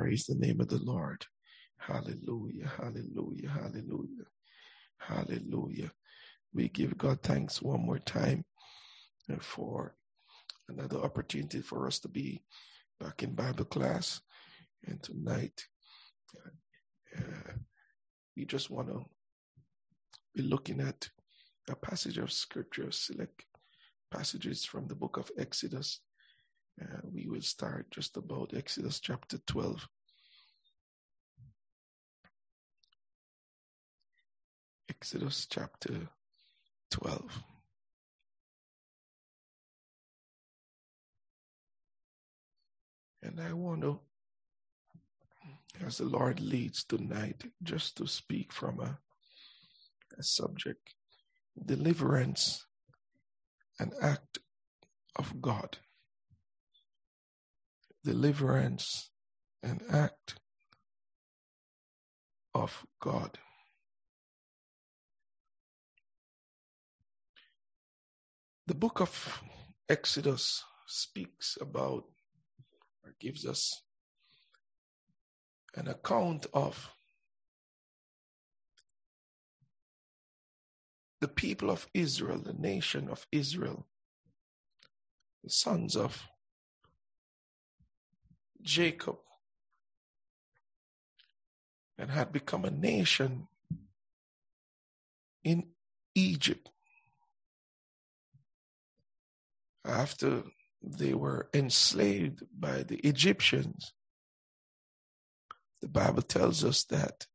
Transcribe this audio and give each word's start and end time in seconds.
Praise 0.00 0.24
the 0.24 0.34
name 0.34 0.62
of 0.62 0.68
the 0.68 0.78
Lord. 0.78 1.26
Hallelujah, 1.76 2.72
hallelujah, 2.74 3.50
hallelujah, 3.50 4.24
hallelujah. 4.96 5.92
We 6.54 6.70
give 6.70 6.96
God 6.96 7.22
thanks 7.22 7.60
one 7.60 7.84
more 7.84 7.98
time 7.98 8.46
for 9.40 9.94
another 10.70 10.96
opportunity 11.00 11.60
for 11.60 11.86
us 11.86 11.98
to 12.00 12.08
be 12.08 12.42
back 12.98 13.22
in 13.22 13.34
Bible 13.34 13.66
class. 13.66 14.22
And 14.86 15.02
tonight, 15.02 15.66
uh, 17.18 17.52
we 18.34 18.46
just 18.46 18.70
want 18.70 18.88
to 18.88 19.04
be 20.34 20.40
looking 20.40 20.80
at 20.80 21.10
a 21.68 21.76
passage 21.76 22.16
of 22.16 22.32
scripture, 22.32 22.90
select 22.90 23.44
passages 24.10 24.64
from 24.64 24.86
the 24.86 24.94
book 24.94 25.18
of 25.18 25.30
Exodus. 25.36 26.00
Uh, 26.80 27.00
we 27.12 27.26
will 27.28 27.40
start 27.40 27.90
just 27.90 28.16
about 28.16 28.52
Exodus 28.54 29.00
chapter 29.00 29.38
12. 29.46 29.88
Exodus 34.88 35.46
chapter 35.48 36.08
12. 36.90 37.42
And 43.22 43.40
I 43.40 43.52
want 43.52 43.82
to, 43.82 44.00
as 45.86 45.98
the 45.98 46.04
Lord 46.04 46.40
leads 46.40 46.84
tonight, 46.84 47.44
just 47.62 47.96
to 47.98 48.06
speak 48.06 48.52
from 48.52 48.80
a, 48.80 48.98
a 50.18 50.22
subject 50.22 50.94
deliverance, 51.64 52.66
an 53.78 53.92
act 54.02 54.38
of 55.16 55.40
God. 55.40 55.78
Deliverance, 58.04 59.10
an 59.62 59.80
act 59.90 60.36
of 62.54 62.86
God. 63.00 63.38
The 68.66 68.74
book 68.74 69.00
of 69.00 69.42
Exodus 69.88 70.64
speaks 70.86 71.58
about 71.60 72.04
or 73.04 73.14
gives 73.20 73.44
us 73.44 73.82
an 75.74 75.88
account 75.88 76.46
of 76.54 76.90
the 81.20 81.28
people 81.28 81.70
of 81.70 81.86
Israel, 81.92 82.38
the 82.38 82.54
nation 82.54 83.08
of 83.08 83.26
Israel, 83.30 83.86
the 85.44 85.50
sons 85.50 85.96
of 85.96 86.26
Jacob, 88.62 89.18
and 91.98 92.10
had 92.10 92.32
become 92.32 92.64
a 92.64 92.70
nation 92.70 93.48
in 95.44 95.68
Egypt 96.14 96.70
after 99.84 100.44
they 100.82 101.14
were 101.14 101.48
enslaved 101.52 102.42
by 102.58 102.82
the 102.82 102.96
Egyptians. 102.98 103.92
The 105.82 105.88
Bible 105.88 106.22
tells 106.22 106.64
us 106.64 106.84
that 106.84 107.26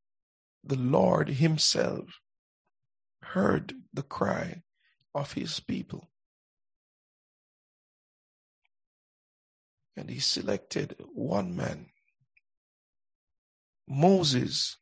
the 0.63 0.77
Lord 0.77 1.29
Himself 1.29 2.19
heard 3.21 3.73
the 3.93 4.03
cry 4.03 4.63
of 5.13 5.33
His 5.33 5.59
people. 5.59 6.09
And 9.97 10.09
He 10.09 10.19
selected 10.19 10.95
one 11.13 11.55
man, 11.55 11.88
Moses, 13.88 14.77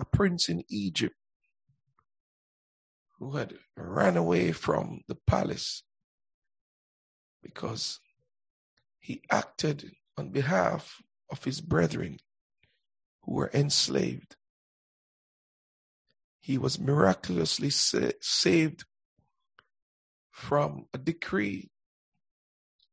a 0.00 0.04
prince 0.04 0.48
in 0.48 0.64
Egypt, 0.68 1.14
who 3.18 3.36
had 3.36 3.54
ran 3.76 4.16
away 4.16 4.52
from 4.52 5.02
the 5.06 5.14
palace 5.14 5.84
because 7.42 8.00
he 9.00 9.22
acted 9.30 9.92
on 10.16 10.30
behalf 10.30 11.02
of 11.30 11.44
his 11.44 11.60
brethren 11.60 12.18
who 13.22 13.32
were 13.34 13.50
enslaved. 13.52 14.36
He 16.40 16.56
was 16.56 16.78
miraculously 16.78 17.70
sa- 17.70 18.12
saved 18.20 18.84
from 20.30 20.86
a 20.94 20.98
decree 20.98 21.71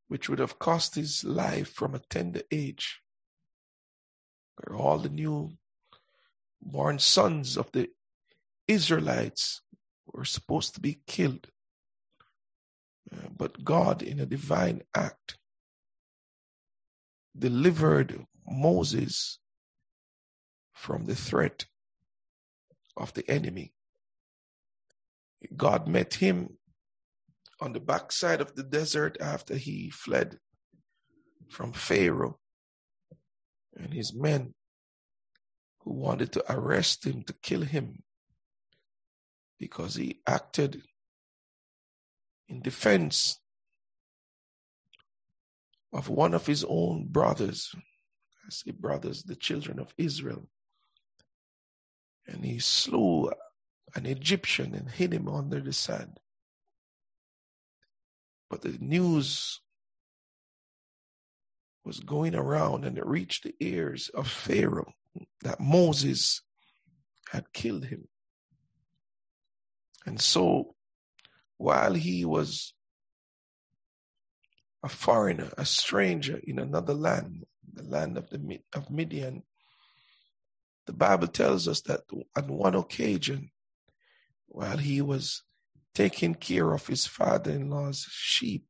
which 0.10 0.28
would 0.28 0.40
have 0.40 0.60
cost 0.60 0.96
his 0.96 1.24
life 1.24 1.72
from 1.72 1.96
a 1.96 2.02
tender 2.10 2.42
age, 2.52 3.00
where 4.56 4.78
all 4.78 4.98
the 4.98 5.10
new 5.10 5.52
born 6.62 7.00
sons 7.00 7.58
of 7.58 7.72
the 7.72 7.88
Israelites 8.68 9.62
were 10.06 10.26
supposed 10.26 10.74
to 10.76 10.82
be 10.82 11.00
killed. 11.08 11.48
Uh, 13.12 13.30
but 13.36 13.64
God, 13.64 14.02
in 14.02 14.20
a 14.20 14.26
divine 14.26 14.82
act, 14.96 15.38
delivered 17.38 18.26
Moses 18.46 19.40
from 20.74 21.06
the 21.06 21.16
threat 21.16 21.66
of 22.98 23.14
the 23.14 23.30
enemy. 23.30 23.74
God 25.56 25.88
met 25.88 26.16
him 26.16 26.59
on 27.62 27.74
the 27.74 27.80
backside 27.80 28.42
of 28.42 28.56
the 28.56 28.64
desert 28.64 29.18
after 29.20 29.56
he 29.56 29.90
fled 29.90 30.38
from 31.50 31.74
Pharaoh 31.74 32.40
and 33.76 33.94
his 33.94 34.14
men 34.14 34.54
who 35.82 35.94
wanted 35.94 36.32
to 36.34 36.52
arrest 36.52 37.06
him 37.06 37.24
to 37.24 37.34
kill 37.42 37.62
him 37.62 38.04
because 39.60 39.96
he 39.96 40.22
acted 40.26 40.82
in 42.48 42.62
defense 42.62 43.40
of 45.92 46.08
one 46.08 46.34
of 46.34 46.46
his 46.46 46.66
own 46.68 47.08
brothers. 47.08 47.74
I 48.46 48.50
say 48.50 48.72
brothers, 48.72 49.24
the 49.24 49.36
children 49.36 49.80
of 49.80 49.94
Israel. 49.98 50.48
And 52.28 52.46
he 52.46 52.60
slew 52.60 53.32
an 53.96 54.06
Egyptian 54.06 54.76
and 54.76 54.90
hid 54.90 55.14
him 55.14 55.28
under 55.28 55.60
the 55.60 55.74
sand. 55.74 56.20
But 58.50 58.62
the 58.62 58.78
news 58.80 59.62
was 61.86 62.00
going 62.00 62.36
around 62.36 62.86
and 62.86 62.98
it 62.98 63.06
reached 63.06 63.44
the 63.44 63.56
ears 63.60 64.10
of 64.10 64.28
Pharaoh 64.28 64.94
that 65.42 65.60
Moses 65.60 66.42
had 67.32 67.54
killed 67.54 67.86
him. 67.86 68.08
And 70.06 70.20
so 70.20 70.76
while 71.58 71.94
he 71.94 72.26
was 72.26 72.74
a 74.84 74.90
foreigner, 74.90 75.52
a 75.58 75.66
stranger 75.66 76.40
in 76.44 76.60
another 76.60 76.94
land, 76.94 77.46
the 77.74 77.84
land 77.84 78.18
of 78.18 78.30
the 78.30 78.60
of 78.74 78.90
Midian. 78.90 79.44
The 80.86 80.94
Bible 80.94 81.28
tells 81.28 81.68
us 81.68 81.82
that 81.82 82.02
on 82.36 82.48
one 82.48 82.76
occasion, 82.76 83.52
while 84.48 84.78
he 84.78 85.02
was 85.02 85.44
taking 85.94 86.36
care 86.36 86.74
of 86.74 86.88
his 86.88 87.06
father-in-law's 87.06 88.08
sheep, 88.10 88.66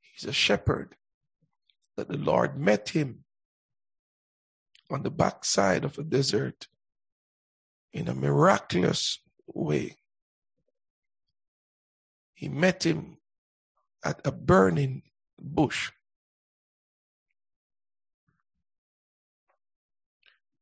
he's 0.00 0.28
a 0.28 0.32
shepherd, 0.32 0.96
that 1.96 2.08
the 2.08 2.16
Lord 2.16 2.58
met 2.58 2.90
him 2.90 3.24
on 4.90 5.02
the 5.02 5.10
backside 5.10 5.84
of 5.84 5.98
a 5.98 6.02
desert 6.02 6.68
in 7.92 8.08
a 8.08 8.14
miraculous 8.14 9.18
way. 9.46 9.96
He 12.34 12.48
met 12.48 12.84
him 12.84 13.18
at 14.04 14.20
a 14.24 14.30
burning 14.30 15.02
bush. 15.38 15.90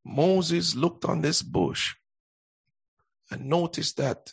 Moses 0.04 0.74
looked 0.74 1.04
on 1.04 1.20
this 1.20 1.42
bush 1.42 1.94
and 3.30 3.46
noticed 3.46 3.96
that 3.96 4.32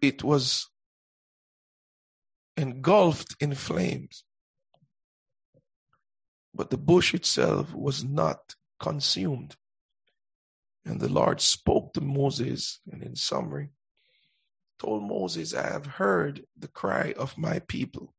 it 0.00 0.22
was 0.22 0.68
engulfed 2.56 3.36
in 3.40 3.54
flames. 3.54 4.24
But 6.54 6.70
the 6.70 6.78
bush 6.78 7.14
itself 7.14 7.74
was 7.74 8.04
not 8.04 8.54
consumed. 8.78 9.56
And 10.84 11.00
the 11.00 11.08
Lord 11.08 11.40
spoke 11.40 11.92
to 11.94 12.00
Moses, 12.00 12.80
and 12.90 13.02
in 13.02 13.14
summary, 13.14 13.70
told 14.78 15.02
Moses, 15.02 15.54
I 15.54 15.70
have 15.70 15.86
heard 15.86 16.44
the 16.58 16.68
cry 16.68 17.14
of 17.16 17.36
my 17.36 17.60
people. 17.60 18.14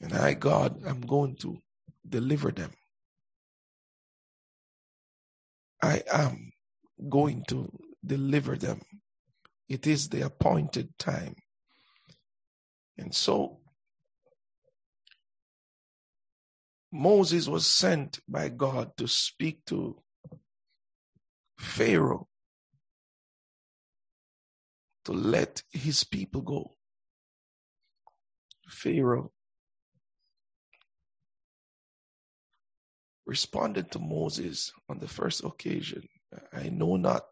And 0.00 0.12
I, 0.12 0.34
God, 0.34 0.84
am 0.86 1.00
going 1.00 1.36
to 1.36 1.58
deliver 2.08 2.50
them. 2.50 2.72
I 5.82 6.02
am 6.12 6.52
going 7.10 7.44
to 7.48 7.70
deliver 8.04 8.56
them. 8.56 8.82
It 9.68 9.86
is 9.86 10.08
the 10.08 10.22
appointed 10.22 10.96
time. 10.98 11.34
And 12.98 13.14
so 13.14 13.60
Moses 16.92 17.48
was 17.48 17.66
sent 17.66 18.20
by 18.28 18.48
God 18.50 18.96
to 18.98 19.08
speak 19.08 19.64
to 19.66 20.00
Pharaoh 21.58 22.28
to 25.04 25.12
let 25.12 25.62
his 25.70 26.04
people 26.04 26.42
go. 26.42 26.74
Pharaoh 28.68 29.31
responded 33.32 33.90
to 33.90 33.98
Moses 33.98 34.70
on 34.90 34.98
the 34.98 35.08
first 35.08 35.42
occasion 35.42 36.06
I 36.52 36.68
know 36.68 36.96
not 36.96 37.24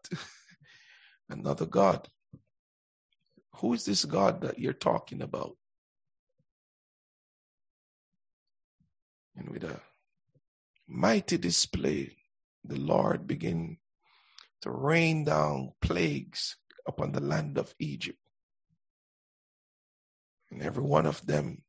another 1.29 1.67
God. 1.67 2.07
Who 3.57 3.73
is 3.73 3.85
this 3.85 4.03
God 4.05 4.41
that 4.41 4.57
you're 4.57 4.73
talking 4.89 5.21
about? 5.21 5.55
And 9.35 9.47
with 9.49 9.63
a 9.63 9.79
mighty 10.87 11.37
display, 11.37 12.17
the 12.63 12.79
Lord 12.79 13.27
began 13.27 13.77
to 14.63 14.71
rain 14.71 15.25
down 15.25 15.73
plagues 15.81 16.57
upon 16.87 17.11
the 17.11 17.21
land 17.21 17.59
of 17.59 17.75
Egypt. 17.77 18.17
And 20.49 20.63
every 20.63 20.83
one 20.83 21.05
of 21.05 21.23
them 21.27 21.61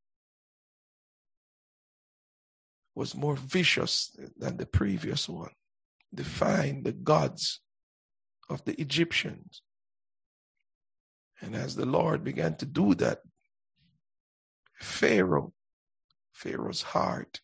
was 2.95 3.15
more 3.15 3.37
vicious 3.37 4.15
than 4.37 4.57
the 4.57 4.67
previous 4.67 5.29
one, 5.29 5.53
defying 6.15 6.83
the 6.83 6.93
gods 6.93 7.61
of 8.49 8.65
the 8.65 8.79
Egyptians. 8.81 9.63
And 11.41 11.57
as 11.57 11.75
the 11.75 11.87
Lord 11.87 12.23
began 12.23 12.57
to 12.57 12.67
do 12.67 12.95
that, 12.97 13.21
Pharaoh, 14.75 15.53
Pharaoh's 16.33 16.83
heart 16.83 17.41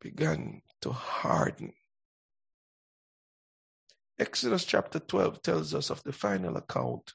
began 0.00 0.62
to 0.82 0.92
harden. 0.92 1.72
Exodus 4.18 4.64
chapter 4.64 4.98
12 4.98 5.42
tells 5.42 5.74
us 5.74 5.90
of 5.90 6.02
the 6.02 6.12
final 6.12 6.56
account, 6.56 7.14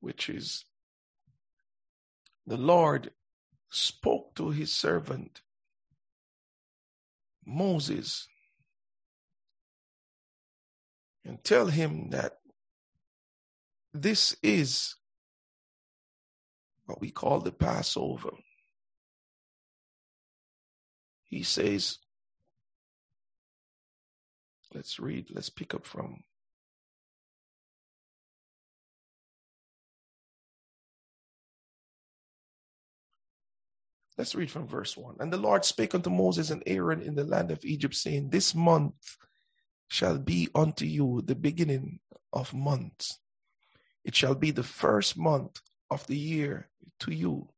which 0.00 0.28
is 0.28 0.64
the 2.46 2.56
Lord 2.56 3.10
spoke 3.70 4.34
to 4.34 4.50
his 4.50 4.72
servant 4.72 5.40
Moses 7.46 8.28
and 11.24 11.42
tell 11.42 11.66
him 11.66 12.10
that 12.10 12.38
this 13.92 14.36
is 14.42 14.96
what 16.86 17.00
we 17.00 17.10
call 17.10 17.40
the 17.40 17.52
Passover. 17.52 18.30
He 21.24 21.42
says, 21.44 21.98
let's 24.74 24.98
read, 24.98 25.28
let's 25.32 25.50
pick 25.50 25.74
up 25.74 25.86
from 25.86 26.24
Let's 34.20 34.34
read 34.34 34.50
from 34.50 34.68
verse 34.68 34.98
1. 34.98 35.16
And 35.20 35.32
the 35.32 35.38
Lord 35.38 35.64
spake 35.64 35.94
unto 35.94 36.10
Moses 36.10 36.50
and 36.50 36.62
Aaron 36.66 37.00
in 37.00 37.14
the 37.14 37.24
land 37.24 37.50
of 37.50 37.64
Egypt, 37.64 37.94
saying, 37.94 38.28
This 38.28 38.54
month 38.54 39.16
shall 39.88 40.18
be 40.18 40.50
unto 40.54 40.84
you 40.84 41.22
the 41.24 41.34
beginning 41.34 42.00
of 42.30 42.52
months. 42.52 43.18
It 44.04 44.14
shall 44.14 44.34
be 44.34 44.50
the 44.50 44.62
first 44.62 45.16
month 45.16 45.62
of 45.90 46.06
the 46.06 46.18
year 46.18 46.68
to 46.98 47.14
you. 47.14 47.48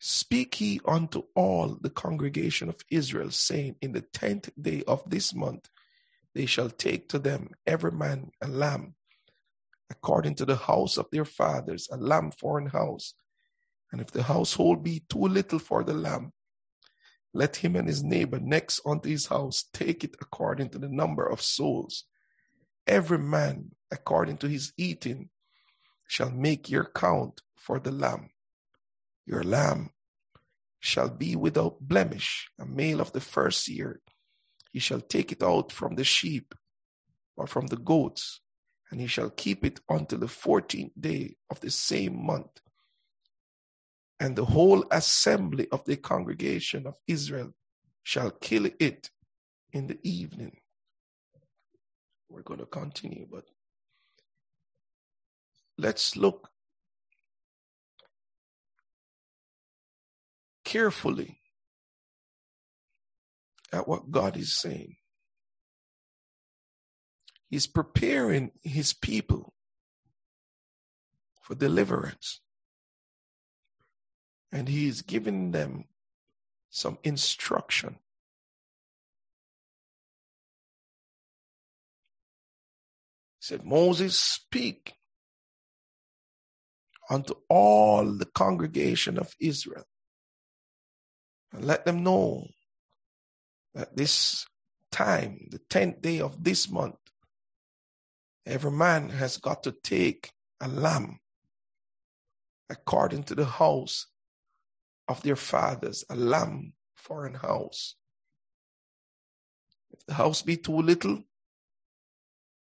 Speak 0.00 0.60
ye 0.60 0.80
unto 0.84 1.22
all 1.36 1.78
the 1.80 1.90
congregation 1.90 2.68
of 2.68 2.84
Israel, 2.90 3.30
saying, 3.30 3.76
In 3.80 3.92
the 3.92 4.00
tenth 4.00 4.50
day 4.60 4.82
of 4.88 5.08
this 5.08 5.32
month 5.32 5.68
they 6.34 6.46
shall 6.46 6.68
take 6.68 7.08
to 7.10 7.20
them 7.20 7.50
every 7.64 7.92
man 7.92 8.32
a 8.42 8.48
lamb, 8.48 8.96
according 9.88 10.34
to 10.34 10.44
the 10.44 10.56
house 10.56 10.96
of 10.96 11.06
their 11.12 11.24
fathers, 11.24 11.88
a 11.92 11.96
lamb 11.96 12.32
for 12.32 12.58
an 12.58 12.66
house 12.66 13.14
and 13.92 14.00
if 14.00 14.10
the 14.10 14.22
household 14.22 14.82
be 14.82 15.02
too 15.08 15.26
little 15.26 15.58
for 15.58 15.84
the 15.84 15.94
lamb, 15.94 16.32
let 17.32 17.56
him 17.56 17.76
and 17.76 17.86
his 17.86 18.02
neighbor 18.02 18.40
next 18.40 18.80
unto 18.86 19.08
his 19.08 19.26
house 19.26 19.64
take 19.72 20.04
it 20.04 20.16
according 20.20 20.70
to 20.70 20.78
the 20.78 20.88
number 20.88 21.26
of 21.26 21.42
souls. 21.42 22.04
Every 22.86 23.18
man 23.18 23.72
according 23.90 24.38
to 24.38 24.48
his 24.48 24.72
eating 24.76 25.30
shall 26.06 26.30
make 26.30 26.70
your 26.70 26.84
count 26.84 27.42
for 27.56 27.78
the 27.78 27.90
lamb. 27.90 28.30
Your 29.26 29.42
lamb 29.42 29.90
shall 30.80 31.08
be 31.08 31.36
without 31.36 31.80
blemish, 31.80 32.48
a 32.58 32.64
male 32.64 33.00
of 33.00 33.12
the 33.12 33.20
first 33.20 33.68
year. 33.68 34.00
He 34.72 34.78
shall 34.78 35.00
take 35.00 35.32
it 35.32 35.42
out 35.42 35.72
from 35.72 35.96
the 35.96 36.04
sheep 36.04 36.54
or 37.36 37.46
from 37.46 37.66
the 37.66 37.76
goats, 37.76 38.40
and 38.90 39.00
he 39.00 39.06
shall 39.06 39.30
keep 39.30 39.64
it 39.64 39.80
until 39.88 40.20
the 40.20 40.28
fourteenth 40.28 40.92
day 40.98 41.36
of 41.50 41.60
the 41.60 41.70
same 41.70 42.24
month 42.24 42.60
and 44.18 44.36
the 44.36 44.44
whole 44.44 44.84
assembly 44.90 45.68
of 45.70 45.84
the 45.84 45.96
congregation 45.96 46.86
of 46.86 46.94
Israel 47.06 47.52
shall 48.02 48.30
kill 48.30 48.66
it 48.78 49.10
in 49.72 49.86
the 49.86 49.98
evening. 50.02 50.56
We're 52.28 52.42
going 52.42 52.60
to 52.60 52.66
continue, 52.66 53.26
but 53.30 53.44
let's 55.78 56.16
look 56.16 56.48
carefully 60.64 61.40
at 63.72 63.86
what 63.86 64.10
God 64.10 64.36
is 64.36 64.56
saying. 64.56 64.96
He's 67.48 67.66
preparing 67.66 68.50
his 68.62 68.92
people 68.92 69.54
for 71.42 71.54
deliverance 71.54 72.40
and 74.52 74.68
he 74.68 74.88
is 74.88 75.02
giving 75.02 75.50
them 75.50 75.84
some 76.70 76.98
instruction. 77.04 77.98
He 83.38 83.46
said, 83.46 83.64
Moses, 83.64 84.18
speak 84.18 84.94
unto 87.08 87.34
all 87.48 88.04
the 88.04 88.26
congregation 88.26 89.18
of 89.18 89.34
Israel 89.40 89.84
and 91.52 91.64
let 91.64 91.84
them 91.84 92.02
know 92.02 92.48
that 93.74 93.96
this 93.96 94.46
time, 94.90 95.48
the 95.50 95.58
10th 95.58 96.02
day 96.02 96.20
of 96.20 96.42
this 96.42 96.70
month, 96.70 96.96
every 98.44 98.70
man 98.70 99.10
has 99.10 99.36
got 99.36 99.62
to 99.62 99.72
take 99.72 100.32
a 100.60 100.68
lamb 100.68 101.20
according 102.68 103.22
to 103.24 103.34
the 103.34 103.44
house 103.44 104.06
of 105.08 105.22
their 105.22 105.36
fathers, 105.36 106.04
a 106.10 106.16
lamb 106.16 106.72
for 106.94 107.26
an 107.26 107.34
house. 107.34 107.94
If 109.92 110.04
the 110.06 110.14
house 110.14 110.42
be 110.42 110.56
too 110.56 110.82
little, 110.82 111.22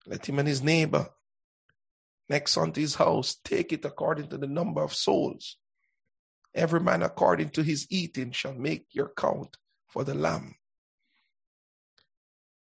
let 0.05 0.27
him 0.27 0.39
and 0.39 0.47
his 0.47 0.61
neighbor 0.61 1.09
next 2.29 2.57
unto 2.57 2.81
his 2.81 2.95
house 2.95 3.35
take 3.43 3.73
it 3.73 3.85
according 3.85 4.29
to 4.29 4.37
the 4.37 4.47
number 4.47 4.81
of 4.81 4.93
souls. 4.93 5.57
Every 6.53 6.79
man 6.79 7.01
according 7.03 7.49
to 7.51 7.63
his 7.63 7.87
eating 7.89 8.31
shall 8.31 8.53
make 8.53 8.87
your 8.91 9.11
count 9.15 9.57
for 9.87 10.03
the 10.03 10.15
lamb. 10.15 10.55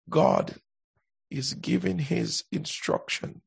God 0.10 0.56
is 1.30 1.54
giving 1.54 2.00
his 2.00 2.44
instruction 2.52 3.42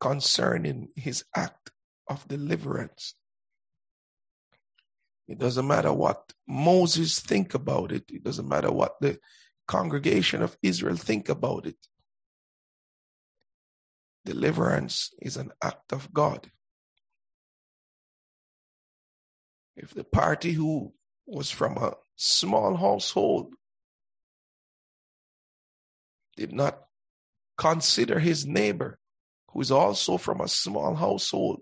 concerning 0.00 0.88
his 0.96 1.24
act 1.34 1.70
of 2.08 2.26
deliverance. 2.28 3.14
It 5.26 5.38
doesn't 5.38 5.66
matter 5.66 5.92
what 5.92 6.32
Moses 6.46 7.18
think 7.20 7.54
about 7.54 7.92
it. 7.92 8.04
It 8.10 8.22
doesn't 8.22 8.48
matter 8.48 8.70
what 8.70 8.96
the 9.00 9.18
congregation 9.66 10.42
of 10.42 10.56
Israel 10.62 10.96
think 10.96 11.28
about 11.28 11.66
it. 11.66 11.76
Deliverance 14.24 15.10
is 15.20 15.36
an 15.36 15.50
act 15.62 15.92
of 15.92 16.12
God. 16.12 16.50
If 19.76 19.92
the 19.94 20.04
party 20.04 20.52
who 20.52 20.92
was 21.26 21.50
from 21.50 21.78
a 21.78 21.94
small 22.16 22.76
household 22.76 23.54
did 26.36 26.52
not 26.52 26.80
consider 27.56 28.18
his 28.18 28.46
neighbor, 28.46 28.98
who 29.50 29.60
is 29.60 29.70
also 29.70 30.16
from 30.16 30.40
a 30.40 30.48
small 30.48 30.94
household, 30.94 31.60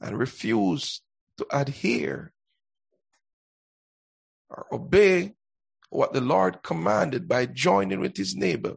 and 0.00 0.18
refused 0.18 1.02
to 1.38 1.46
adhere 1.50 2.33
or 4.56 4.66
obey 4.72 5.34
what 5.90 6.12
the 6.12 6.20
Lord 6.20 6.62
commanded 6.62 7.28
by 7.28 7.46
joining 7.46 8.00
with 8.00 8.16
his 8.16 8.34
neighbor, 8.34 8.76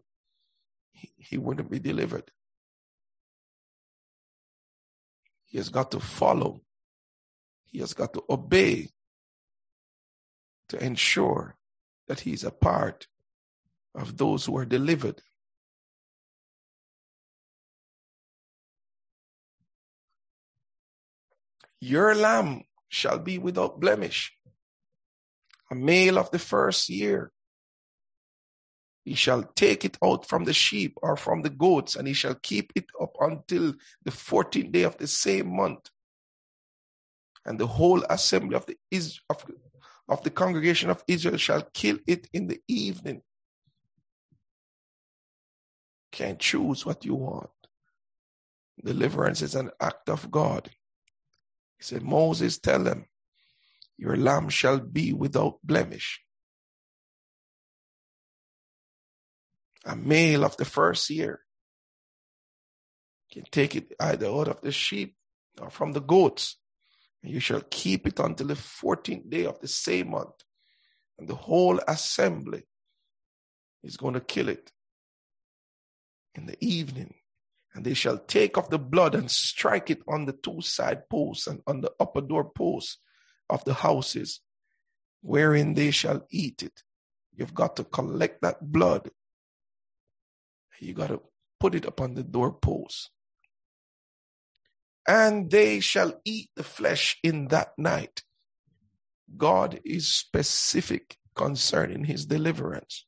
he, 0.91 1.12
he 1.17 1.38
wouldn't 1.38 1.72
be 1.72 1.79
delivered. 1.79 2.31
He 5.46 5.57
has 5.57 5.69
got 5.69 5.91
to 5.91 6.00
follow. 6.00 6.62
He 7.65 7.79
has 7.79 7.93
got 7.93 8.13
to 8.13 8.24
obey 8.29 8.89
to 10.69 10.84
ensure 10.84 11.55
that 12.07 12.19
he 12.19 12.34
is 12.34 12.43
a 12.43 12.51
part 12.51 13.07
of 13.96 14.17
those 14.17 14.46
who 14.46 14.57
are 14.57 14.65
delivered. 14.65 15.22
Your 21.79 22.15
lamb 22.15 22.63
shall 22.89 23.19
be 23.19 23.38
without 23.38 23.79
blemish, 23.79 24.37
a 25.72 25.76
male 25.76 26.18
of 26.18 26.32
the 26.32 26.40
first 26.40 26.90
year. 26.90 27.32
He 29.04 29.16
shall 29.16 29.44
take 29.44 29.86
it 29.86 29.98
out 30.04 30.28
from 30.28 30.44
the 30.44 30.54
sheep 30.54 30.98
or 31.02 31.16
from 31.16 31.42
the 31.42 31.50
goats, 31.50 31.96
and 31.96 32.08
he 32.08 32.14
shall 32.14 32.36
keep 32.36 32.74
it 32.76 32.86
up 33.02 33.16
until 33.22 33.74
the 34.04 34.12
fourteenth 34.12 34.72
day 34.74 34.84
of 34.84 34.98
the 34.98 35.08
same 35.08 35.56
month. 35.56 35.90
And 37.46 37.58
the 37.58 37.68
whole 37.68 38.04
assembly 38.10 38.56
of 38.56 38.66
the 38.66 38.78
of, 39.30 39.46
of 40.10 40.24
the 40.24 40.30
congregation 40.30 40.90
of 40.90 41.04
Israel 41.08 41.38
shall 41.38 41.62
kill 41.74 42.00
it 42.06 42.28
in 42.34 42.48
the 42.48 42.60
evening. 42.68 43.22
Can't 46.12 46.40
choose 46.40 46.86
what 46.86 47.06
you 47.06 47.16
want. 47.16 47.50
Deliverance 48.84 49.42
is 49.42 49.56
an 49.56 49.72
act 49.80 50.10
of 50.10 50.30
God. 50.30 50.70
He 51.78 51.84
said, 51.84 52.04
Moses, 52.04 52.60
tell 52.60 52.84
them, 52.84 53.06
your 53.98 54.16
lamb 54.16 54.50
shall 54.50 54.80
be 54.80 55.13
without 55.13 55.60
blemish. 55.63 56.22
A 59.86 59.96
male 59.96 60.44
of 60.44 60.58
the 60.58 60.66
first 60.66 61.10
year. 61.10 61.42
Can 63.32 63.44
take 63.51 63.75
it 63.75 63.94
either 64.00 64.27
out 64.27 64.48
of 64.48 64.62
the 64.62 64.72
sheep 64.72 65.16
or 65.60 65.70
from 65.70 65.94
the 65.94 66.01
goats. 66.01 66.58
And 67.24 67.32
you 67.32 67.39
shall 67.39 67.62
keep 67.70 68.08
it 68.08 68.20
until 68.20 68.48
the 68.48 68.54
14th 68.54 69.30
day 69.30 69.46
of 69.46 69.60
the 69.60 69.68
same 69.68 70.12
month. 70.12 70.36
And 71.18 71.27
the 71.27 71.36
whole 71.36 71.80
assembly 71.88 72.63
is 73.84 73.98
going 73.98 74.13
to 74.13 74.20
kill 74.20 74.50
it 74.50 74.72
in 76.36 76.46
the 76.46 76.58
evening 76.63 77.16
and 77.77 77.86
they 77.86 77.94
shall 77.94 78.18
take 78.18 78.58
of 78.58 78.70
the 78.70 78.80
blood 78.80 79.13
and 79.13 79.30
strike 79.30 79.92
it 79.92 80.01
on 80.08 80.25
the 80.25 80.34
two 80.34 80.62
side 80.62 81.08
posts 81.10 81.46
and 81.46 81.62
on 81.68 81.82
the 81.82 81.92
upper 82.00 82.22
door 82.22 82.50
posts 82.50 82.98
of 83.50 83.63
the 83.66 83.74
houses 83.74 84.42
wherein 85.22 85.74
they 85.74 85.92
shall 85.92 86.25
eat 86.30 86.63
it. 86.63 86.84
You've 87.36 87.54
got 87.54 87.75
to 87.77 87.84
collect 87.84 88.42
that 88.42 88.72
blood. 88.72 89.10
You 90.80 90.94
got 90.94 91.08
to 91.08 91.22
put 91.60 91.75
it 91.75 91.86
upon 91.86 92.16
the 92.16 92.24
doorpost. 92.24 93.10
And 95.08 95.50
they 95.50 95.80
shall 95.80 96.20
eat 96.25 96.50
the 96.56 96.63
flesh 96.63 97.18
in 97.24 97.48
that 97.48 97.74
night. 97.77 98.24
God 99.38 99.80
is 99.86 100.08
specific 100.10 101.18
concerning 101.36 102.04
his 102.06 102.25
deliverance. 102.25 103.06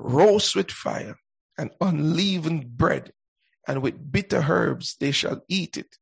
roast 0.00 0.56
with 0.56 0.70
fire 0.70 1.16
and 1.58 1.70
unleavened 1.80 2.76
bread, 2.76 3.12
and 3.68 3.82
with 3.82 4.10
bitter 4.10 4.42
herbs 4.48 4.96
they 4.98 5.10
shall 5.10 5.42
eat 5.48 5.76
it. 5.76 5.96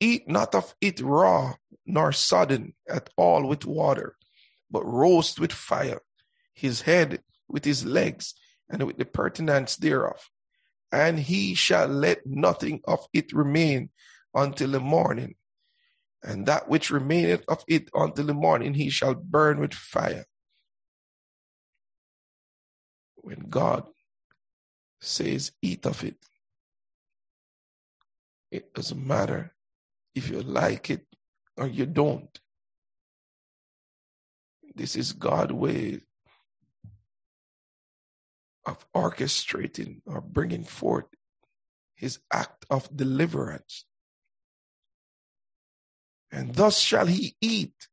Eat 0.00 0.28
not 0.28 0.54
of 0.54 0.74
it 0.80 1.00
raw, 1.00 1.54
nor 1.86 2.12
sodden 2.12 2.74
at 2.88 3.10
all 3.16 3.46
with 3.46 3.64
water, 3.64 4.16
but 4.70 4.84
roast 4.84 5.40
with 5.40 5.52
fire, 5.52 6.00
his 6.54 6.82
head 6.82 7.22
with 7.48 7.64
his 7.64 7.84
legs, 7.84 8.34
and 8.68 8.82
with 8.82 8.98
the 8.98 9.04
purtenance 9.04 9.76
thereof. 9.76 10.28
And 10.92 11.18
he 11.18 11.54
shall 11.54 11.88
let 11.88 12.26
nothing 12.26 12.80
of 12.84 13.06
it 13.12 13.32
remain 13.32 13.90
until 14.34 14.70
the 14.72 14.80
morning. 14.80 15.36
And 16.22 16.46
that 16.46 16.68
which 16.68 16.90
remaineth 16.90 17.44
of 17.48 17.64
it 17.68 17.88
until 17.94 18.26
the 18.26 18.34
morning 18.34 18.74
he 18.74 18.90
shall 18.90 19.14
burn 19.14 19.60
with 19.60 19.74
fire 19.74 20.26
when 23.26 23.48
God 23.48 23.88
says, 25.00 25.50
eat 25.60 25.84
of 25.84 26.04
it, 26.04 26.16
it 28.52 28.72
doesn't 28.72 29.04
matter 29.04 29.52
if 30.16 30.30
you 30.30 30.40
like 30.40 30.90
it 30.90 31.06
or 31.56 31.68
you 31.68 31.84
don't. 31.86 32.40
This 34.74 34.96
is 34.96 35.12
God's 35.12 35.52
way 35.52 36.00
of 38.64 38.84
orchestrating 38.92 40.00
or 40.06 40.20
bringing 40.20 40.64
forth 40.64 41.04
his 41.94 42.18
act 42.32 42.64
of 42.70 42.94
deliverance. 42.94 43.84
And 46.32 46.54
thus 46.54 46.78
shall 46.80 47.06
he 47.06 47.36
eat 47.40 47.88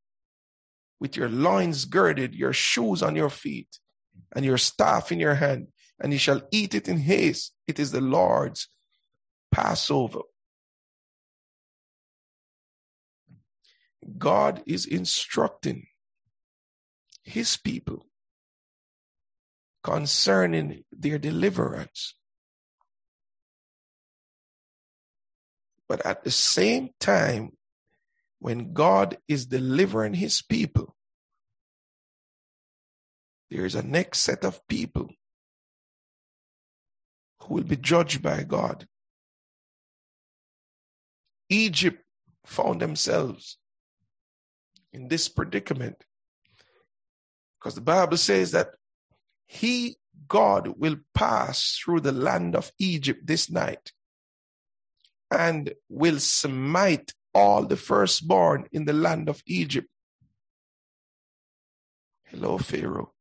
with 1.00 1.16
your 1.16 1.30
loins 1.30 1.86
girded, 1.86 2.34
your 2.34 2.54
shoes 2.54 3.04
on 3.04 3.16
your 3.16 3.30
feet, 3.30 3.80
and 4.36 4.44
your 4.44 4.58
staff 4.58 5.12
in 5.12 5.20
your 5.20 5.36
hand, 5.36 5.68
and 6.02 6.12
you 6.12 6.20
shall 6.20 6.42
eat 6.52 6.74
it 6.74 6.88
in 6.88 6.98
haste. 6.98 7.54
It 7.68 7.80
is 7.80 7.92
the 7.92 8.02
Lord's 8.02 8.70
Passover. 9.52 10.22
God 14.18 14.64
is 14.66 14.86
instructing 14.86 15.88
his 17.24 17.58
people 17.58 18.06
concerning 19.84 20.84
their 20.92 21.18
deliverance. 21.18 22.16
But 25.88 26.06
at 26.06 26.24
the 26.24 26.32
same 26.32 26.92
time, 27.00 27.52
when 28.40 28.74
God 28.74 29.18
is 29.28 29.46
delivering 29.46 30.14
his 30.16 30.42
people, 30.42 30.96
there 33.50 33.66
is 33.66 33.76
a 33.76 33.84
next 33.84 34.20
set 34.20 34.44
of 34.44 34.66
people 34.68 35.10
who 37.42 37.56
will 37.56 37.64
be 37.64 37.78
judged 37.78 38.22
by 38.22 38.44
God. 38.44 38.88
Egypt 41.50 42.04
found 42.46 42.82
themselves 42.82 43.58
in 44.94 45.08
this 45.08 45.28
predicament 45.28 46.04
because 47.60 47.76
the 47.76 47.82
Bible 47.82 48.18
says 48.18 48.52
that 48.52 48.70
he, 49.46 49.98
God, 50.28 50.68
will 50.78 50.98
pass 51.14 51.78
through 51.84 52.02
the 52.02 52.12
land 52.12 52.56
of 52.56 52.72
Egypt 52.80 53.26
this 53.26 53.50
night 53.50 53.92
and 55.32 55.74
will 55.90 56.20
smite 56.20 57.14
all 57.34 57.66
the 57.66 57.78
firstborn 57.78 58.68
in 58.72 58.86
the 58.86 58.94
land 58.94 59.30
of 59.30 59.42
Egypt. 59.46 59.88
Hello, 62.26 62.58
Pharaoh 62.58 63.14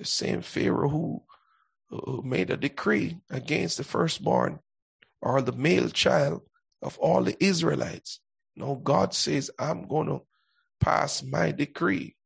the 0.00 0.04
same 0.04 0.40
Pharaoh 0.40 0.88
who, 0.88 1.22
who 1.88 2.22
made 2.24 2.50
a 2.50 2.56
decree 2.56 3.18
against 3.28 3.76
the 3.76 3.84
firstborn 3.84 4.58
or 5.20 5.42
the 5.42 5.52
male 5.52 5.90
child 5.90 6.42
of 6.82 6.98
all 6.98 7.22
the 7.22 7.36
Israelites. 7.42 8.20
No, 8.56 8.76
God 8.76 9.14
says, 9.14 9.50
I'm 9.58 9.86
going 9.86 10.08
to 10.08 10.22
pass 10.80 11.22
my 11.22 11.52
decree. 11.52 12.16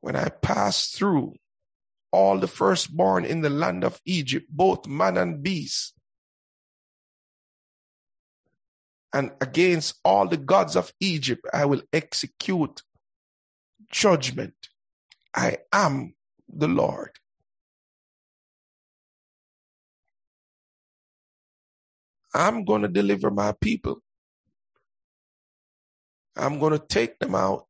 When 0.00 0.16
I 0.16 0.28
pass 0.28 0.90
through 0.90 1.34
all 2.12 2.38
the 2.38 2.48
firstborn 2.48 3.24
in 3.24 3.40
the 3.40 3.50
land 3.50 3.84
of 3.84 4.00
Egypt, 4.04 4.46
both 4.50 4.86
man 4.86 5.16
and 5.16 5.42
beast, 5.42 5.94
and 9.12 9.32
against 9.40 9.98
all 10.04 10.28
the 10.28 10.36
gods 10.36 10.76
of 10.76 10.92
Egypt, 11.00 11.42
I 11.52 11.64
will 11.64 11.82
execute 11.92 12.82
judgment. 13.90 14.54
I 15.34 15.58
am 15.72 16.14
the 16.48 16.68
Lord. 16.68 17.12
I'm 22.34 22.64
going 22.64 22.82
to 22.82 22.88
deliver 22.88 23.30
my 23.30 23.52
people. 23.52 24.02
I'm 26.36 26.58
going 26.58 26.72
to 26.72 26.78
take 26.78 27.18
them 27.18 27.34
out, 27.34 27.66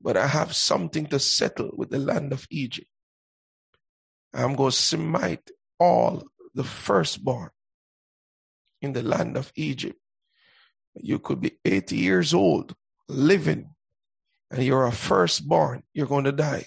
but 0.00 0.16
I 0.16 0.26
have 0.26 0.54
something 0.54 1.06
to 1.08 1.18
settle 1.18 1.70
with 1.74 1.90
the 1.90 1.98
land 1.98 2.32
of 2.32 2.46
Egypt. 2.50 2.88
I'm 4.32 4.54
going 4.54 4.70
to 4.70 4.76
smite 4.76 5.50
all 5.78 6.24
the 6.54 6.64
firstborn 6.64 7.50
in 8.80 8.92
the 8.92 9.02
land 9.02 9.36
of 9.36 9.52
Egypt. 9.54 9.98
You 10.94 11.18
could 11.18 11.40
be 11.40 11.58
80 11.64 11.96
years 11.96 12.32
old, 12.32 12.74
living 13.08 13.70
and 14.50 14.62
you're 14.62 14.86
a 14.86 14.92
firstborn, 14.92 15.82
you're 15.92 16.06
going 16.06 16.24
to 16.24 16.32
die. 16.32 16.66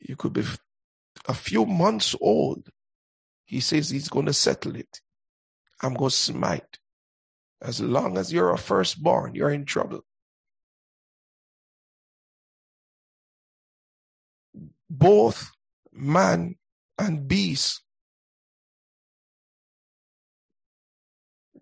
You 0.00 0.16
could 0.16 0.32
be 0.32 0.44
a 1.26 1.34
few 1.34 1.64
months 1.64 2.14
old. 2.20 2.68
He 3.44 3.60
says 3.60 3.90
he's 3.90 4.08
going 4.08 4.26
to 4.26 4.32
settle 4.32 4.76
it. 4.76 5.00
I'm 5.82 5.94
going 5.94 6.10
to 6.10 6.16
smite. 6.16 6.78
As 7.62 7.80
long 7.80 8.18
as 8.18 8.32
you're 8.32 8.52
a 8.52 8.58
firstborn, 8.58 9.34
you're 9.34 9.50
in 9.50 9.64
trouble. 9.64 10.04
both 14.98 15.50
man 15.92 16.56
and 16.98 17.26
beast. 17.26 17.82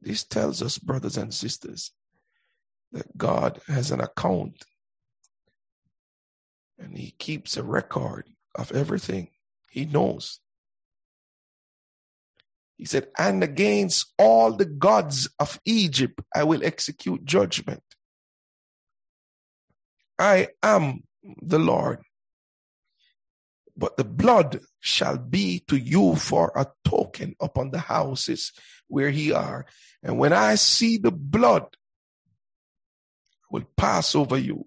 This 0.00 0.24
tells 0.24 0.62
us, 0.62 0.78
brothers 0.78 1.16
and 1.16 1.32
sisters, 1.32 1.92
that 2.92 3.16
God 3.16 3.60
has 3.68 3.90
an 3.90 4.00
account 4.00 4.64
and 6.78 6.96
He 6.96 7.12
keeps 7.12 7.56
a 7.56 7.62
record 7.62 8.28
of 8.54 8.72
everything. 8.72 9.28
He 9.70 9.86
knows. 9.86 10.40
He 12.82 12.86
said, 12.86 13.06
And 13.16 13.44
against 13.44 14.12
all 14.18 14.56
the 14.56 14.64
gods 14.64 15.28
of 15.38 15.60
Egypt 15.64 16.20
I 16.34 16.42
will 16.42 16.64
execute 16.64 17.24
judgment. 17.24 17.84
I 20.18 20.48
am 20.64 21.04
the 21.22 21.60
Lord. 21.60 22.00
But 23.76 23.96
the 23.96 24.02
blood 24.02 24.62
shall 24.80 25.16
be 25.16 25.60
to 25.68 25.76
you 25.76 26.16
for 26.16 26.50
a 26.56 26.66
token 26.84 27.36
upon 27.38 27.70
the 27.70 27.78
houses 27.78 28.50
where 28.88 29.10
ye 29.10 29.30
are. 29.30 29.64
And 30.02 30.18
when 30.18 30.32
I 30.32 30.56
see 30.56 30.98
the 30.98 31.12
blood, 31.12 31.62
I 33.44 33.46
will 33.52 33.64
pass 33.76 34.16
over 34.16 34.36
you. 34.36 34.66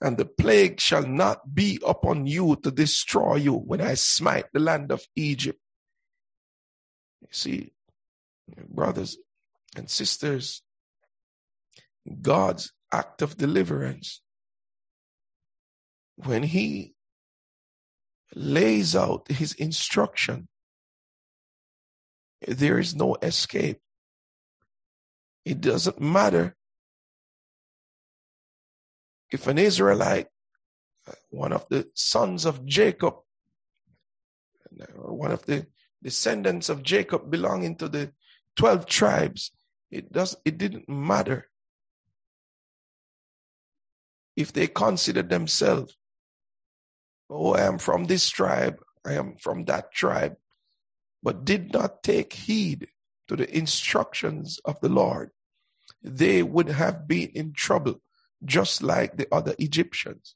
And 0.00 0.18
the 0.18 0.24
plague 0.24 0.80
shall 0.80 1.06
not 1.06 1.54
be 1.54 1.78
upon 1.86 2.26
you 2.26 2.56
to 2.64 2.72
destroy 2.72 3.36
you 3.36 3.54
when 3.54 3.80
I 3.80 3.94
smite 3.94 4.46
the 4.52 4.58
land 4.58 4.90
of 4.90 5.06
Egypt. 5.14 5.60
See, 7.30 7.72
brothers 8.68 9.16
and 9.76 9.88
sisters, 9.88 10.62
God's 12.20 12.72
act 12.92 13.22
of 13.22 13.36
deliverance, 13.36 14.20
when 16.16 16.42
He 16.42 16.94
lays 18.34 18.96
out 18.96 19.30
His 19.30 19.52
instruction, 19.54 20.48
there 22.46 22.78
is 22.78 22.96
no 22.96 23.16
escape. 23.22 23.80
It 25.44 25.60
doesn't 25.60 26.00
matter 26.00 26.56
if 29.30 29.46
an 29.46 29.58
Israelite, 29.58 30.26
one 31.30 31.52
of 31.52 31.66
the 31.68 31.88
sons 31.94 32.44
of 32.44 32.66
Jacob, 32.66 33.14
or 34.96 35.14
one 35.14 35.30
of 35.30 35.44
the 35.46 35.66
descendants 36.02 36.68
of 36.68 36.82
Jacob 36.82 37.30
belonging 37.30 37.76
to 37.76 37.88
the 37.88 38.12
12 38.56 38.86
tribes, 38.86 39.52
it 39.90 40.12
does 40.12 40.36
it 40.44 40.58
didn't 40.58 40.88
matter 40.88 41.50
if 44.36 44.52
they 44.52 44.66
considered 44.66 45.28
themselves, 45.28 45.96
oh, 47.28 47.54
I 47.54 47.62
am 47.62 47.78
from 47.78 48.04
this 48.04 48.28
tribe, 48.28 48.80
I 49.04 49.14
am 49.14 49.36
from 49.36 49.64
that 49.66 49.92
tribe, 49.92 50.36
but 51.22 51.44
did 51.44 51.72
not 51.72 52.02
take 52.02 52.32
heed 52.32 52.88
to 53.28 53.36
the 53.36 53.56
instructions 53.56 54.58
of 54.64 54.80
the 54.80 54.88
Lord, 54.88 55.30
they 56.02 56.42
would 56.42 56.68
have 56.68 57.06
been 57.06 57.30
in 57.34 57.52
trouble, 57.52 58.00
just 58.44 58.82
like 58.82 59.16
the 59.16 59.28
other 59.32 59.54
Egyptians. 59.58 60.34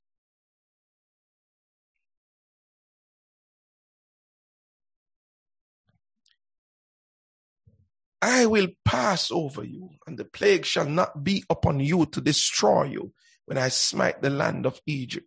I 8.27 8.47
will 8.47 8.69
pass 8.87 9.31
over 9.31 9.63
you, 9.63 9.91
and 10.07 10.19
the 10.19 10.25
plague 10.25 10.65
shall 10.65 10.89
not 10.89 11.23
be 11.23 11.45
upon 11.51 11.81
you 11.81 12.07
to 12.07 12.23
destroy 12.23 12.85
you 12.85 13.13
when 13.45 13.59
I 13.59 13.69
smite 13.69 14.23
the 14.23 14.31
land 14.31 14.65
of 14.65 14.81
Egypt. 14.87 15.27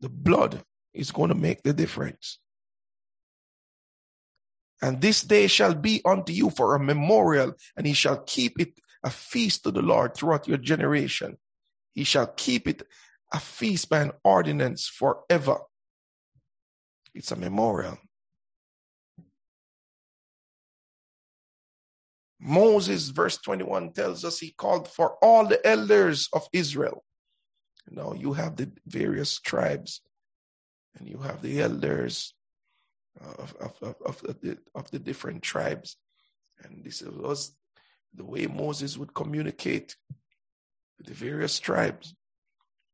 The 0.00 0.10
blood 0.10 0.62
is 0.92 1.10
going 1.10 1.30
to 1.30 1.34
make 1.34 1.62
the 1.62 1.72
difference. 1.72 2.38
And 4.82 5.00
this 5.00 5.22
day 5.22 5.46
shall 5.46 5.74
be 5.74 6.02
unto 6.04 6.34
you 6.34 6.50
for 6.50 6.74
a 6.74 6.84
memorial, 6.84 7.54
and 7.78 7.86
he 7.86 7.94
shall 7.94 8.18
keep 8.24 8.60
it 8.60 8.78
a 9.02 9.08
feast 9.08 9.64
to 9.64 9.70
the 9.70 9.80
Lord 9.80 10.14
throughout 10.14 10.46
your 10.46 10.58
generation. 10.58 11.38
He 11.94 12.04
shall 12.04 12.26
keep 12.26 12.68
it 12.68 12.82
a 13.32 13.40
feast 13.40 13.88
by 13.88 14.02
an 14.02 14.12
ordinance 14.22 14.86
forever. 14.86 15.60
It's 17.14 17.32
a 17.32 17.36
memorial. 17.36 17.96
Moses, 22.46 23.08
verse 23.08 23.38
21, 23.38 23.92
tells 23.92 24.24
us 24.24 24.38
he 24.38 24.52
called 24.52 24.86
for 24.86 25.16
all 25.20 25.46
the 25.46 25.64
elders 25.66 26.28
of 26.32 26.46
Israel. 26.52 27.04
Now 27.90 28.12
you 28.12 28.34
have 28.34 28.54
the 28.54 28.70
various 28.86 29.40
tribes, 29.40 30.00
and 30.96 31.08
you 31.08 31.18
have 31.18 31.42
the 31.42 31.60
elders 31.60 32.34
uh, 33.20 33.42
of, 33.42 33.56
of, 33.60 33.72
of, 33.82 34.22
of, 34.24 34.40
the, 34.40 34.58
of 34.76 34.88
the 34.92 35.00
different 35.00 35.42
tribes. 35.42 35.96
And 36.62 36.84
this 36.84 37.02
was 37.02 37.56
the 38.14 38.24
way 38.24 38.46
Moses 38.46 38.96
would 38.96 39.12
communicate 39.12 39.96
with 40.98 41.08
the 41.08 41.14
various 41.14 41.58
tribes. 41.58 42.14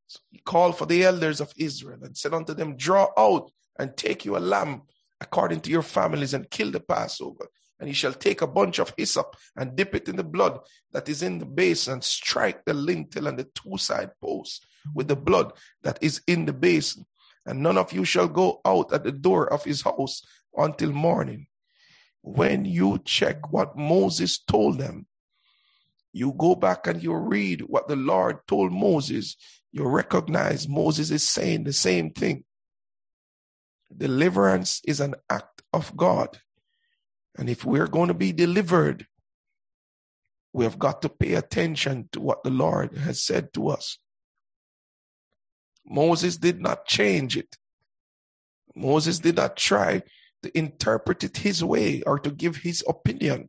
So 0.07 0.19
he 0.31 0.39
called 0.39 0.79
for 0.79 0.87
the 0.87 1.05
elders 1.05 1.43
of 1.43 1.53
Israel 1.59 2.01
and 2.03 2.17
said 2.17 2.33
unto 2.33 2.55
them, 2.55 2.77
Draw 2.77 3.09
out 3.19 3.51
and 3.79 3.95
take 3.99 4.25
you 4.25 4.37
a 4.37 4.39
lamb 4.39 4.83
according 5.21 5.61
to 5.61 5.71
your 5.71 5.83
families 5.83 6.33
and 6.33 6.51
kill 6.51 6.71
the 6.71 6.81
Passover 6.81 7.49
and 7.83 7.89
he 7.89 7.95
shall 7.95 8.13
take 8.13 8.43
a 8.43 8.47
bunch 8.47 8.79
of 8.79 8.95
hyssop 8.97 9.35
and 9.57 9.75
dip 9.75 9.93
it 9.93 10.09
in 10.09 10.15
the 10.15 10.23
blood 10.23 10.61
that 10.93 11.09
is 11.09 11.21
in 11.21 11.41
the 11.41 11.45
basin 11.45 11.95
and 11.95 12.05
strike 12.05 12.65
the 12.65 12.73
lintel 12.73 13.27
and 13.27 13.37
the 13.37 13.49
two 13.57 13.77
side 13.77 14.13
posts 14.21 14.65
with 14.95 15.09
the 15.09 15.17
blood 15.17 15.53
that 15.83 15.99
is 16.01 16.23
in 16.29 16.45
the 16.47 16.53
basin. 16.53 17.05
And 17.45 17.61
none 17.61 17.77
of 17.77 17.93
you 17.93 18.05
shall 18.05 18.29
go 18.29 18.61
out 18.65 18.93
at 18.93 19.03
the 19.03 19.11
door 19.11 19.53
of 19.53 19.65
his 19.65 19.83
house 19.83 20.23
until 20.57 20.93
morning. 20.93 21.49
When 22.21 22.65
you 22.65 23.01
check 23.05 23.51
what 23.53 23.77
Moses 23.77 24.39
told 24.39 24.79
them, 24.79 25.07
you 26.13 26.33
go 26.39 26.55
back 26.55 26.87
and 26.87 27.03
you 27.03 27.15
read 27.17 27.63
what 27.63 27.89
the 27.89 27.97
Lord 27.97 28.47
told 28.47 28.71
Moses, 28.71 29.37
you 29.73 29.89
recognize 29.89 30.69
Moses 30.69 31.11
is 31.11 31.29
saying 31.29 31.65
the 31.65 31.73
same 31.73 32.13
thing. 32.13 32.45
Deliverance 33.93 34.81
is 34.87 35.01
an 35.01 35.17
act 35.29 35.63
of 35.73 35.97
God. 35.97 36.39
And 37.37 37.49
if 37.49 37.65
we're 37.65 37.87
going 37.87 38.09
to 38.09 38.15
be 38.15 38.33
delivered, 38.33 39.07
we 40.53 40.65
have 40.65 40.79
got 40.79 41.03
to 41.03 41.09
pay 41.09 41.35
attention 41.35 42.09
to 42.13 42.21
what 42.21 42.45
the 42.45 42.51
Lord 42.51 42.97
has 42.99 43.23
said 43.23 43.55
to 43.55 43.69
us. 43.69 43.99
Moses 45.87 46.37
did 46.37 46.61
not 46.61 46.87
change 46.87 47.37
it. 47.37 47.57
Moses 48.75 49.19
did 49.19 49.37
not 49.37 49.57
try 49.57 50.03
to 50.43 50.59
interpret 50.59 51.25
it 51.25 51.39
his 51.39 51.63
way 51.65 52.03
or 52.03 52.19
to 52.19 52.31
give 52.31 52.57
his 52.57 52.85
opinion. 52.87 53.49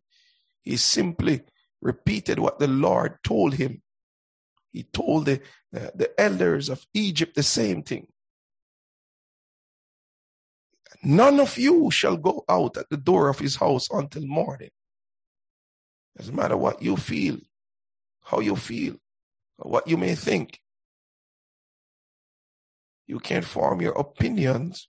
He 0.61 0.77
simply 0.77 1.41
repeated 1.81 2.39
what 2.39 2.59
the 2.59 2.67
Lord 2.67 3.17
told 3.23 3.55
him. 3.55 3.81
He 4.71 4.83
told 4.83 5.25
the, 5.25 5.41
the, 5.71 5.91
the 5.93 6.21
elders 6.21 6.69
of 6.69 6.85
Egypt 6.93 7.35
the 7.35 7.43
same 7.43 7.83
thing. 7.83 8.07
None 11.03 11.41
of 11.41 11.57
you 11.57 11.91
shall 11.91 12.15
go 12.15 12.45
out 12.47 12.77
at 12.77 12.89
the 12.89 12.97
door 12.97 13.27
of 13.27 13.39
his 13.39 13.57
house 13.57 13.89
until 13.91 14.25
morning. 14.25 14.69
Doesn't 16.17 16.35
matter 16.35 16.55
what 16.55 16.81
you 16.81 16.95
feel, 16.95 17.37
how 18.23 18.39
you 18.39 18.55
feel, 18.55 18.95
or 19.57 19.71
what 19.71 19.87
you 19.87 19.97
may 19.97 20.15
think. 20.15 20.59
You 23.05 23.19
can't 23.19 23.43
form 23.43 23.81
your 23.81 23.93
opinions 23.93 24.87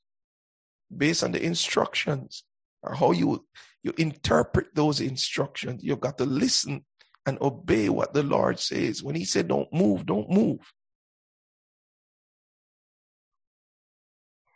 based 0.96 1.24
on 1.24 1.33
the 1.33 1.42
instructions 1.42 2.44
or 2.83 2.94
how 2.94 3.11
you, 3.11 3.44
you 3.83 3.92
interpret 3.98 4.74
those 4.74 5.00
instructions. 5.00 5.83
You've 5.83 6.00
got 6.00 6.18
to 6.18 6.24
listen 6.24 6.85
and 7.27 7.38
obey 7.40 7.88
what 7.88 8.12
the 8.14 8.22
Lord 8.22 8.61
says. 8.61 9.03
When 9.03 9.16
he 9.16 9.24
said, 9.24 9.48
don't 9.48 9.72
move, 9.72 10.07
don't 10.07 10.31
move. 10.31 10.61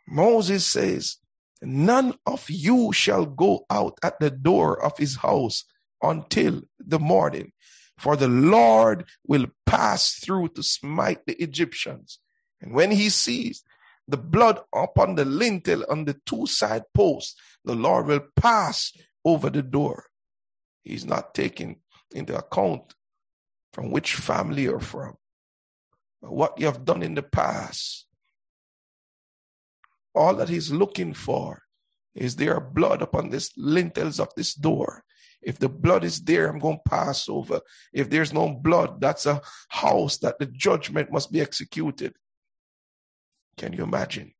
Moses 0.07 0.65
says, 0.65 1.17
None 1.61 2.13
of 2.25 2.49
you 2.49 2.93
shall 2.93 3.25
go 3.25 3.65
out 3.69 3.97
at 4.01 4.19
the 4.19 4.31
door 4.31 4.83
of 4.83 4.97
his 4.97 5.17
house 5.17 5.65
until 6.01 6.61
the 6.79 6.99
morning, 6.99 7.51
for 7.97 8.15
the 8.15 8.29
Lord 8.29 9.05
will 9.27 9.47
pass 9.65 10.13
through 10.13 10.49
to 10.49 10.63
smite 10.63 11.25
the 11.25 11.41
Egyptians. 11.41 12.19
And 12.61 12.73
when 12.73 12.91
he 12.91 13.09
sees 13.09 13.63
the 14.07 14.17
blood 14.17 14.61
upon 14.73 15.15
the 15.15 15.25
lintel 15.25 15.85
on 15.89 16.05
the 16.05 16.19
two 16.25 16.47
side 16.47 16.83
posts, 16.93 17.35
the 17.65 17.75
Lord 17.75 18.07
will 18.07 18.23
pass 18.35 18.93
over 19.25 19.49
the 19.49 19.61
door. 19.61 20.05
He's 20.83 21.05
not 21.05 21.33
taking 21.35 21.81
into 22.11 22.37
account 22.37 22.95
from 23.73 23.91
which 23.91 24.15
family 24.15 24.63
you're 24.63 24.79
from, 24.79 25.15
what 26.21 26.59
you 26.59 26.65
have 26.65 26.85
done 26.85 27.03
in 27.03 27.15
the 27.15 27.21
past, 27.21 28.07
all 30.19 30.35
that 30.35 30.49
he's 30.49 30.69
looking 30.69 31.13
for 31.13 31.63
is 32.13 32.35
there 32.35 32.59
blood 32.59 33.01
upon 33.01 33.29
this 33.29 33.53
lintels 33.55 34.19
of 34.19 34.27
this 34.35 34.53
door. 34.53 35.05
If 35.41 35.59
the 35.59 35.69
blood 35.69 36.03
is 36.03 36.19
there, 36.19 36.49
I'm 36.49 36.59
going 36.59 36.79
to 36.83 36.89
pass 36.89 37.29
over. 37.29 37.61
If 37.93 38.09
there's 38.09 38.33
no 38.33 38.49
blood, 38.49 38.99
that's 38.99 39.25
a 39.25 39.41
house 39.69 40.17
that 40.17 40.37
the 40.37 40.47
judgment 40.47 41.09
must 41.09 41.31
be 41.31 41.39
executed. 41.39 42.15
Can 43.57 43.71
you 43.71 43.83
imagine? 43.83 44.33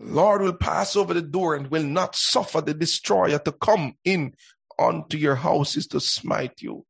Lord 0.00 0.42
will 0.42 0.54
pass 0.54 0.96
over 0.96 1.14
the 1.14 1.22
door 1.22 1.54
and 1.54 1.70
will 1.70 1.84
not 1.84 2.16
suffer 2.16 2.60
the 2.60 2.74
destroyer 2.74 3.38
to 3.38 3.52
come 3.52 3.94
in 4.04 4.34
unto 4.76 5.16
your 5.16 5.36
houses 5.36 5.86
to 5.88 6.00
smite 6.00 6.60
you. 6.62 6.84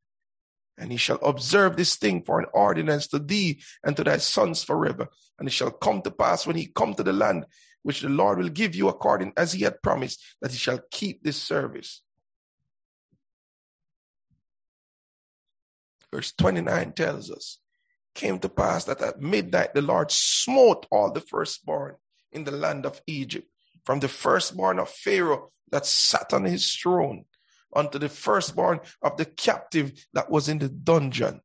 And 0.81 0.91
he 0.91 0.97
shall 0.97 1.19
observe 1.23 1.77
this 1.77 1.97
thing 1.97 2.25
for 2.25 2.41
an 2.41 2.47
ordinance 2.55 3.07
to 3.09 3.19
thee 3.19 3.63
and 3.85 3.95
to 3.97 4.03
thy 4.03 4.17
sons 4.17 4.65
forever. 4.65 5.09
And 5.39 5.47
it 5.47 5.53
shall 5.53 5.71
come 5.71 6.01
to 6.03 6.11
pass 6.11 6.47
when 6.47 6.57
he 6.57 6.67
come 6.67 6.95
to 6.95 7.03
the 7.03 7.13
land 7.13 7.45
which 7.83 8.01
the 8.01 8.09
Lord 8.09 8.39
will 8.39 8.49
give 8.49 8.75
you 8.75 8.89
according 8.89 9.35
as 9.37 9.53
he 9.53 9.63
had 9.63 9.83
promised, 9.83 10.23
that 10.41 10.51
he 10.51 10.57
shall 10.57 10.81
keep 10.91 11.23
this 11.23 11.37
service. 11.37 12.03
Verse 16.13 16.33
29 16.33 16.93
tells 16.93 17.31
us, 17.31 17.59
came 18.15 18.39
to 18.39 18.49
pass 18.49 18.85
that 18.85 19.01
at 19.03 19.21
midnight 19.21 19.75
the 19.75 19.83
Lord 19.83 20.11
smote 20.11 20.87
all 20.91 21.13
the 21.13 21.21
firstborn 21.21 21.97
in 22.33 22.45
the 22.45 22.51
land 22.51 22.85
of 22.87 23.01
Egypt, 23.07 23.49
from 23.85 24.01
the 24.01 24.09
firstborn 24.09 24.79
of 24.79 24.89
Pharaoh 24.89 25.53
that 25.71 25.87
sat 25.87 26.33
on 26.33 26.45
his 26.45 26.75
throne 26.75 27.25
unto 27.75 27.99
the 27.99 28.09
firstborn 28.09 28.81
of 29.03 29.17
the 29.17 29.25
captive 29.25 29.93
that 30.13 30.31
was 30.31 30.49
in 30.49 30.59
the 30.59 30.69
dungeon. 30.69 31.41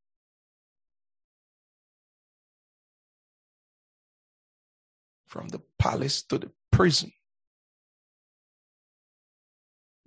From 5.26 5.48
the 5.48 5.60
palace 5.78 6.22
to 6.24 6.38
the 6.38 6.50
prison. 6.70 7.12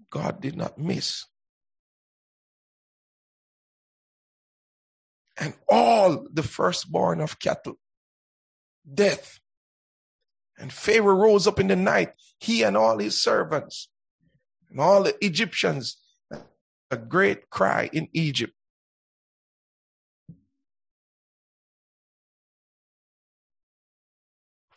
God 0.10 0.42
did 0.42 0.56
not 0.56 0.78
miss. 0.78 1.26
And 5.38 5.54
all 5.70 6.28
the 6.34 6.44
firstborn 6.44 7.22
of 7.22 7.40
cattle, 7.40 7.78
death. 8.92 9.40
And 10.58 10.74
Pharaoh 10.74 11.16
rose 11.16 11.48
up 11.48 11.60
in 11.60 11.68
the 11.68 11.78
night, 11.78 12.12
he 12.40 12.64
and 12.64 12.76
all 12.76 12.98
his 12.98 13.22
servants, 13.22 13.88
and 14.70 14.82
all 14.82 15.04
the 15.04 15.16
Egyptians 15.24 15.98
a 16.92 16.98
great 16.98 17.50
cry 17.50 17.90
in 17.92 18.08
Egypt. 18.14 18.54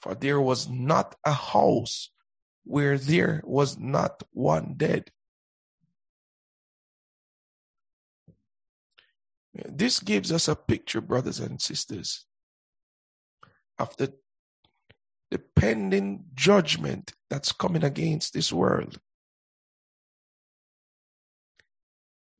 For 0.01 0.15
there 0.15 0.41
was 0.41 0.69
not 0.69 1.15
a 1.25 1.33
house 1.33 2.11
where 2.65 2.99
there 2.99 3.41
was 3.45 3.79
not 3.79 4.23
one 4.33 4.75
dead. 4.77 5.11
This 9.55 10.01
gives 10.01 10.33
us 10.33 10.49
a 10.49 10.57
picture, 10.57 11.01
brothers 11.01 11.39
and 11.39 11.61
sisters, 11.61 12.27
of 13.79 13.97
the, 13.97 14.15
pending 15.57 16.25
judgment 16.35 17.13
that's 17.31 17.53
coming 17.53 17.85
against 17.85 18.35
this 18.35 18.53
world. 18.53 18.99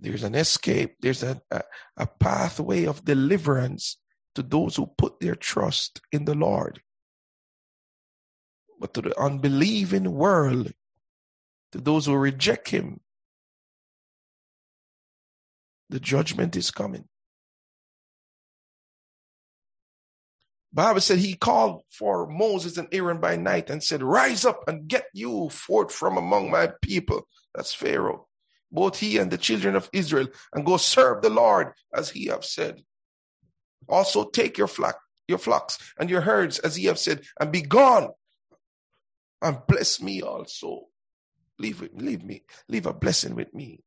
There's 0.03 0.25
an 0.25 0.35
escape. 0.35 0.97
There's 1.01 1.23
a, 1.23 1.41
a, 1.53 1.63
a 1.97 2.07
pathway 2.07 2.87
of 2.87 3.05
deliverance 3.05 3.99
to 4.35 4.43
those 4.43 4.75
who 4.75 4.91
put 4.99 5.21
their 5.21 5.37
trust 5.37 6.01
in 6.11 6.25
the 6.25 6.35
Lord. 6.35 6.83
But 8.81 8.95
to 8.95 9.03
the 9.03 9.19
unbelieving 9.19 10.13
world, 10.13 10.73
to 11.71 11.81
those 11.81 12.07
who 12.07 12.17
reject 12.17 12.71
him, 12.71 12.99
the 15.89 16.01
judgment 16.01 16.57
is 16.57 16.73
coming. 16.73 17.05
Bible 20.73 21.01
said 21.01 21.19
he 21.19 21.35
called 21.35 21.83
for 21.89 22.27
Moses 22.27 22.77
and 22.77 22.89
Aaron 22.91 23.21
by 23.21 23.37
night 23.37 23.71
and 23.71 23.85
said, 23.85 24.03
Rise 24.03 24.45
up 24.45 24.65
and 24.67 24.89
get 24.89 25.05
you 25.15 25.49
forth 25.51 25.93
from 25.93 26.17
among 26.17 26.51
my 26.51 26.71
people. 26.83 27.29
That's 27.55 27.73
Pharaoh 27.73 28.27
both 28.73 28.99
he 28.99 29.19
and 29.19 29.31
the 29.31 29.39
children 29.39 29.77
of 29.77 29.89
Israel, 29.93 30.29
and 30.53 30.67
go 30.67 30.79
serve 30.79 31.23
the 31.23 31.31
Lord 31.31 31.73
as 31.95 32.11
he 32.11 32.27
have 32.27 32.45
said. 32.45 32.83
Also 33.89 34.25
take 34.25 34.59
your 34.59 34.67
flock, 34.67 34.99
your 35.29 35.39
flocks 35.39 35.79
and 35.99 36.09
your 36.09 36.23
herds, 36.23 36.59
as 36.61 36.77
he 36.77 36.87
have 36.87 36.99
said, 36.99 37.23
and 37.39 37.53
be 37.53 37.63
gone. 37.63 38.09
And 39.43 39.59
bless 39.69 40.01
me 40.01 40.23
also. 40.23 40.87
Leave 41.59 41.81
with 41.81 41.93
leave 41.95 42.25
me, 42.25 42.43
leave 42.69 42.87
a 42.87 42.93
blessing 42.93 43.35
with 43.35 43.53
me. 43.53 43.81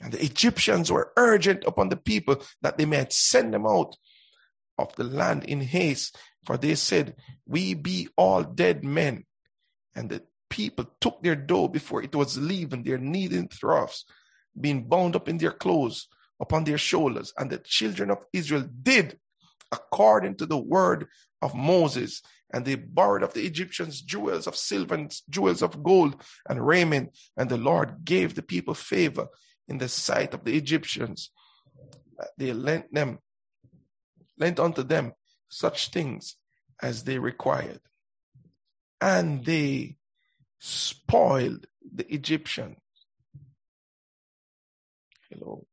And 0.00 0.12
the 0.12 0.24
Egyptians 0.24 0.90
were 0.90 1.12
urgent 1.16 1.64
upon 1.66 1.90
the 1.90 1.96
people 1.96 2.42
that 2.62 2.78
they 2.78 2.86
might 2.86 3.12
send 3.12 3.52
them 3.52 3.66
out 3.66 3.96
of 4.78 4.96
the 4.96 5.04
land 5.04 5.44
in 5.44 5.60
haste, 5.60 6.16
for 6.46 6.56
they 6.56 6.74
said, 6.74 7.16
We 7.46 7.74
be 7.74 8.08
all 8.16 8.42
dead 8.42 8.82
men. 8.82 9.26
And 9.94 10.08
the 10.08 10.22
people 10.50 10.84
took 11.00 11.22
their 11.22 11.36
dough 11.36 11.68
before 11.68 12.02
it 12.02 12.14
was 12.14 12.36
leavened, 12.36 12.84
their 12.84 12.98
kneading 12.98 13.48
troughs 13.48 14.04
being 14.60 14.86
bound 14.86 15.16
up 15.16 15.28
in 15.28 15.38
their 15.38 15.52
clothes 15.52 16.08
upon 16.40 16.64
their 16.64 16.78
shoulders. 16.78 17.32
And 17.38 17.48
the 17.48 17.58
children 17.58 18.10
of 18.10 18.18
Israel 18.32 18.68
did 18.82 19.18
according 19.72 20.34
to 20.36 20.46
the 20.46 20.58
word 20.58 21.06
of 21.40 21.54
Moses. 21.54 22.20
And 22.52 22.64
they 22.64 22.74
borrowed 22.74 23.22
of 23.22 23.32
the 23.32 23.46
Egyptians 23.46 24.02
jewels 24.02 24.48
of 24.48 24.56
silver 24.56 24.94
and 24.94 25.14
jewels 25.30 25.62
of 25.62 25.82
gold 25.82 26.20
and 26.48 26.66
raiment. 26.66 27.16
And 27.36 27.48
the 27.48 27.56
Lord 27.56 28.04
gave 28.04 28.34
the 28.34 28.42
people 28.42 28.74
favor 28.74 29.28
in 29.68 29.78
the 29.78 29.88
sight 29.88 30.34
of 30.34 30.44
the 30.44 30.56
Egyptians. 30.56 31.30
Uh, 32.20 32.24
they 32.36 32.52
lent 32.52 32.92
them, 32.92 33.20
lent 34.36 34.58
unto 34.58 34.82
them 34.82 35.12
such 35.48 35.90
things 35.90 36.36
as 36.82 37.04
they 37.04 37.18
required. 37.18 37.80
And 39.00 39.44
they 39.44 39.96
spoiled 40.60 41.66
the 41.94 42.12
Egyptians. 42.12 42.76
Hello. 45.30 45.66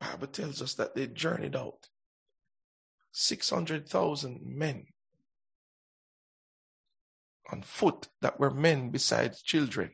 Bible 0.00 0.26
tells 0.28 0.62
us 0.62 0.74
that 0.74 0.94
they 0.94 1.06
journeyed 1.06 1.54
out 1.54 1.88
600,000 3.12 4.40
men 4.44 4.86
on 7.52 7.62
foot 7.62 8.08
that 8.22 8.40
were 8.40 8.50
men 8.50 8.90
besides 8.90 9.42
children. 9.42 9.90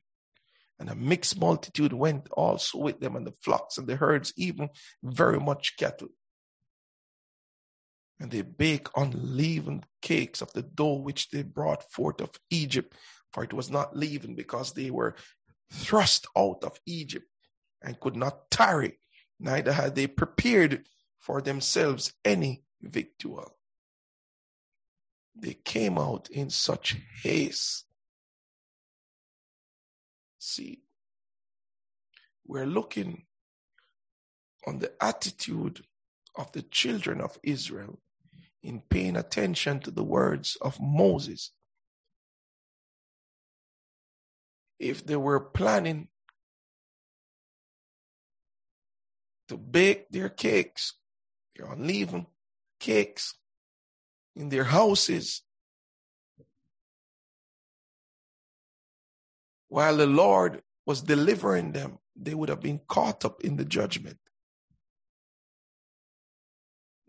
And 0.79 0.89
a 0.89 0.95
mixed 0.95 1.39
multitude 1.39 1.93
went 1.93 2.29
also 2.33 2.79
with 2.79 2.99
them, 3.01 3.15
and 3.15 3.27
the 3.27 3.35
flocks 3.41 3.79
and 3.79 3.87
the 3.87 3.97
herds, 3.97 4.33
even 4.37 4.69
very 5.03 5.39
much 5.39 5.77
cattle 5.77 6.09
and 8.21 8.31
they 8.31 8.43
bake 8.43 8.89
unleavened 8.97 9.87
cakes 10.01 10.41
of 10.41 10.53
the 10.53 10.63
dough 10.63 10.95
which 10.95 11.31
they 11.31 11.43
brought 11.43 11.91
forth 11.91 12.21
of 12.21 12.31
Egypt, 12.51 12.95
for 13.33 13.45
it 13.45 13.53
was 13.53 13.71
not 13.71 13.97
leavened 13.97 14.37
because 14.37 14.73
they 14.73 14.91
were 14.91 15.17
thrust 15.73 16.27
out 16.37 16.63
of 16.63 16.79
Egypt 16.87 17.27
and 17.83 17.99
could 17.99 18.17
not 18.17 18.51
tarry, 18.51 18.99
neither 19.41 19.73
had 19.73 19.95
they 19.95 20.07
prepared 20.07 20.87
for 21.19 21.41
themselves 21.41 22.13
any 22.25 22.63
victual. 22.81 23.57
They 25.35 25.55
came 25.55 25.99
out 25.99 26.29
in 26.31 26.51
such 26.51 26.97
haste. 27.23 27.87
See, 30.39 30.83
we're 32.47 32.67
looking 32.67 33.25
on 34.67 34.79
the 34.79 34.93
attitude 35.03 35.85
of 36.35 36.53
the 36.53 36.63
children 36.63 37.21
of 37.21 37.39
Israel 37.43 37.99
in 38.63 38.83
paying 38.89 39.17
attention 39.17 39.81
to 39.81 39.91
the 39.91 40.05
words 40.05 40.57
of 40.61 40.81
Moses. 40.81 41.51
If 44.79 45.05
they 45.05 45.17
were 45.17 45.41
planning 45.41 46.09
to 49.49 49.57
bake 49.57 50.09
their 50.11 50.29
cakes, 50.29 50.95
their 51.57 51.71
unleavened 51.73 52.27
cakes 52.81 53.35
in 54.35 54.49
their 54.49 54.65
houses, 54.65 55.43
while 59.69 59.97
the 59.97 60.07
Lord 60.07 60.63
was 60.87 61.03
delivering 61.03 61.73
them, 61.73 61.99
they 62.17 62.35
would 62.35 62.49
have 62.49 62.61
been 62.61 62.81
caught 62.89 63.25
up 63.25 63.43
in 63.43 63.57
the 63.57 63.65
judgment. 63.65 64.19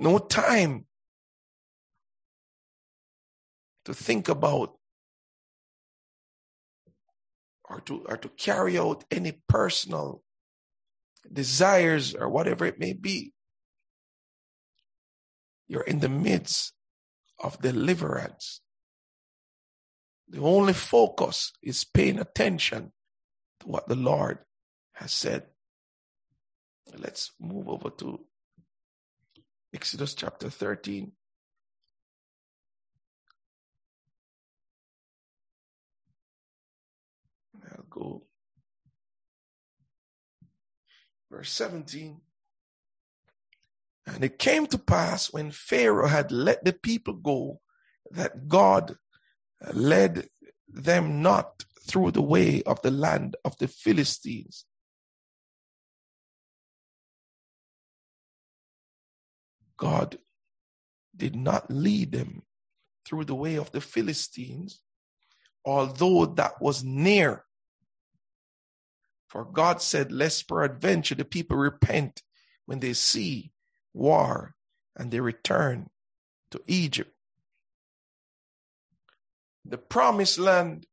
No 0.04 0.18
time 0.18 0.86
to 3.86 3.94
think 3.94 4.28
about 4.28 4.78
or 7.64 7.80
to 7.86 8.04
or 8.10 8.18
to 8.18 8.28
carry 8.28 8.78
out 8.78 9.06
any 9.10 9.32
personal 9.48 10.22
desires 11.32 12.14
or 12.16 12.28
whatever 12.28 12.66
it 12.66 12.80
may 12.80 12.92
be. 12.92 13.32
You're 15.70 15.88
in 15.88 16.00
the 16.00 16.10
midst 16.10 16.74
of 17.40 17.62
deliverance. 17.62 18.60
The 20.28 20.42
only 20.42 20.74
focus 20.74 21.54
is 21.62 21.86
paying 21.86 22.20
attention 22.20 22.92
to 23.62 23.68
what 23.70 23.88
the 23.88 23.96
Lord 23.96 24.40
has 24.96 25.14
said. 25.14 25.44
Let's 26.94 27.32
move 27.40 27.70
over 27.70 27.90
to 27.90 28.26
Exodus 29.74 30.14
chapter 30.14 30.50
13. 30.50 31.12
I'll 37.72 37.86
go. 37.90 38.24
Verse 41.32 41.52
17. 41.52 42.22
And 44.06 44.24
it 44.24 44.38
came 44.38 44.68
to 44.68 44.78
pass 44.78 45.34
when 45.34 45.50
Pharaoh 45.50 46.08
had 46.08 46.32
let 46.32 46.64
the 46.64 46.74
people 46.74 47.14
go 47.14 47.60
that 48.12 48.48
God 48.48 48.98
led 49.74 50.28
them 50.68 51.22
not 51.24 51.64
through 51.88 52.12
the 52.12 52.22
way 52.22 52.62
of 52.64 52.82
the 52.82 52.92
land 52.92 53.36
of 53.44 53.58
the 53.58 53.68
Philistines. 53.68 54.66
God 59.78 60.18
did 61.16 61.36
not 61.36 61.70
lead 61.70 62.12
them 62.12 62.44
through 63.06 63.26
the 63.26 63.36
way 63.36 63.56
of 63.56 63.72
the 63.72 63.82
Philistines, 63.82 64.82
although 65.66 66.26
that 66.26 66.62
was 66.62 66.84
near. 66.84 67.46
For 69.28 69.46
God 69.46 69.82
said, 69.82 70.12
Lest 70.12 70.48
peradventure 70.48 71.16
the 71.16 71.26
people 71.26 71.58
repent 71.58 72.22
when 72.66 72.80
they 72.80 72.94
see 72.94 73.52
war 73.94 74.56
and 74.96 75.12
they 75.12 75.20
return 75.20 75.90
to 76.52 76.62
Egypt. 76.68 77.12
The 79.66 79.78
promised 79.78 80.38
land 80.38 80.86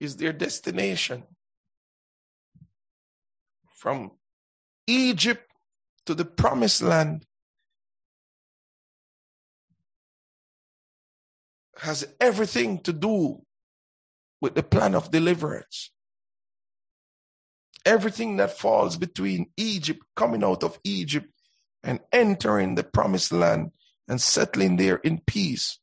is 0.00 0.16
their 0.16 0.32
destination. 0.32 1.24
From 3.74 4.12
Egypt 4.86 5.50
to 6.06 6.14
the 6.14 6.24
promised 6.24 6.82
land 6.82 7.24
has 11.80 12.06
everything 12.20 12.78
to 12.80 12.92
do 12.92 13.42
with 14.40 14.54
the 14.54 14.62
plan 14.62 14.94
of 14.94 15.10
deliverance. 15.10 15.90
Everything 17.86 18.36
that 18.36 18.58
falls 18.58 18.96
between 18.96 19.50
Egypt, 19.56 20.00
coming 20.14 20.44
out 20.44 20.62
of 20.62 20.78
Egypt, 20.84 21.28
and 21.82 22.00
entering 22.12 22.74
the 22.74 22.84
promised 22.84 23.32
land 23.32 23.70
and 24.06 24.20
settling 24.20 24.76
there 24.76 24.96
in 24.96 25.22
peace 25.26 25.78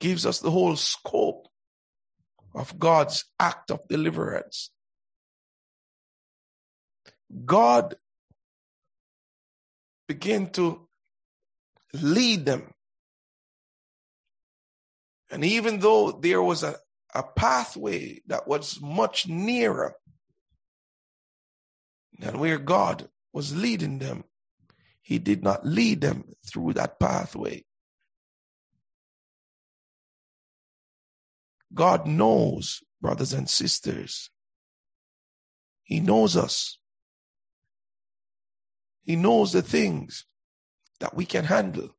gives 0.00 0.26
us 0.26 0.40
the 0.40 0.50
whole 0.50 0.74
scope 0.74 1.46
of 2.54 2.78
God's 2.78 3.24
act 3.38 3.70
of 3.70 3.86
deliverance. 3.88 4.70
God 7.44 7.94
began 10.08 10.50
to 10.50 10.88
lead 11.92 12.44
them. 12.46 12.72
And 15.30 15.44
even 15.44 15.78
though 15.78 16.12
there 16.12 16.42
was 16.42 16.62
a, 16.62 16.76
a 17.14 17.22
pathway 17.22 18.20
that 18.26 18.48
was 18.48 18.80
much 18.80 19.28
nearer 19.28 19.94
than 22.18 22.38
where 22.38 22.58
God 22.58 23.08
was 23.32 23.56
leading 23.56 23.98
them, 23.98 24.24
He 25.02 25.18
did 25.18 25.42
not 25.42 25.64
lead 25.64 26.00
them 26.00 26.24
through 26.46 26.74
that 26.74 26.98
pathway. 26.98 27.64
God 31.72 32.06
knows, 32.06 32.82
brothers 33.00 33.32
and 33.32 33.48
sisters. 33.48 34.30
He 35.84 36.00
knows 36.00 36.36
us. 36.36 36.78
He 39.04 39.16
knows 39.16 39.52
the 39.52 39.62
things 39.62 40.24
that 40.98 41.14
we 41.14 41.24
can 41.24 41.44
handle. 41.44 41.96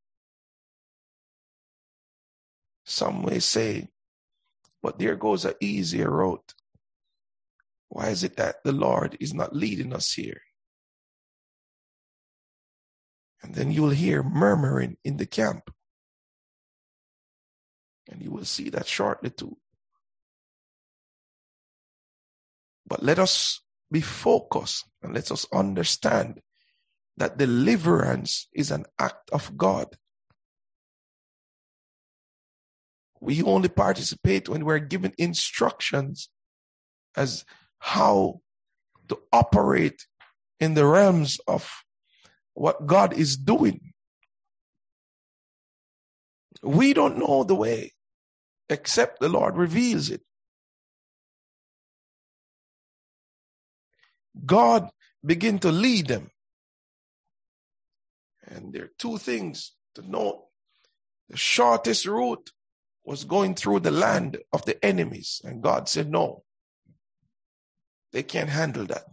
Some 2.84 3.24
may 3.24 3.38
say, 3.38 3.88
but 4.82 4.98
there 4.98 5.16
goes 5.16 5.44
an 5.44 5.54
easier 5.60 6.10
route. 6.10 6.54
Why 7.88 8.08
is 8.08 8.24
it 8.24 8.36
that 8.36 8.56
the 8.64 8.72
Lord 8.72 9.16
is 9.20 9.34
not 9.34 9.54
leading 9.54 9.92
us 9.92 10.12
here? 10.12 10.40
And 13.42 13.54
then 13.54 13.70
you'll 13.70 13.90
hear 13.90 14.22
murmuring 14.22 14.96
in 15.04 15.16
the 15.16 15.26
camp. 15.26 15.70
And 18.08 18.22
you 18.22 18.30
will 18.30 18.44
see 18.44 18.70
that 18.70 18.86
shortly 18.86 19.30
too. 19.30 19.56
But 22.86 23.02
let 23.02 23.18
us 23.18 23.60
be 23.90 24.00
focused 24.00 24.86
and 25.02 25.14
let 25.14 25.30
us 25.30 25.46
understand 25.52 26.40
that 27.16 27.38
deliverance 27.38 28.48
is 28.52 28.70
an 28.70 28.86
act 28.98 29.30
of 29.30 29.56
God. 29.56 29.96
We 33.22 33.40
only 33.44 33.68
participate 33.68 34.48
when 34.48 34.64
we're 34.64 34.80
given 34.80 35.12
instructions 35.16 36.28
as 37.16 37.44
how 37.78 38.40
to 39.08 39.16
operate 39.32 40.08
in 40.58 40.74
the 40.74 40.84
realms 40.84 41.38
of 41.46 41.70
what 42.54 42.84
God 42.84 43.12
is 43.12 43.36
doing. 43.36 43.92
We 46.64 46.94
don't 46.94 47.16
know 47.16 47.44
the 47.44 47.54
way 47.54 47.92
except 48.68 49.20
the 49.20 49.28
Lord 49.28 49.56
reveals 49.56 50.10
it. 50.10 50.22
God 54.44 54.90
begin 55.24 55.60
to 55.60 55.70
lead 55.70 56.08
them. 56.08 56.32
And 58.48 58.72
there 58.72 58.86
are 58.86 58.92
two 58.98 59.18
things 59.18 59.76
to 59.94 60.02
note. 60.02 60.42
The 61.28 61.36
shortest 61.36 62.04
route 62.04 62.50
was 63.04 63.24
going 63.24 63.54
through 63.54 63.80
the 63.80 63.90
land 63.90 64.38
of 64.52 64.64
the 64.64 64.82
enemies. 64.84 65.40
And 65.44 65.62
God 65.62 65.88
said, 65.88 66.10
no, 66.10 66.44
they 68.12 68.22
can't 68.22 68.50
handle 68.50 68.86
that. 68.86 69.04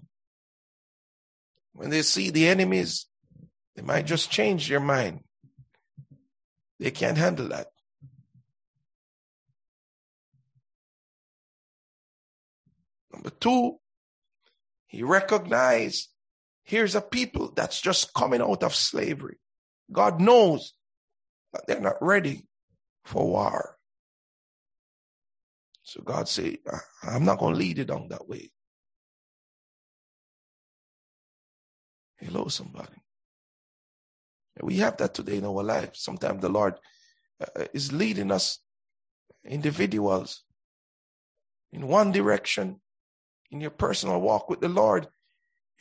When 1.74 1.90
they 1.90 2.02
see 2.02 2.30
the 2.30 2.48
enemies, 2.48 3.08
they 3.76 3.82
might 3.82 4.06
just 4.06 4.30
change 4.30 4.68
their 4.68 4.80
mind. 4.80 5.24
They 6.80 6.92
can't 6.92 7.18
handle 7.18 7.50
that. 7.50 7.68
Number 13.12 13.32
two, 13.32 13.80
he 14.88 15.04
recognized 15.04 16.10
here's 16.64 16.96
a 16.96 17.02
people 17.02 17.52
that's 17.56 17.82
just 17.82 18.14
coming 18.14 18.42
out 18.42 18.64
of 18.64 18.76
slavery. 18.76 19.38
God 19.92 20.22
knows 20.22 20.74
that 21.54 21.66
they're 21.68 21.82
not 21.82 22.02
ready 22.02 22.48
for 23.04 23.28
war. 23.28 23.79
So 25.90 26.04
God 26.04 26.30
said, 26.30 26.58
I'm 27.02 27.26
not 27.26 27.40
going 27.40 27.54
to 27.56 27.60
lead 27.60 27.80
it 27.80 27.86
down 27.86 28.10
that 28.10 28.30
way. 28.30 28.52
Hello, 32.20 32.48
somebody. 32.48 33.02
We 34.62 34.78
have 34.78 34.98
that 34.98 35.16
today 35.16 35.38
in 35.38 35.46
our 35.46 35.64
life. 35.64 35.92
Sometimes 35.94 36.42
the 36.42 36.50
Lord 36.50 36.76
uh, 37.42 37.66
is 37.74 37.92
leading 37.92 38.30
us, 38.30 38.60
individuals, 39.44 40.44
in 41.72 41.88
one 41.88 42.12
direction, 42.12 42.82
in 43.50 43.60
your 43.60 43.72
personal 43.72 44.22
walk 44.22 44.48
with 44.48 44.62
the 44.62 44.70
Lord, 44.70 45.08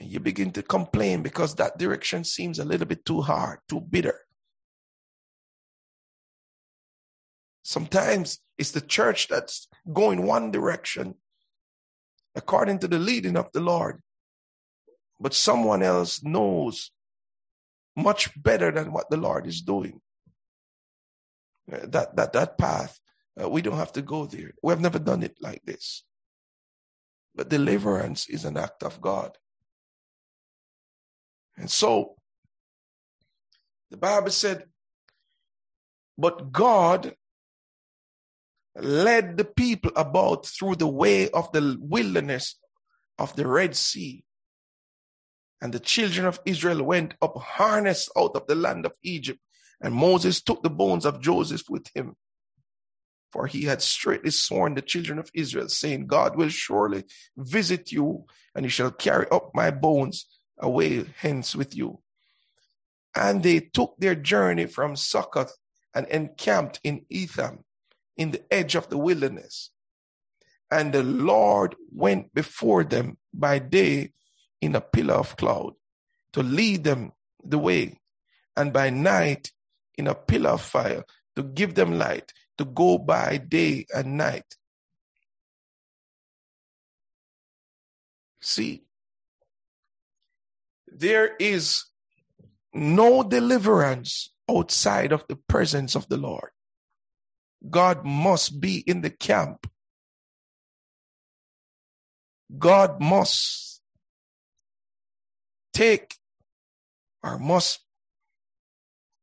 and 0.00 0.08
you 0.08 0.20
begin 0.20 0.52
to 0.52 0.62
complain 0.62 1.22
because 1.22 1.54
that 1.56 1.76
direction 1.76 2.24
seems 2.24 2.58
a 2.58 2.64
little 2.64 2.86
bit 2.86 3.04
too 3.04 3.20
hard, 3.20 3.58
too 3.68 3.82
bitter. 3.82 4.18
Sometimes 7.68 8.40
it's 8.56 8.70
the 8.70 8.80
church 8.80 9.28
that's 9.28 9.68
going 9.92 10.22
one 10.22 10.50
direction 10.50 11.16
according 12.34 12.78
to 12.78 12.88
the 12.88 12.98
leading 12.98 13.36
of 13.36 13.52
the 13.52 13.60
Lord, 13.60 14.00
but 15.20 15.34
someone 15.34 15.82
else 15.82 16.22
knows 16.22 16.90
much 17.94 18.30
better 18.42 18.70
than 18.70 18.90
what 18.90 19.10
the 19.10 19.18
Lord 19.18 19.46
is 19.46 19.60
doing. 19.60 20.00
That 21.66 22.16
that 22.16 22.32
that 22.32 22.56
path, 22.56 22.98
uh, 23.38 23.50
we 23.50 23.60
don't 23.60 23.76
have 23.76 23.92
to 23.92 24.02
go 24.02 24.24
there. 24.24 24.54
We 24.62 24.72
have 24.72 24.80
never 24.80 24.98
done 24.98 25.22
it 25.22 25.36
like 25.38 25.62
this. 25.62 26.04
But 27.34 27.50
deliverance 27.50 28.30
is 28.30 28.46
an 28.46 28.56
act 28.56 28.82
of 28.82 28.98
God. 29.02 29.36
And 31.58 31.70
so 31.70 32.16
the 33.90 33.98
Bible 33.98 34.30
said, 34.30 34.64
but 36.16 36.50
God 36.50 37.14
led 38.82 39.36
the 39.36 39.44
people 39.44 39.90
about 39.96 40.46
through 40.46 40.76
the 40.76 40.88
way 40.88 41.30
of 41.30 41.50
the 41.52 41.76
wilderness 41.80 42.56
of 43.18 43.34
the 43.36 43.46
Red 43.46 43.76
Sea. 43.76 44.24
And 45.60 45.72
the 45.72 45.80
children 45.80 46.26
of 46.26 46.40
Israel 46.44 46.82
went 46.82 47.14
up 47.20 47.36
harnessed 47.36 48.10
out 48.16 48.36
of 48.36 48.46
the 48.46 48.54
land 48.54 48.86
of 48.86 48.92
Egypt. 49.02 49.40
And 49.80 49.94
Moses 49.94 50.40
took 50.40 50.62
the 50.62 50.70
bones 50.70 51.04
of 51.04 51.20
Joseph 51.20 51.64
with 51.68 51.86
him 51.94 52.16
for 53.30 53.46
he 53.46 53.64
had 53.64 53.82
straightly 53.82 54.30
sworn 54.30 54.74
the 54.74 54.82
children 54.82 55.18
of 55.18 55.30
Israel, 55.34 55.68
saying, 55.68 56.06
God 56.06 56.36
will 56.36 56.48
surely 56.48 57.04
visit 57.36 57.92
you, 57.92 58.24
and 58.54 58.64
he 58.64 58.70
shall 58.70 58.90
carry 58.90 59.26
up 59.30 59.50
my 59.54 59.70
bones 59.70 60.26
away 60.58 61.04
hence 61.18 61.54
with 61.54 61.76
you. 61.76 62.00
And 63.14 63.42
they 63.42 63.60
took 63.60 63.96
their 63.98 64.14
journey 64.14 64.66
from 64.66 64.96
Succoth 64.96 65.56
and 65.94 66.06
encamped 66.08 66.80
in 66.84 67.04
Etham, 67.10 67.64
in 68.18 68.32
the 68.32 68.52
edge 68.52 68.74
of 68.74 68.90
the 68.90 68.98
wilderness. 68.98 69.70
And 70.70 70.92
the 70.92 71.02
Lord 71.02 71.74
went 71.90 72.34
before 72.34 72.84
them 72.84 73.16
by 73.32 73.58
day 73.58 74.12
in 74.60 74.74
a 74.74 74.82
pillar 74.82 75.14
of 75.14 75.36
cloud 75.36 75.72
to 76.32 76.42
lead 76.42 76.84
them 76.84 77.12
the 77.42 77.58
way, 77.58 77.98
and 78.56 78.72
by 78.72 78.90
night 78.90 79.52
in 79.96 80.08
a 80.08 80.14
pillar 80.14 80.50
of 80.50 80.60
fire 80.60 81.04
to 81.36 81.42
give 81.42 81.74
them 81.74 81.96
light 81.96 82.32
to 82.58 82.64
go 82.66 82.98
by 82.98 83.38
day 83.38 83.86
and 83.94 84.18
night. 84.18 84.56
See, 88.40 88.84
there 90.86 91.36
is 91.36 91.84
no 92.74 93.22
deliverance 93.22 94.32
outside 94.50 95.12
of 95.12 95.24
the 95.28 95.36
presence 95.36 95.94
of 95.94 96.08
the 96.08 96.16
Lord. 96.16 96.50
God 97.68 98.04
must 98.04 98.60
be 98.60 98.78
in 98.86 99.00
the 99.00 99.10
camp. 99.10 99.66
God 102.56 103.00
must 103.00 103.80
take 105.72 106.14
or 107.22 107.38
must 107.38 107.80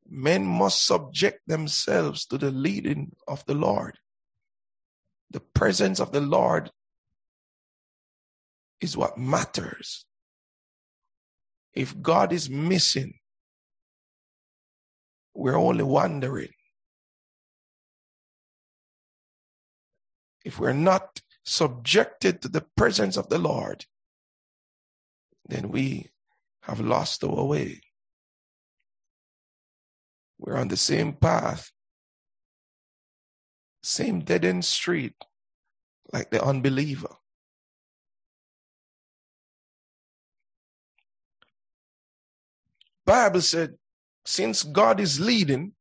men 0.08 0.46
must 0.46 0.86
subject 0.86 1.42
themselves 1.48 2.26
to 2.28 2.38
the 2.38 2.52
leading 2.52 3.16
of 3.28 3.46
the 3.46 3.56
Lord. 3.56 3.98
The 5.32 5.40
presence 5.40 6.00
of 6.00 6.12
the 6.12 6.22
Lord 6.22 6.72
is 8.80 8.96
what 8.96 9.18
matters. 9.18 10.06
If 11.74 12.00
God 12.02 12.32
is 12.32 12.50
missing, 12.50 13.16
we're 15.34 15.58
only 15.58 15.84
wondering. 15.84 16.54
If 20.46 20.60
we're 20.60 20.74
not 20.74 21.22
subjected 21.44 22.42
to 22.44 22.48
the 22.48 22.66
presence 22.78 23.18
of 23.18 23.30
the 23.30 23.40
Lord, 23.40 23.86
then 25.50 25.70
we 25.70 26.12
have 26.62 26.80
lost 26.80 27.24
our 27.24 27.44
way. 27.44 27.82
We're 30.38 30.58
on 30.58 30.68
the 30.68 30.78
same 30.78 31.14
path, 31.14 31.72
same 33.82 34.20
dead 34.20 34.46
end 34.46 34.66
street, 34.66 35.16
like 36.14 36.30
the 36.30 36.44
unbeliever. 36.44 37.16
Bible 43.06 43.42
said, 43.42 43.76
since 44.26 44.64
God 44.64 45.00
is 45.00 45.20
leading, 45.20 45.75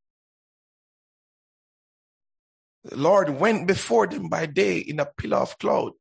the 2.85 2.97
Lord 2.97 3.31
went 3.41 3.67
before 3.67 4.07
them 4.07 4.29
by 4.29 4.47
day 4.47 4.79
in 4.79 5.01
a 5.01 5.07
pillar 5.07 5.39
of 5.39 5.59
cloud 5.59 5.93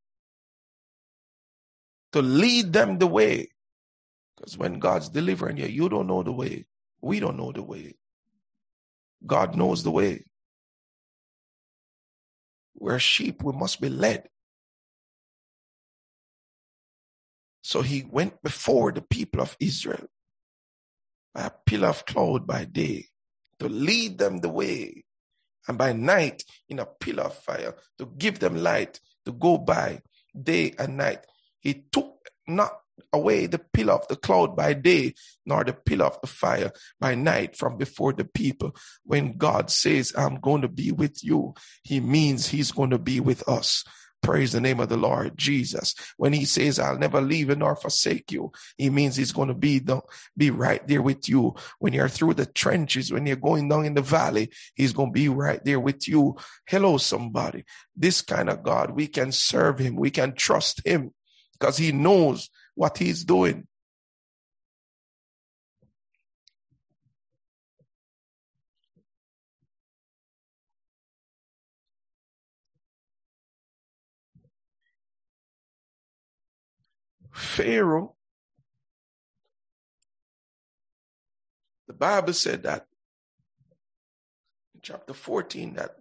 to 2.12 2.22
lead 2.22 2.74
them 2.74 2.98
the 2.98 3.08
way. 3.08 3.50
Because 4.36 4.58
when 4.58 4.80
God's 4.80 5.10
delivering 5.10 5.58
you, 5.58 5.68
you 5.68 5.90
don't 5.90 6.08
know 6.08 6.24
the 6.24 6.32
way. 6.32 6.66
We 7.02 7.20
don't 7.20 7.38
know 7.38 7.52
the 7.52 7.64
way. 7.64 7.96
God 9.26 9.56
knows 9.56 9.84
the 9.84 9.92
way. 9.92 10.26
We're 12.76 13.00
sheep, 13.00 13.44
we 13.44 13.54
must 13.54 13.80
be 13.80 13.90
led. 13.90 14.28
So 17.64 17.82
he 17.82 18.04
went 18.04 18.44
before 18.44 18.92
the 18.92 19.02
people 19.02 19.42
of 19.42 19.56
Israel 19.60 20.08
by 21.34 21.46
a 21.46 21.52
pillar 21.66 21.88
of 21.88 22.06
cloud 22.06 22.46
by 22.46 22.66
day 22.66 23.06
to 23.60 23.70
lead 23.70 24.18
them 24.18 24.40
the 24.40 24.50
way, 24.50 25.03
and 25.68 25.78
by 25.78 25.94
night 25.94 26.44
in 26.70 26.80
a 26.80 26.86
pillar 26.86 27.24
of 27.24 27.36
fire 27.36 27.76
to 27.98 28.06
give 28.18 28.40
them 28.40 28.58
light 28.58 29.00
to 29.26 29.32
go 29.32 29.58
by 29.58 30.02
day 30.42 30.74
and 30.78 30.98
night. 30.98 31.26
He 31.60 31.86
took 31.92 32.30
not 32.48 32.74
away 33.12 33.46
the 33.48 33.60
pillar 33.60 33.94
of 33.94 34.08
the 34.08 34.16
cloud 34.16 34.56
by 34.56 34.74
day, 34.74 35.14
nor 35.46 35.64
the 35.64 35.74
pillar 35.74 36.06
of 36.06 36.22
the 36.22 36.28
fire 36.28 36.72
by 37.00 37.16
night 37.16 37.56
from 37.56 37.78
before 37.78 38.14
the 38.14 38.26
people. 38.26 38.76
When 39.04 39.38
God 39.38 39.70
says, 39.70 40.14
I'm 40.18 40.40
going 40.40 40.62
to 40.62 40.68
be 40.68 40.92
with 40.92 41.24
you, 41.24 41.54
he 41.84 42.00
means 42.00 42.48
he's 42.48 42.72
going 42.72 42.92
to 42.92 43.00
be 43.00 43.20
with 43.20 43.48
us. 43.48 43.84
Praise 44.24 44.54
the 44.54 44.62
name 44.62 44.80
of 44.80 44.88
the 44.88 44.96
Lord 44.96 45.38
Jesus. 45.38 45.94
When 46.16 46.32
he 46.32 46.46
says, 46.46 46.80
I'll 46.80 46.98
never 46.98 47.20
leave 47.20 47.50
you 47.50 47.56
nor 47.56 47.76
forsake 47.76 48.32
you, 48.32 48.54
he 48.78 48.90
means 48.90 49.18
he's 49.18 49.34
going 49.34 49.50
to 49.50 49.54
be, 49.54 49.80
the, 49.80 50.02
be 50.38 50.50
right 50.50 50.86
there 50.88 51.02
with 51.02 51.28
you. 51.28 51.56
When 51.80 51.92
you're 51.92 52.08
through 52.08 52.36
the 52.36 52.46
trenches, 52.46 53.12
when 53.12 53.26
you're 53.26 53.36
going 53.36 53.68
down 53.68 53.86
in 53.86 53.96
the 53.96 54.02
valley, 54.02 54.50
he's 54.76 54.94
going 54.94 55.10
to 55.10 55.14
be 55.14 55.28
right 55.28 55.64
there 55.66 55.80
with 55.80 56.08
you. 56.08 56.38
Hello, 56.66 56.98
somebody. 56.98 57.66
This 57.98 58.22
kind 58.22 58.50
of 58.50 58.64
God, 58.64 58.92
we 58.92 59.08
can 59.08 59.34
serve 59.34 59.78
him. 59.78 59.98
We 59.98 60.10
can 60.10 60.34
trust 60.36 60.82
him 60.86 61.12
because 61.60 61.78
he 61.78 61.92
knows 61.92 62.50
what 62.76 62.98
he's 62.98 63.26
doing. 63.26 63.68
Pharaoh, 77.34 78.16
the 81.88 81.94
Bible 81.94 82.34
said 82.34 82.64
that 82.64 82.88
in 84.76 84.82
chapter 84.82 85.14
14 85.14 85.74
that 85.74 85.98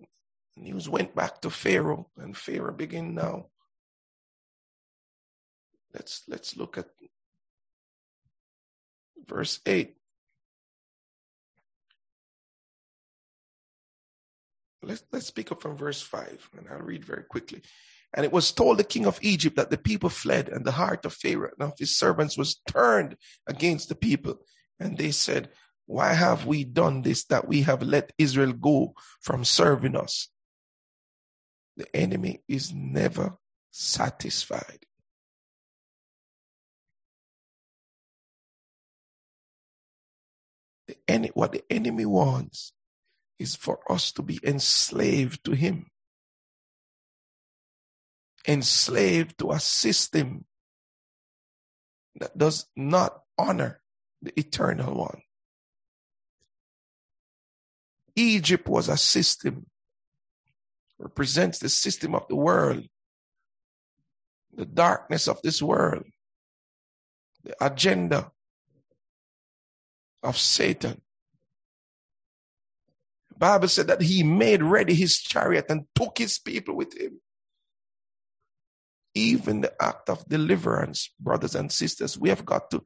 news 0.56 0.88
went 0.88 1.14
back 1.14 1.40
to 1.40 1.50
Pharaoh 1.50 2.08
and 2.18 2.36
Pharaoh 2.36 2.72
began 2.72 3.14
now 3.14 3.46
Let's 5.92 6.22
let's 6.26 6.56
look 6.56 6.78
at 6.78 6.88
verse 9.28 9.60
8. 9.66 9.94
Let's 14.82 15.04
let's 15.12 15.30
pick 15.30 15.52
up 15.52 15.60
from 15.60 15.76
verse 15.76 16.00
5 16.00 16.50
and 16.58 16.66
I'll 16.68 16.78
read 16.78 17.04
very 17.04 17.24
quickly. 17.24 17.62
And 18.14 18.26
it 18.26 18.32
was 18.32 18.52
told 18.52 18.78
the 18.78 18.84
king 18.84 19.06
of 19.06 19.18
Egypt 19.22 19.56
that 19.56 19.70
the 19.70 19.78
people 19.78 20.10
fled, 20.10 20.48
and 20.48 20.64
the 20.64 20.72
heart 20.72 21.06
of 21.06 21.14
Pharaoh 21.14 21.50
and 21.58 21.72
of 21.72 21.78
his 21.78 21.96
servants 21.96 22.36
was 22.36 22.60
turned 22.66 23.16
against 23.46 23.88
the 23.88 23.94
people. 23.94 24.36
And 24.78 24.98
they 24.98 25.12
said, 25.12 25.50
Why 25.86 26.12
have 26.12 26.44
we 26.46 26.64
done 26.64 27.02
this 27.02 27.24
that 27.26 27.48
we 27.48 27.62
have 27.62 27.82
let 27.82 28.12
Israel 28.18 28.52
go 28.52 28.94
from 29.20 29.44
serving 29.44 29.96
us? 29.96 30.28
The 31.76 31.96
enemy 31.96 32.42
is 32.48 32.72
never 32.72 33.38
satisfied. 33.70 34.84
The 40.86 40.96
any, 41.08 41.28
what 41.28 41.52
the 41.52 41.64
enemy 41.70 42.04
wants 42.04 42.74
is 43.38 43.56
for 43.56 43.80
us 43.90 44.12
to 44.12 44.22
be 44.22 44.38
enslaved 44.44 45.44
to 45.44 45.52
him, 45.52 45.86
enslaved 48.46 49.38
to 49.38 49.52
a 49.52 49.60
system 49.60 50.44
that 52.16 52.36
does 52.36 52.66
not 52.76 53.22
honor 53.38 53.80
the 54.20 54.38
eternal 54.38 54.94
one. 54.94 55.22
Egypt 58.14 58.68
was 58.68 58.88
a 58.88 58.96
system, 58.96 59.66
represents 60.98 61.58
the 61.58 61.68
system 61.68 62.14
of 62.14 62.26
the 62.28 62.36
world, 62.36 62.86
the 64.54 64.66
darkness 64.66 65.28
of 65.28 65.40
this 65.42 65.62
world, 65.62 66.04
the 67.42 67.54
agenda 67.64 68.30
of 70.22 70.36
Satan. 70.36 71.00
The 73.30 73.38
Bible 73.38 73.68
said 73.68 73.86
that 73.86 74.02
he 74.02 74.22
made 74.22 74.62
ready 74.62 74.94
his 74.94 75.18
chariot 75.18 75.66
and 75.70 75.86
took 75.94 76.18
his 76.18 76.38
people 76.38 76.76
with 76.76 76.96
him. 76.96 77.20
Even 79.14 79.60
the 79.60 79.72
act 79.82 80.08
of 80.08 80.26
deliverance, 80.28 81.10
brothers 81.20 81.54
and 81.54 81.70
sisters, 81.70 82.18
we 82.18 82.28
have 82.30 82.44
got 82.44 82.70
to 82.70 82.82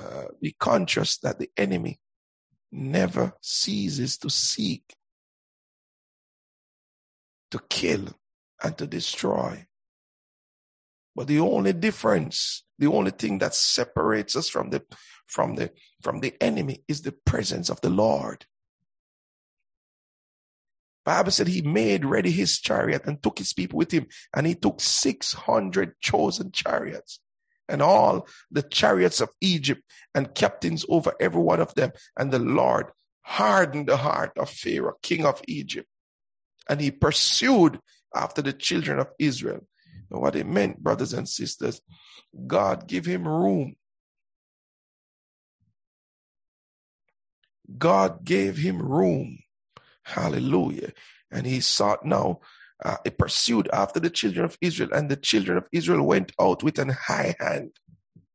uh, 0.00 0.24
be 0.40 0.54
conscious 0.58 1.18
that 1.18 1.38
the 1.38 1.50
enemy 1.56 2.00
never 2.70 3.32
ceases 3.40 4.18
to 4.18 4.30
seek 4.30 4.82
to 7.54 7.60
kill 7.70 8.08
and 8.64 8.76
to 8.76 8.86
destroy. 8.86 9.64
But 11.14 11.28
the 11.28 11.38
only 11.38 11.72
difference, 11.72 12.64
the 12.78 12.88
only 12.88 13.12
thing 13.12 13.38
that 13.38 13.54
separates 13.54 14.34
us 14.34 14.48
from 14.48 14.70
the 14.70 14.82
from 15.28 15.54
the 15.54 15.70
from 16.02 16.18
the 16.18 16.34
enemy 16.40 16.82
is 16.88 17.02
the 17.02 17.12
presence 17.24 17.70
of 17.70 17.80
the 17.80 17.90
Lord. 17.90 18.44
Bible 21.04 21.30
said 21.30 21.48
he 21.48 21.62
made 21.62 22.04
ready 22.04 22.30
his 22.30 22.58
chariot 22.58 23.02
and 23.04 23.22
took 23.22 23.38
his 23.38 23.52
people 23.52 23.76
with 23.78 23.92
him, 23.92 24.06
and 24.34 24.46
he 24.46 24.54
took 24.54 24.80
600 24.80 26.00
chosen 26.00 26.50
chariots. 26.52 27.20
and 27.68 27.80
all 27.82 28.26
the 28.50 28.62
chariots 28.62 29.20
of 29.20 29.30
Egypt 29.40 29.82
and 30.14 30.34
captains 30.34 30.84
over 30.88 31.14
every 31.20 31.40
one 31.40 31.60
of 31.60 31.74
them. 31.74 31.92
And 32.16 32.30
the 32.30 32.38
Lord 32.38 32.86
hardened 33.22 33.88
the 33.88 33.96
heart 33.96 34.32
of 34.36 34.50
Pharaoh, 34.50 34.98
king 35.02 35.24
of 35.24 35.40
Egypt, 35.48 35.88
and 36.68 36.80
he 36.80 36.90
pursued 36.90 37.80
after 38.14 38.42
the 38.42 38.52
children 38.52 38.98
of 38.98 39.10
Israel. 39.18 39.66
And 40.10 40.20
what 40.20 40.36
it 40.36 40.46
meant, 40.46 40.82
brothers 40.82 41.14
and 41.14 41.28
sisters, 41.28 41.80
God 42.46 42.86
give 42.86 43.06
him 43.06 43.26
room. 43.26 43.76
God 47.78 48.24
gave 48.24 48.58
him 48.58 48.82
room. 48.82 49.38
Hallelujah. 50.04 50.92
And 51.30 51.46
he 51.46 51.60
sought 51.60 52.04
now, 52.04 52.40
uh, 52.84 52.96
he 53.04 53.10
pursued 53.10 53.68
after 53.72 53.98
the 53.98 54.10
children 54.10 54.44
of 54.44 54.58
Israel, 54.60 54.90
and 54.92 55.10
the 55.10 55.16
children 55.16 55.58
of 55.58 55.66
Israel 55.72 56.06
went 56.06 56.32
out 56.40 56.62
with 56.62 56.78
an 56.78 56.90
high 56.90 57.34
hand. 57.40 57.72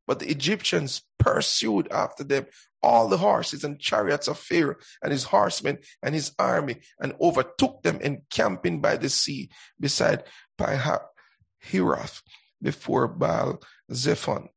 But 0.08 0.20
the 0.20 0.30
Egyptians 0.30 1.04
pursued 1.20 1.88
after 1.92 2.24
them 2.24 2.48
all 2.82 3.08
the 3.08 3.18
horses 3.18 3.64
and 3.64 3.80
chariots 3.80 4.28
of 4.28 4.40
Pharaoh 4.40 4.78
and 5.04 5.12
his 5.12 5.26
horsemen 5.26 5.80
and 6.02 6.16
his 6.16 6.32
army 6.40 6.78
and 7.00 7.14
overtook 7.22 7.84
them 7.84 8.00
encamping 8.02 8.82
by 8.82 8.98
the 8.98 9.10
sea 9.10 9.50
beside 9.80 10.24
Pi-hahiroth 10.58 12.22
before 12.62 13.08
Baal 13.08 13.62
Zephon. 13.92 14.50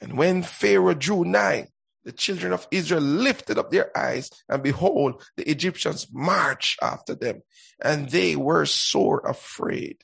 And 0.00 0.18
when 0.18 0.42
Pharaoh 0.42 0.94
drew 0.94 1.24
nigh, 1.24 1.68
the 2.06 2.12
children 2.12 2.52
of 2.52 2.68
Israel 2.70 3.02
lifted 3.02 3.58
up 3.58 3.72
their 3.72 3.90
eyes, 3.98 4.30
and 4.48 4.62
behold, 4.62 5.24
the 5.36 5.50
Egyptians 5.50 6.06
marched 6.12 6.78
after 6.80 7.16
them, 7.16 7.42
and 7.82 8.08
they 8.10 8.36
were 8.36 8.64
sore 8.64 9.20
afraid. 9.26 9.98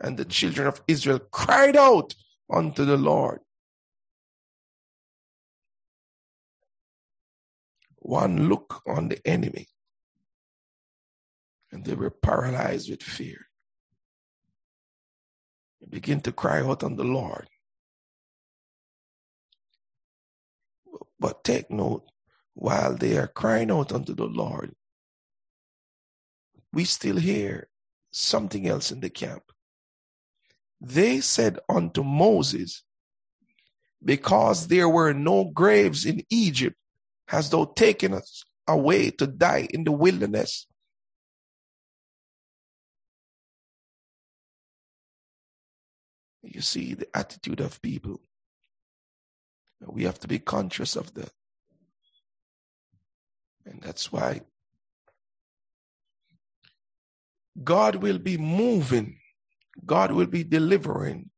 And 0.00 0.16
the 0.16 0.24
children 0.24 0.66
of 0.66 0.80
Israel 0.88 1.18
cried 1.18 1.76
out 1.76 2.14
unto 2.50 2.86
the 2.86 2.96
Lord. 2.96 3.40
One 7.98 8.48
look 8.48 8.80
on 8.86 9.10
the 9.10 9.20
enemy, 9.26 9.68
and 11.70 11.84
they 11.84 11.94
were 11.94 12.10
paralyzed 12.10 12.88
with 12.88 13.02
fear. 13.02 13.48
They 15.82 15.88
begin 15.90 16.22
to 16.22 16.32
cry 16.32 16.62
out 16.62 16.82
on 16.82 16.96
the 16.96 17.04
Lord. 17.04 17.48
But 21.18 21.44
take 21.44 21.70
note, 21.70 22.04
while 22.54 22.96
they 22.96 23.16
are 23.16 23.26
crying 23.26 23.70
out 23.70 23.92
unto 23.92 24.14
the 24.14 24.26
Lord, 24.26 24.74
we 26.72 26.84
still 26.84 27.16
hear 27.16 27.68
something 28.10 28.66
else 28.68 28.90
in 28.90 29.00
the 29.00 29.10
camp. 29.10 29.42
They 30.80 31.20
said 31.20 31.58
unto 31.68 32.02
Moses, 32.02 32.82
Because 34.04 34.66
there 34.66 34.88
were 34.88 35.12
no 35.12 35.44
graves 35.44 36.04
in 36.04 36.22
Egypt, 36.30 36.76
hast 37.28 37.52
thou 37.52 37.64
taken 37.64 38.12
us 38.12 38.44
away 38.66 39.10
to 39.10 39.26
die 39.26 39.68
in 39.70 39.84
the 39.84 39.92
wilderness? 39.92 40.66
You 46.42 46.60
see 46.60 46.94
the 46.94 47.08
attitude 47.16 47.60
of 47.60 47.80
people. 47.80 48.20
We 49.86 50.04
have 50.04 50.18
to 50.20 50.28
be 50.28 50.38
conscious 50.38 50.96
of 50.96 51.12
that. 51.14 51.30
And 53.66 53.82
that's 53.82 54.12
why 54.12 54.42
God 57.62 57.96
will 57.96 58.18
be 58.18 58.36
moving, 58.36 59.18
God 59.84 60.12
will 60.12 60.26
be 60.26 60.44
delivering. 60.44 61.30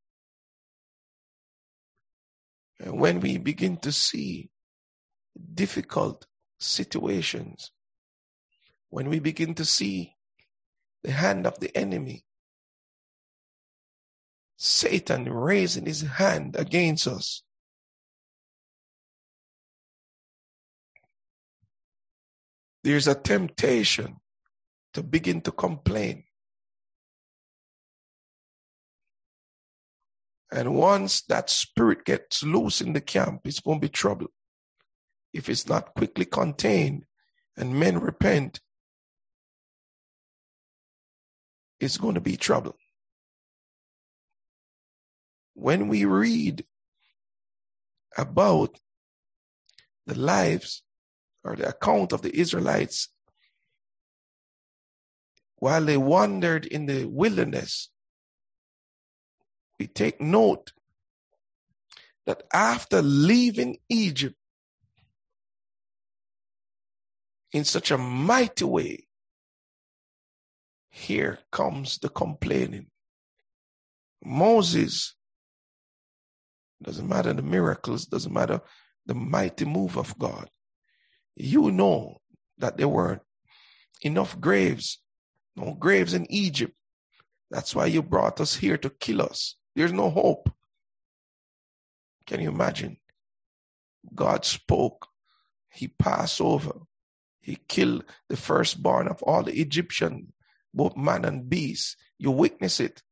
And 2.80 3.00
when 3.00 3.20
we 3.20 3.38
begin 3.38 3.78
to 3.78 3.92
see 3.92 4.50
difficult 5.54 6.26
situations, 6.58 7.72
when 8.90 9.08
we 9.08 9.18
begin 9.18 9.54
to 9.54 9.64
see 9.64 10.14
the 11.02 11.12
hand 11.12 11.46
of 11.46 11.58
the 11.60 11.74
enemy, 11.76 12.24
Satan 14.56 15.30
raising 15.30 15.86
his 15.86 16.02
hand 16.02 16.56
against 16.56 17.06
us, 17.06 17.42
there's 22.86 23.08
a 23.08 23.16
temptation 23.16 24.14
to 24.94 25.02
begin 25.02 25.40
to 25.40 25.50
complain. 25.50 26.22
And 30.52 30.76
once 30.76 31.22
that 31.22 31.50
spirit 31.50 32.04
gets 32.04 32.44
loose 32.44 32.80
in 32.80 32.92
the 32.92 33.00
camp, 33.00 33.40
it's 33.44 33.58
going 33.58 33.80
to 33.80 33.88
be 33.88 33.88
trouble. 33.88 34.28
If 35.32 35.48
it's 35.48 35.68
not 35.68 35.96
quickly 35.96 36.26
contained 36.26 37.06
and 37.56 37.74
men 37.74 37.98
repent, 37.98 38.60
it's 41.80 41.96
going 41.96 42.14
to 42.14 42.20
be 42.20 42.36
trouble. 42.36 42.76
When 45.54 45.88
we 45.88 46.04
read 46.04 46.64
about 48.16 48.78
the 50.06 50.16
lives 50.16 50.84
or 51.46 51.56
the 51.56 51.68
account 51.68 52.12
of 52.12 52.22
the 52.22 52.36
Israelites 52.38 53.08
while 55.58 55.84
they 55.84 55.96
wandered 55.96 56.66
in 56.66 56.86
the 56.86 57.06
wilderness, 57.06 57.88
we 59.78 59.86
take 59.86 60.20
note 60.20 60.72
that 62.26 62.42
after 62.52 63.00
leaving 63.00 63.78
Egypt 63.88 64.36
in 67.52 67.64
such 67.64 67.90
a 67.90 67.98
mighty 67.98 68.64
way, 68.64 69.06
here 70.90 71.38
comes 71.50 71.98
the 71.98 72.08
complaining. 72.08 72.86
Moses, 74.24 75.14
doesn't 76.82 77.08
matter 77.08 77.32
the 77.32 77.42
miracles, 77.42 78.06
doesn't 78.06 78.32
matter 78.32 78.60
the 79.06 79.14
mighty 79.14 79.64
move 79.64 79.96
of 79.96 80.18
God 80.18 80.50
you 81.36 81.70
know 81.70 82.20
that 82.58 82.78
there 82.78 82.88
weren't 82.88 83.22
enough 84.00 84.40
graves, 84.40 84.98
no 85.54 85.74
graves 85.74 86.14
in 86.14 86.30
Egypt. 86.30 86.74
That's 87.50 87.74
why 87.74 87.86
you 87.86 88.02
brought 88.02 88.40
us 88.40 88.56
here 88.56 88.78
to 88.78 88.90
kill 88.90 89.22
us. 89.22 89.56
There's 89.74 89.92
no 89.92 90.10
hope. 90.10 90.50
Can 92.26 92.40
you 92.40 92.48
imagine? 92.48 92.96
God 94.14 94.44
spoke. 94.44 95.06
He 95.70 95.88
passed 95.88 96.40
over. 96.40 96.72
He 97.40 97.58
killed 97.68 98.04
the 98.28 98.36
firstborn 98.36 99.06
of 99.06 99.22
all 99.22 99.42
the 99.42 99.60
Egyptian, 99.60 100.32
both 100.74 100.96
man 100.96 101.24
and 101.24 101.48
beast. 101.48 101.96
You 102.18 102.30
witness 102.30 102.80
it. 102.80 103.02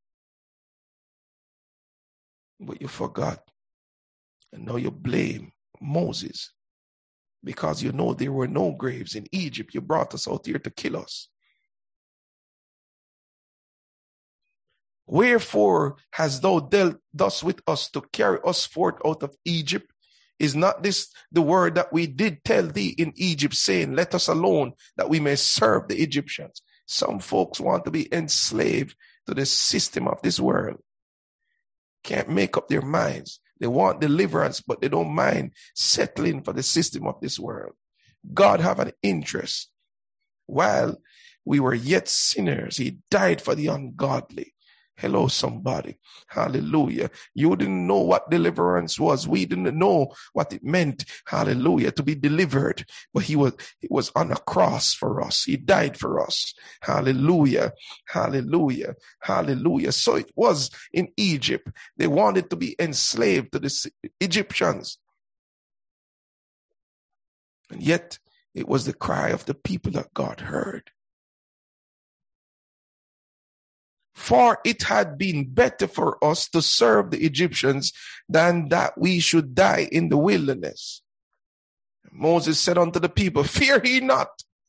But 2.58 2.80
you 2.80 2.88
forgot. 2.88 3.40
And 4.52 4.64
now 4.64 4.76
you 4.76 4.90
blame 4.90 5.52
Moses 5.80 6.50
because 7.44 7.82
you 7.82 7.92
know 7.92 8.14
there 8.14 8.32
were 8.32 8.48
no 8.48 8.72
graves 8.72 9.14
in 9.14 9.26
Egypt. 9.30 9.74
You 9.74 9.80
brought 9.80 10.14
us 10.14 10.26
out 10.26 10.46
here 10.46 10.58
to 10.58 10.70
kill 10.70 10.96
us. 10.96 11.28
Wherefore 15.06 15.96
hast 16.12 16.42
thou 16.42 16.60
dealt 16.60 16.96
thus 17.12 17.44
with 17.44 17.60
us 17.66 17.90
to 17.90 18.00
carry 18.12 18.38
us 18.44 18.64
forth 18.66 18.96
out 19.04 19.22
of 19.22 19.36
Egypt? 19.44 19.90
Is 20.38 20.56
not 20.56 20.82
this 20.82 21.12
the 21.30 21.42
word 21.42 21.76
that 21.76 21.92
we 21.92 22.06
did 22.06 22.42
tell 22.42 22.66
thee 22.66 22.94
in 22.98 23.12
Egypt, 23.16 23.54
saying, 23.54 23.94
Let 23.94 24.14
us 24.14 24.28
alone 24.28 24.72
that 24.96 25.08
we 25.08 25.20
may 25.20 25.36
serve 25.36 25.88
the 25.88 26.02
Egyptians? 26.02 26.62
Some 26.86 27.20
folks 27.20 27.60
want 27.60 27.84
to 27.84 27.90
be 27.90 28.12
enslaved 28.12 28.96
to 29.26 29.34
the 29.34 29.46
system 29.46 30.08
of 30.08 30.20
this 30.22 30.40
world. 30.40 30.78
Can't 32.02 32.28
make 32.28 32.56
up 32.56 32.68
their 32.68 32.82
minds. 32.82 33.40
They 33.60 33.66
want 33.66 34.00
deliverance, 34.00 34.60
but 34.60 34.80
they 34.80 34.88
don't 34.88 35.14
mind 35.14 35.52
settling 35.74 36.42
for 36.42 36.52
the 36.52 36.62
system 36.62 37.06
of 37.06 37.20
this 37.20 37.38
world. 37.38 37.74
God 38.32 38.60
have 38.60 38.80
an 38.80 38.92
interest. 39.02 39.70
While 40.46 40.96
we 41.44 41.60
were 41.60 41.74
yet 41.74 42.08
sinners, 42.08 42.76
he 42.76 42.98
died 43.10 43.40
for 43.40 43.54
the 43.54 43.68
ungodly. 43.68 44.53
Hello, 44.96 45.26
somebody. 45.26 45.98
Hallelujah. 46.28 47.10
You 47.34 47.56
didn't 47.56 47.86
know 47.86 47.98
what 47.98 48.30
deliverance 48.30 48.98
was. 48.98 49.26
We 49.26 49.44
didn't 49.44 49.76
know 49.76 50.14
what 50.32 50.52
it 50.52 50.62
meant. 50.62 51.04
Hallelujah. 51.26 51.90
To 51.92 52.02
be 52.04 52.14
delivered. 52.14 52.84
But 53.12 53.24
he 53.24 53.34
was, 53.34 53.54
he 53.80 53.88
was 53.90 54.12
on 54.14 54.30
a 54.30 54.36
cross 54.36 54.94
for 54.94 55.20
us. 55.20 55.44
He 55.44 55.56
died 55.56 55.98
for 55.98 56.22
us. 56.22 56.54
Hallelujah. 56.80 57.72
Hallelujah. 58.06 58.94
Hallelujah. 59.20 59.92
So 59.92 60.14
it 60.14 60.30
was 60.36 60.70
in 60.92 61.08
Egypt. 61.16 61.68
They 61.96 62.06
wanted 62.06 62.50
to 62.50 62.56
be 62.56 62.76
enslaved 62.78 63.52
to 63.52 63.58
the 63.58 63.90
Egyptians. 64.20 64.98
And 67.70 67.82
yet 67.82 68.18
it 68.54 68.68
was 68.68 68.84
the 68.84 68.94
cry 68.94 69.30
of 69.30 69.44
the 69.46 69.54
people 69.54 69.90
that 69.92 70.14
God 70.14 70.40
heard. 70.40 70.90
For 74.14 74.58
it 74.64 74.84
had 74.84 75.18
been 75.18 75.52
better 75.52 75.88
for 75.88 76.22
us 76.24 76.48
to 76.50 76.62
serve 76.62 77.10
the 77.10 77.24
Egyptians 77.24 77.92
than 78.28 78.68
that 78.68 78.96
we 78.96 79.20
should 79.20 79.54
die 79.54 79.88
in 79.90 80.08
the 80.08 80.16
wilderness. 80.16 81.02
Moses 82.12 82.60
said 82.60 82.78
unto 82.78 83.00
the 83.00 83.08
people, 83.08 83.42
Fear 83.42 83.84
ye 83.84 84.00
not, 84.00 84.28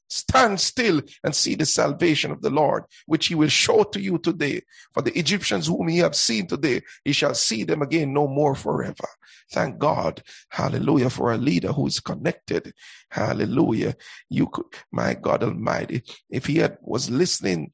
stand 0.09 0.59
still 0.59 1.01
and 1.23 1.35
see 1.35 1.55
the 1.55 1.65
salvation 1.65 2.31
of 2.31 2.41
the 2.41 2.49
Lord, 2.49 2.85
which 3.05 3.27
he 3.27 3.35
will 3.35 3.49
show 3.49 3.83
to 3.83 3.99
you 3.99 4.17
today. 4.17 4.61
For 4.93 5.03
the 5.03 5.17
Egyptians 5.17 5.67
whom 5.67 5.89
ye 5.89 5.99
have 5.99 6.15
seen 6.15 6.47
today, 6.47 6.81
ye 7.03 7.13
shall 7.13 7.35
see 7.35 7.63
them 7.63 7.81
again 7.81 8.13
no 8.13 8.27
more 8.27 8.55
forever. 8.55 9.07
Thank 9.51 9.77
God. 9.77 10.23
Hallelujah. 10.49 11.09
For 11.09 11.31
a 11.31 11.37
leader 11.37 11.71
who 11.71 11.87
is 11.87 11.99
connected. 11.99 12.73
Hallelujah. 13.09 13.95
You 14.29 14.47
could, 14.47 14.65
my 14.91 15.13
God 15.13 15.43
Almighty, 15.43 16.03
if 16.29 16.45
he 16.45 16.57
had, 16.57 16.77
was 16.81 17.09
listening 17.09 17.71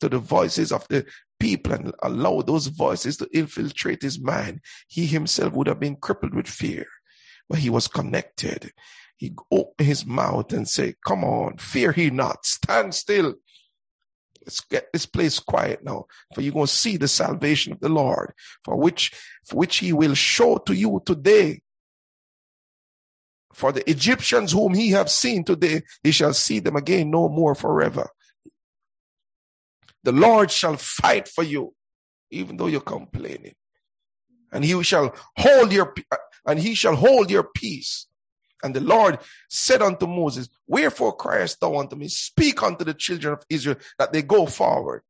to 0.00 0.08
the 0.08 0.18
voices 0.18 0.70
of 0.72 0.86
the 0.88 1.06
people 1.40 1.72
and 1.72 1.92
allow 2.02 2.42
those 2.42 2.68
voices 2.68 3.16
to 3.18 3.28
infiltrate 3.32 4.02
his 4.02 4.20
mind, 4.20 4.60
he 4.88 5.06
himself 5.06 5.52
would 5.54 5.66
have 5.66 5.80
been 5.80 5.96
crippled 5.96 6.34
with 6.34 6.46
fear. 6.46 6.86
But 7.48 7.58
he 7.58 7.70
was 7.70 7.88
connected. 7.88 8.72
He 9.16 9.34
opened 9.50 9.86
his 9.86 10.04
mouth 10.04 10.52
and 10.52 10.68
said, 10.68 10.96
Come 11.06 11.24
on, 11.24 11.58
fear 11.58 11.92
he 11.92 12.10
not, 12.10 12.44
stand 12.44 12.94
still. 12.94 13.34
Let's 14.46 14.60
get 14.60 14.92
this 14.92 15.06
place 15.06 15.38
quiet 15.40 15.82
now, 15.82 16.04
for 16.34 16.42
you're 16.42 16.52
going 16.52 16.66
to 16.66 16.72
see 16.72 16.96
the 16.96 17.08
salvation 17.08 17.72
of 17.72 17.80
the 17.80 17.88
Lord, 17.88 18.32
for 18.64 18.76
which, 18.76 19.12
for 19.46 19.56
which 19.56 19.78
he 19.78 19.92
will 19.92 20.14
show 20.14 20.58
to 20.58 20.74
you 20.74 21.02
today. 21.06 21.62
For 23.54 23.72
the 23.72 23.88
Egyptians 23.88 24.52
whom 24.52 24.74
he 24.74 24.90
have 24.90 25.10
seen 25.10 25.44
today, 25.44 25.82
he 26.02 26.10
shall 26.10 26.34
see 26.34 26.58
them 26.58 26.76
again 26.76 27.10
no 27.10 27.28
more 27.28 27.54
forever. 27.54 28.10
The 30.02 30.12
Lord 30.12 30.50
shall 30.50 30.76
fight 30.76 31.28
for 31.28 31.44
you, 31.44 31.74
even 32.30 32.56
though 32.56 32.66
you're 32.66 32.80
complaining. 32.80 33.54
And 34.52 34.64
he 34.64 34.82
shall 34.82 35.14
hold 35.38 35.72
your, 35.72 35.94
and 36.46 36.58
he 36.58 36.74
shall 36.74 36.96
hold 36.96 37.30
your 37.30 37.44
peace. 37.44 38.06
And 38.64 38.74
the 38.74 38.80
Lord 38.80 39.18
said 39.50 39.82
unto 39.82 40.06
Moses, 40.06 40.48
Wherefore 40.66 41.14
criest 41.14 41.60
thou 41.60 41.76
unto 41.78 41.96
me? 41.96 42.08
Speak 42.08 42.62
unto 42.62 42.82
the 42.82 42.94
children 42.94 43.34
of 43.34 43.44
Israel 43.50 43.76
that 43.98 44.12
they 44.12 44.22
go 44.22 44.46
forward. 44.46 45.02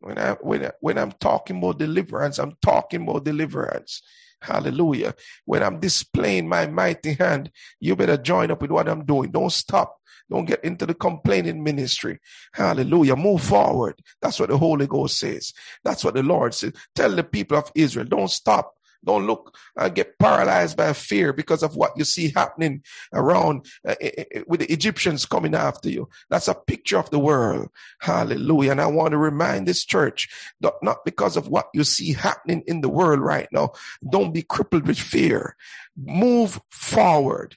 When 0.00 0.18
I 0.18 0.32
when 0.32 0.64
I, 0.66 0.72
when 0.80 0.98
I'm 0.98 1.12
talking 1.12 1.58
about 1.58 1.78
deliverance, 1.78 2.40
I'm 2.40 2.56
talking 2.60 3.02
about 3.08 3.24
deliverance. 3.24 4.02
Hallelujah. 4.40 5.14
When 5.44 5.62
I'm 5.62 5.78
displaying 5.78 6.48
my 6.48 6.66
mighty 6.66 7.14
hand, 7.14 7.52
you 7.78 7.94
better 7.94 8.16
join 8.16 8.50
up 8.50 8.60
with 8.60 8.72
what 8.72 8.88
I'm 8.88 9.04
doing. 9.04 9.30
Don't 9.30 9.52
stop. 9.52 9.96
Don't 10.28 10.44
get 10.44 10.64
into 10.64 10.86
the 10.86 10.94
complaining 10.94 11.62
ministry. 11.62 12.18
Hallelujah. 12.52 13.14
Move 13.14 13.42
forward. 13.42 14.00
That's 14.20 14.40
what 14.40 14.48
the 14.48 14.58
Holy 14.58 14.88
Ghost 14.88 15.18
says. 15.18 15.52
That's 15.84 16.02
what 16.02 16.14
the 16.14 16.24
Lord 16.24 16.52
says. 16.54 16.72
Tell 16.96 17.14
the 17.14 17.22
people 17.22 17.58
of 17.58 17.70
Israel, 17.76 18.06
don't 18.06 18.30
stop. 18.30 18.74
Don't 19.04 19.26
look 19.26 19.56
and 19.76 19.86
uh, 19.86 19.88
get 19.88 20.18
paralyzed 20.18 20.76
by 20.76 20.92
fear 20.92 21.32
because 21.32 21.62
of 21.62 21.76
what 21.76 21.92
you 21.96 22.04
see 22.04 22.30
happening 22.30 22.82
around 23.12 23.66
uh, 23.86 23.94
with 24.46 24.60
the 24.60 24.72
Egyptians 24.72 25.26
coming 25.26 25.54
after 25.54 25.90
you. 25.90 26.08
That's 26.30 26.48
a 26.48 26.54
picture 26.54 26.98
of 26.98 27.10
the 27.10 27.18
world. 27.18 27.68
Hallelujah. 28.00 28.72
And 28.72 28.80
I 28.80 28.86
want 28.86 29.12
to 29.12 29.18
remind 29.18 29.66
this 29.66 29.84
church 29.84 30.28
that 30.60 30.74
not 30.82 31.04
because 31.04 31.36
of 31.36 31.48
what 31.48 31.68
you 31.74 31.84
see 31.84 32.12
happening 32.12 32.62
in 32.66 32.80
the 32.80 32.88
world 32.88 33.20
right 33.20 33.48
now. 33.52 33.72
Don't 34.08 34.32
be 34.32 34.42
crippled 34.42 34.86
with 34.86 34.98
fear. 34.98 35.56
Move 35.96 36.60
forward. 36.70 37.56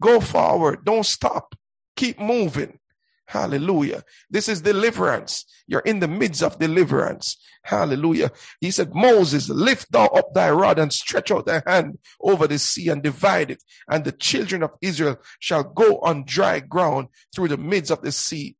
Go 0.00 0.20
forward. 0.20 0.84
Don't 0.84 1.06
stop. 1.06 1.54
Keep 1.96 2.20
moving. 2.20 2.78
Hallelujah. 3.26 4.04
This 4.30 4.48
is 4.48 4.60
deliverance. 4.60 5.44
You're 5.66 5.80
in 5.80 5.98
the 5.98 6.08
midst 6.08 6.42
of 6.42 6.58
deliverance. 6.58 7.36
Hallelujah. 7.62 8.30
He 8.60 8.70
said, 8.70 8.94
Moses, 8.94 9.48
lift 9.48 9.90
thou 9.90 10.06
up 10.06 10.32
thy 10.32 10.50
rod 10.50 10.78
and 10.78 10.92
stretch 10.92 11.32
out 11.32 11.46
thy 11.46 11.62
hand 11.66 11.98
over 12.20 12.46
the 12.46 12.58
sea 12.58 12.88
and 12.88 13.02
divide 13.02 13.50
it. 13.50 13.62
And 13.88 14.04
the 14.04 14.12
children 14.12 14.62
of 14.62 14.70
Israel 14.80 15.18
shall 15.40 15.64
go 15.64 15.98
on 15.98 16.24
dry 16.24 16.60
ground 16.60 17.08
through 17.34 17.48
the 17.48 17.56
midst 17.56 17.90
of 17.90 18.02
the 18.02 18.12
sea. 18.12 18.54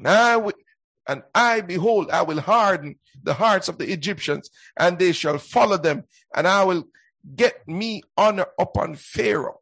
Now, 0.00 0.50
and 1.08 1.22
I, 1.32 1.60
behold, 1.60 2.10
I 2.10 2.22
will 2.22 2.40
harden 2.40 2.96
the 3.22 3.34
hearts 3.34 3.68
of 3.68 3.78
the 3.78 3.90
Egyptians 3.92 4.50
and 4.76 4.98
they 4.98 5.12
shall 5.12 5.38
follow 5.38 5.76
them 5.76 6.04
and 6.34 6.48
I 6.48 6.64
will 6.64 6.88
get 7.34 7.66
me 7.68 8.02
honor 8.16 8.46
upon 8.58 8.96
Pharaoh 8.96 9.60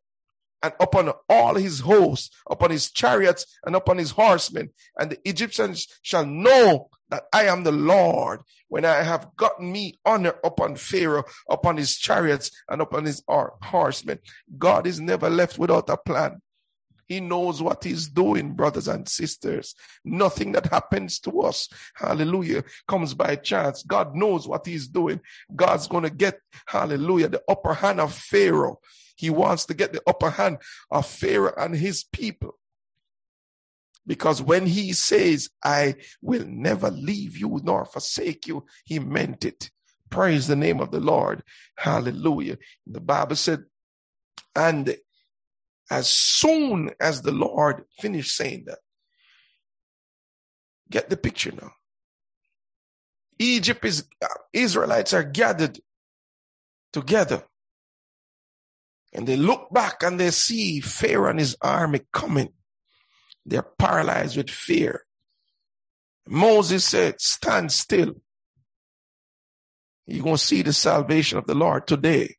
and 0.65 0.73
upon 0.81 1.13
all 1.29 1.55
his 1.57 1.81
hosts, 1.81 2.31
upon 2.51 2.71
his 2.71 2.91
chariots 2.91 3.45
and 3.67 3.77
upon 3.77 3.99
his 3.99 4.11
horsemen. 4.11 4.71
And 4.99 5.11
the 5.11 5.29
Egyptians 5.29 5.87
shall 6.01 6.25
know 6.25 6.89
that 7.11 7.25
I 7.35 7.45
am 7.45 7.65
the 7.65 7.73
Lord 7.73 8.41
when 8.69 8.87
I 8.87 9.03
have 9.03 9.29
gotten 9.37 9.71
me 9.71 9.99
honor 10.07 10.35
upon 10.43 10.77
Pharaoh, 10.77 11.25
upon 11.51 11.77
his 11.77 11.99
chariots 11.99 12.51
and 12.71 12.81
upon 12.81 13.05
his 13.05 13.23
horsemen. 13.29 14.21
God 14.57 14.87
is 14.87 15.01
never 15.01 15.29
left 15.29 15.59
without 15.59 15.91
a 15.91 15.99
plan. 15.99 16.41
He 17.07 17.21
knows 17.21 17.61
what 17.61 17.85
he's 17.85 18.09
doing, 18.09 18.55
brothers 18.55 18.89
and 18.89 19.07
sisters. 19.07 19.75
Nothing 20.03 20.53
that 20.53 20.73
happens 20.73 21.21
to 21.21 21.43
us, 21.43 21.69
hallelujah, 21.95 22.65
comes 22.89 23.13
by 23.13 23.37
chance. 23.37 23.83
God 23.83 24.17
knows 24.17 24.49
what 24.49 24.65
he's 24.65 24.89
doing. 24.89 25.21
God's 25.55 25.87
going 25.87 26.05
to 26.05 26.11
get, 26.11 26.39
hallelujah, 26.67 27.29
the 27.29 27.43
upper 27.51 27.75
hand 27.75 28.01
of 28.01 28.15
Pharaoh. 28.15 28.81
He 29.15 29.31
wants 29.31 29.67
to 29.67 29.75
get 29.75 29.93
the 29.93 30.03
upper 30.07 30.31
hand 30.31 30.59
of 30.91 31.07
Pharaoh 31.07 31.55
and 31.57 31.75
his 31.75 32.05
people. 32.05 32.59
Because 34.07 34.43
when 34.43 34.67
he 34.67 34.93
says, 34.93 35.49
I 35.65 35.97
will 36.21 36.45
never 36.47 36.91
leave 36.91 37.37
you 37.39 37.61
nor 37.63 37.85
forsake 37.87 38.47
you, 38.47 38.67
he 38.85 38.99
meant 38.99 39.45
it. 39.45 39.71
Praise 40.11 40.47
the 40.47 40.57
name 40.57 40.81
of 40.81 40.91
the 40.91 41.01
Lord. 41.01 41.43
Hallelujah. 41.77 42.59
The 42.87 43.01
Bible 43.01 43.37
said, 43.37 43.65
and 44.55 44.97
as 45.91 46.09
soon 46.09 46.91
as 47.01 47.23
the 47.23 47.33
Lord 47.33 47.85
finished 47.99 48.37
saying 48.37 48.65
that, 48.67 48.79
get 50.91 51.09
the 51.09 51.17
picture 51.17 51.53
now. 51.53 51.73
Egypt 53.39 53.85
is, 53.85 54.05
uh, 54.23 54.29
Israelites 54.53 55.13
are 55.13 55.25
gathered 55.25 55.81
together 56.93 57.45
and 59.15 59.27
they 59.27 59.37
look 59.37 59.73
back 59.73 60.03
and 60.03 60.19
they 60.19 60.31
see 60.31 60.81
Pharaoh 60.81 61.31
and 61.31 61.39
his 61.39 61.57
army 61.63 62.01
coming. 62.13 62.53
They're 63.47 63.63
paralyzed 63.63 64.37
with 64.37 64.51
fear. 64.51 65.05
Moses 66.27 66.85
said, 66.85 67.21
stand 67.21 67.71
still. 67.71 68.15
You're 70.07 70.25
going 70.25 70.37
to 70.37 70.43
see 70.43 70.63
the 70.63 70.73
salvation 70.73 71.39
of 71.39 71.47
the 71.47 71.55
Lord 71.55 71.87
today. 71.87 72.37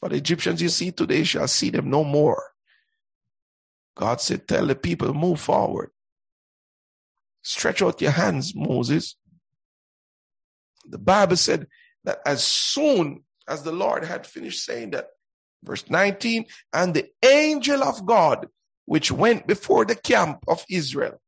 For 0.00 0.08
the 0.08 0.16
Egyptians 0.16 0.62
you 0.62 0.68
see 0.68 0.90
today 0.90 1.24
shall 1.24 1.48
see 1.48 1.70
them 1.70 1.90
no 1.90 2.02
more. 2.02 2.42
God 3.96 4.20
said, 4.20 4.48
tell 4.48 4.66
the 4.66 4.74
people, 4.74 5.12
move 5.14 5.40
forward. 5.40 5.90
Stretch 7.42 7.82
out 7.82 8.00
your 8.00 8.10
hands, 8.10 8.54
Moses. 8.54 9.16
The 10.86 10.98
Bible 10.98 11.36
said 11.36 11.66
that 12.04 12.20
as 12.24 12.42
soon 12.42 13.24
as 13.46 13.62
the 13.62 13.72
Lord 13.72 14.04
had 14.04 14.26
finished 14.26 14.64
saying 14.64 14.90
that, 14.90 15.08
Verse 15.64 15.88
19, 15.88 16.44
and 16.72 16.94
the 16.94 17.08
angel 17.22 17.82
of 17.82 18.04
God, 18.04 18.48
which 18.84 19.10
went 19.10 19.46
before 19.46 19.84
the 19.84 19.94
camp 19.94 20.44
of 20.46 20.64
Israel, 20.68 21.20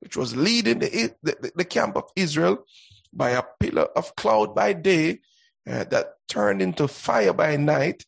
which 0.00 0.16
was 0.16 0.36
leading 0.36 0.78
the, 0.78 1.12
the, 1.22 1.52
the 1.56 1.64
camp 1.64 1.96
of 1.96 2.04
Israel 2.14 2.64
by 3.12 3.30
a 3.30 3.42
pillar 3.58 3.86
of 3.96 4.14
cloud 4.14 4.54
by 4.54 4.72
day 4.72 5.20
uh, 5.68 5.84
that 5.84 6.14
turned 6.28 6.62
into 6.62 6.86
fire 6.86 7.32
by 7.32 7.56
night. 7.56 8.04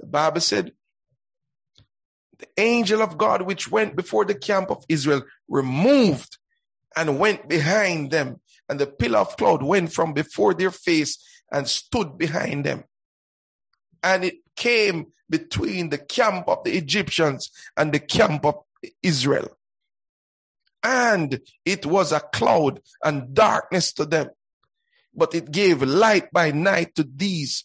The 0.00 0.06
Bible 0.06 0.40
said, 0.40 0.72
the 2.38 2.48
angel 2.58 3.02
of 3.02 3.18
God, 3.18 3.42
which 3.42 3.70
went 3.70 3.94
before 3.94 4.24
the 4.24 4.34
camp 4.34 4.70
of 4.70 4.84
Israel, 4.88 5.22
removed 5.46 6.38
and 6.96 7.18
went 7.18 7.48
behind 7.48 8.10
them. 8.10 8.40
And 8.68 8.80
the 8.80 8.86
pillar 8.86 9.18
of 9.18 9.36
cloud 9.36 9.62
went 9.62 9.92
from 9.92 10.14
before 10.14 10.54
their 10.54 10.70
face 10.70 11.22
and 11.52 11.68
stood 11.68 12.16
behind 12.16 12.64
them 12.64 12.84
and 14.02 14.24
it 14.24 14.36
came 14.56 15.06
between 15.30 15.88
the 15.88 15.98
camp 15.98 16.48
of 16.48 16.62
the 16.64 16.76
Egyptians 16.76 17.50
and 17.76 17.92
the 17.92 18.00
camp 18.00 18.44
of 18.44 18.56
Israel. 19.02 19.48
And 20.82 21.40
it 21.64 21.86
was 21.86 22.12
a 22.12 22.20
cloud 22.20 22.80
and 23.04 23.34
darkness 23.34 23.92
to 23.94 24.04
them, 24.04 24.30
but 25.14 25.34
it 25.34 25.52
gave 25.52 25.82
light 25.82 26.32
by 26.32 26.50
night 26.50 26.94
to 26.96 27.04
these, 27.04 27.64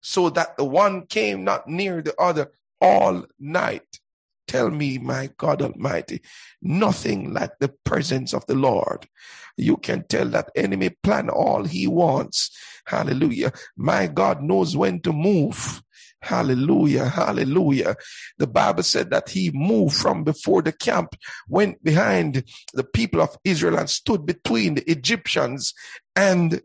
so 0.00 0.30
that 0.30 0.56
the 0.56 0.64
one 0.64 1.06
came 1.06 1.44
not 1.44 1.66
near 1.66 2.02
the 2.02 2.14
other 2.20 2.52
all 2.80 3.24
night. 3.38 4.00
Tell 4.46 4.70
me, 4.70 4.98
my 4.98 5.30
God 5.38 5.62
Almighty, 5.62 6.20
nothing 6.60 7.32
like 7.32 7.52
the 7.58 7.72
presence 7.84 8.34
of 8.34 8.46
the 8.46 8.54
Lord. 8.54 9.08
You 9.56 9.76
can 9.78 10.04
tell 10.06 10.28
that 10.28 10.50
enemy 10.54 10.90
plan 11.02 11.30
all 11.30 11.64
he 11.64 11.86
wants. 11.86 12.50
Hallelujah. 12.86 13.52
My 13.76 14.06
God 14.06 14.42
knows 14.42 14.76
when 14.76 15.00
to 15.00 15.12
move. 15.12 15.82
Hallelujah. 16.20 17.06
Hallelujah. 17.06 17.96
The 18.38 18.46
Bible 18.46 18.82
said 18.82 19.10
that 19.10 19.28
he 19.28 19.50
moved 19.52 19.96
from 19.96 20.24
before 20.24 20.62
the 20.62 20.72
camp, 20.72 21.14
went 21.48 21.82
behind 21.84 22.44
the 22.72 22.84
people 22.84 23.20
of 23.20 23.36
Israel 23.44 23.78
and 23.78 23.90
stood 23.90 24.24
between 24.24 24.76
the 24.76 24.90
Egyptians 24.90 25.74
and 26.16 26.62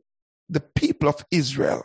the 0.49 0.61
people 0.76 1.09
of 1.09 1.26
Israel. 1.30 1.84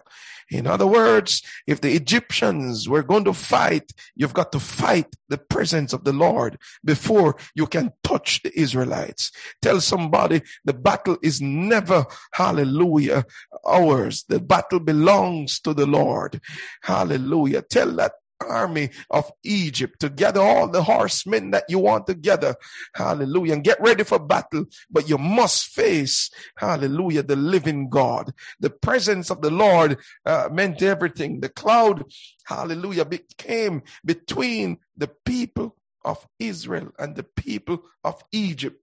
In 0.50 0.66
other 0.66 0.86
words, 0.86 1.42
if 1.66 1.80
the 1.80 1.92
Egyptians 1.94 2.88
were 2.88 3.02
going 3.02 3.24
to 3.24 3.32
fight, 3.32 3.92
you've 4.14 4.34
got 4.34 4.52
to 4.52 4.60
fight 4.60 5.14
the 5.28 5.38
presence 5.38 5.92
of 5.92 6.04
the 6.04 6.12
Lord 6.12 6.58
before 6.84 7.36
you 7.54 7.66
can 7.66 7.92
touch 8.02 8.42
the 8.42 8.58
Israelites. 8.58 9.32
Tell 9.62 9.80
somebody 9.80 10.42
the 10.64 10.74
battle 10.74 11.18
is 11.22 11.40
never, 11.40 12.06
hallelujah, 12.32 13.24
ours. 13.64 14.24
The 14.28 14.40
battle 14.40 14.80
belongs 14.80 15.60
to 15.60 15.74
the 15.74 15.86
Lord. 15.86 16.40
Hallelujah. 16.82 17.62
Tell 17.62 17.90
that 17.96 18.12
army 18.44 18.90
of 19.10 19.30
Egypt 19.42 20.00
to 20.00 20.08
gather 20.08 20.40
all 20.40 20.68
the 20.68 20.82
horsemen 20.82 21.50
that 21.52 21.64
you 21.68 21.78
want 21.78 22.06
together. 22.06 22.54
Hallelujah. 22.94 23.54
And 23.54 23.64
get 23.64 23.80
ready 23.80 24.04
for 24.04 24.18
battle. 24.18 24.66
But 24.90 25.08
you 25.08 25.18
must 25.18 25.66
face, 25.66 26.30
hallelujah, 26.56 27.22
the 27.22 27.36
living 27.36 27.88
God. 27.88 28.32
The 28.60 28.70
presence 28.70 29.30
of 29.30 29.40
the 29.40 29.50
Lord 29.50 29.98
uh, 30.26 30.48
meant 30.52 30.82
everything. 30.82 31.40
The 31.40 31.48
cloud, 31.48 32.04
hallelujah, 32.44 33.04
became 33.04 33.82
between 34.04 34.78
the 34.96 35.08
people 35.24 35.76
of 36.04 36.26
Israel 36.38 36.92
and 36.98 37.16
the 37.16 37.24
people 37.24 37.82
of 38.02 38.22
Egypt. 38.32 38.80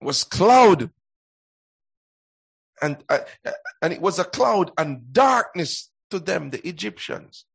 Was 0.00 0.24
cloud 0.24 0.90
and 2.82 3.02
uh, 3.08 3.20
and 3.80 3.92
it 3.92 4.00
was 4.02 4.18
a 4.18 4.24
cloud 4.24 4.72
and 4.76 5.12
darkness 5.12 5.88
to 6.12 6.20
them, 6.20 6.50
the 6.50 6.66
Egyptians. 6.66 7.46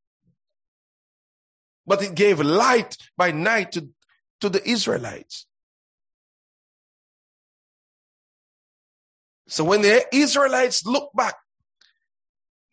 But 1.86 2.02
it 2.04 2.16
gave 2.16 2.40
light 2.42 2.98
by 3.16 3.32
night 3.32 3.72
to, 3.74 3.90
to 4.42 4.50
the 4.50 4.68
Israelites. 4.68 5.46
So 9.48 9.64
when 9.64 9.82
the 9.82 10.06
Israelites 10.12 10.86
looked 10.86 11.16
back, 11.16 11.36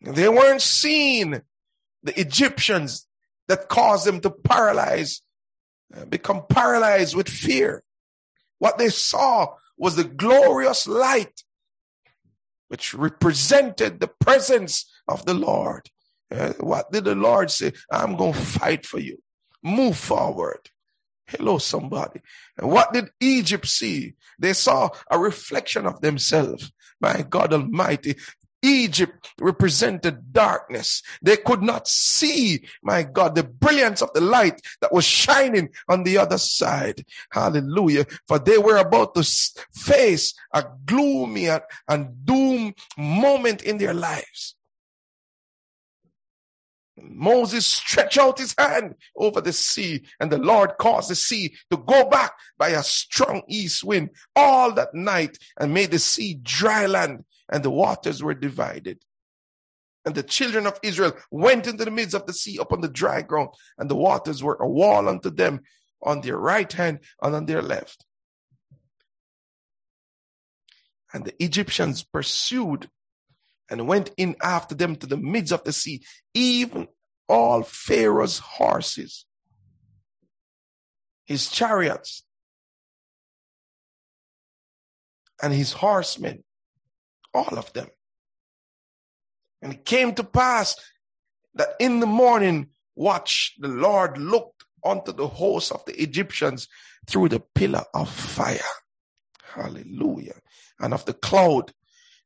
they 0.01 0.27
weren't 0.27 0.61
seeing 0.61 1.41
the 2.03 2.19
Egyptians 2.19 3.07
that 3.47 3.69
caused 3.69 4.05
them 4.05 4.19
to 4.21 4.29
paralyze, 4.29 5.21
uh, 5.95 6.05
become 6.05 6.43
paralyzed 6.49 7.15
with 7.15 7.29
fear. 7.29 7.83
What 8.59 8.77
they 8.77 8.89
saw 8.89 9.53
was 9.77 9.95
the 9.95 10.03
glorious 10.03 10.87
light, 10.87 11.43
which 12.67 12.93
represented 12.93 13.99
the 13.99 14.07
presence 14.07 14.91
of 15.07 15.25
the 15.25 15.33
Lord. 15.33 15.89
Uh, 16.31 16.53
what 16.59 16.91
did 16.91 17.05
the 17.05 17.15
Lord 17.15 17.51
say? 17.51 17.73
I'm 17.91 18.15
going 18.15 18.33
to 18.33 18.39
fight 18.39 18.85
for 18.85 18.99
you. 18.99 19.17
Move 19.63 19.97
forward. 19.97 20.69
Hello, 21.27 21.57
somebody. 21.57 22.21
And 22.57 22.69
what 22.69 22.93
did 22.93 23.09
Egypt 23.19 23.67
see? 23.67 24.13
They 24.37 24.53
saw 24.53 24.89
a 25.09 25.17
reflection 25.17 25.85
of 25.85 26.01
themselves. 26.01 26.71
My 26.99 27.25
God 27.27 27.53
Almighty. 27.53 28.15
Egypt 28.61 29.31
represented 29.39 30.33
darkness. 30.33 31.03
They 31.21 31.37
could 31.37 31.61
not 31.61 31.87
see, 31.87 32.65
my 32.81 33.03
God, 33.03 33.35
the 33.35 33.43
brilliance 33.43 34.01
of 34.01 34.11
the 34.13 34.21
light 34.21 34.59
that 34.81 34.91
was 34.91 35.05
shining 35.05 35.69
on 35.87 36.03
the 36.03 36.17
other 36.17 36.39
side. 36.39 37.05
Hallelujah. 37.31 38.05
For 38.27 38.39
they 38.39 38.57
were 38.57 38.77
about 38.77 39.13
to 39.15 39.23
face 39.71 40.33
a 40.51 40.65
gloomy 40.85 41.47
and 41.87 42.25
doom 42.25 42.73
moment 42.97 43.61
in 43.61 43.77
their 43.77 43.93
lives. 43.93 44.55
Moses 46.97 47.65
stretched 47.65 48.17
out 48.17 48.39
his 48.39 48.55
hand 48.57 48.95
over 49.15 49.41
the 49.41 49.53
sea, 49.53 50.05
and 50.19 50.31
the 50.31 50.37
Lord 50.37 50.77
caused 50.79 51.09
the 51.09 51.15
sea 51.15 51.55
to 51.69 51.77
go 51.77 52.09
back 52.09 52.33
by 52.57 52.69
a 52.69 52.83
strong 52.83 53.43
east 53.49 53.83
wind 53.83 54.11
all 54.35 54.71
that 54.73 54.93
night 54.93 55.37
and 55.59 55.73
made 55.73 55.91
the 55.91 55.99
sea 55.99 56.35
dry 56.41 56.85
land, 56.85 57.25
and 57.51 57.63
the 57.63 57.69
waters 57.69 58.23
were 58.23 58.33
divided. 58.33 59.03
And 60.05 60.15
the 60.15 60.23
children 60.23 60.67
of 60.67 60.79
Israel 60.83 61.13
went 61.31 61.67
into 61.67 61.83
the 61.83 61.91
midst 61.91 62.15
of 62.15 62.27
the 62.27 62.33
sea 62.33 62.57
upon 62.61 62.81
the 62.81 62.87
dry 62.87 63.21
ground, 63.21 63.49
and 63.77 63.89
the 63.89 63.95
waters 63.95 64.43
were 64.43 64.57
a 64.59 64.67
wall 64.67 65.09
unto 65.09 65.29
them 65.29 65.61
on 66.01 66.21
their 66.21 66.37
right 66.37 66.71
hand 66.71 66.99
and 67.21 67.35
on 67.35 67.45
their 67.45 67.61
left. 67.61 68.05
And 71.13 71.25
the 71.25 71.43
Egyptians 71.43 72.03
pursued 72.03 72.89
and 73.69 73.87
went 73.87 74.11
in 74.17 74.35
after 74.41 74.75
them 74.75 74.95
to 74.97 75.07
the 75.07 75.17
midst 75.17 75.53
of 75.53 75.63
the 75.63 75.73
sea, 75.73 76.03
even 76.33 76.87
all 77.27 77.63
Pharaoh's 77.63 78.39
horses, 78.39 79.25
his 81.25 81.49
chariots, 81.49 82.23
and 85.41 85.53
his 85.53 85.73
horsemen, 85.73 86.43
all 87.33 87.57
of 87.57 87.73
them. 87.73 87.87
And 89.61 89.73
it 89.73 89.85
came 89.85 90.13
to 90.15 90.23
pass 90.23 90.75
that 91.55 91.69
in 91.79 91.99
the 91.99 92.05
morning 92.05 92.69
watch, 92.95 93.55
the 93.59 93.67
Lord 93.67 94.17
looked 94.17 94.63
unto 94.83 95.11
the 95.11 95.27
host 95.27 95.71
of 95.71 95.83
the 95.85 95.99
Egyptians 96.01 96.67
through 97.07 97.29
the 97.29 97.39
pillar 97.39 97.83
of 97.93 98.09
fire. 98.09 98.59
Hallelujah. 99.43 100.35
And 100.79 100.93
of 100.93 101.05
the 101.05 101.13
cloud 101.13 101.71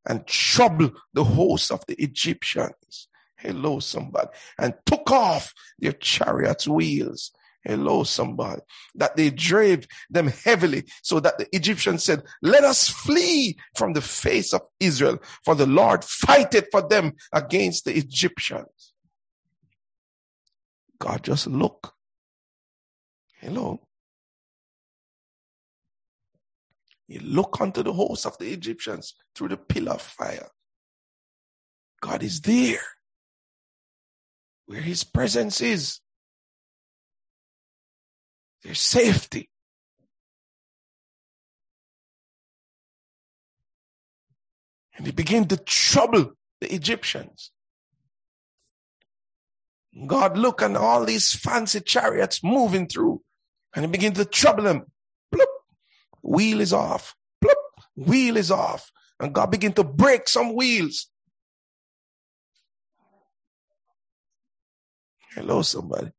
and 0.07 0.25
troubled 0.27 0.97
the 1.13 1.23
host 1.23 1.71
of 1.71 1.85
the 1.87 2.01
Egyptians. 2.01 3.07
Hello, 3.37 3.79
somebody. 3.79 4.27
And 4.57 4.73
took 4.85 5.09
off 5.11 5.53
their 5.79 5.93
chariots' 5.93 6.67
wheels. 6.67 7.31
Hello, 7.63 8.03
somebody. 8.03 8.61
That 8.95 9.15
they 9.15 9.29
drave 9.29 9.87
them 10.09 10.27
heavily 10.27 10.85
so 11.03 11.19
that 11.19 11.37
the 11.37 11.47
Egyptians 11.55 12.03
said, 12.03 12.23
let 12.41 12.63
us 12.63 12.87
flee 12.87 13.57
from 13.75 13.93
the 13.93 14.01
face 14.01 14.53
of 14.53 14.61
Israel 14.79 15.19
for 15.43 15.55
the 15.55 15.67
Lord 15.67 16.03
fighteth 16.03 16.67
for 16.71 16.87
them 16.87 17.13
against 17.33 17.85
the 17.85 17.95
Egyptians. 17.95 18.93
God 20.99 21.23
just 21.23 21.47
look. 21.47 21.93
Hello. 23.39 23.79
You 27.09 27.21
look 27.21 27.59
unto 27.59 27.81
the 27.81 27.91
host 27.91 28.27
of 28.27 28.37
the 28.37 28.53
Egyptians 28.53 29.15
through 29.33 29.47
the 29.47 29.57
pillar 29.57 29.93
of 29.93 30.01
fire. 30.01 30.47
God 32.01 32.21
is 32.21 32.39
there 32.41 32.83
where 34.67 34.79
his 34.79 35.03
presence 35.03 35.59
is. 35.59 36.01
There's 38.63 38.79
safety. 38.79 39.49
And 44.95 45.07
he 45.07 45.11
began 45.11 45.47
to 45.47 45.57
trouble 45.57 46.33
the 46.61 46.71
Egyptians. 46.71 47.51
God 50.05 50.37
looked 50.37 50.61
at 50.61 50.75
all 50.75 51.05
these 51.05 51.33
fancy 51.33 51.79
chariots 51.79 52.43
moving 52.43 52.87
through 52.87 53.23
and 53.73 53.83
he 53.83 53.89
began 53.89 54.13
to 54.13 54.25
trouble 54.25 54.65
them. 54.65 54.85
Wheel 56.21 56.61
is 56.61 56.73
off. 56.73 57.15
Plop, 57.41 57.57
wheel 57.95 58.37
is 58.37 58.51
off. 58.51 58.91
And 59.19 59.33
God 59.33 59.51
began 59.51 59.73
to 59.73 59.83
break 59.83 60.29
some 60.29 60.55
wheels. 60.55 61.07
Hello, 65.33 65.61
somebody. 65.61 66.11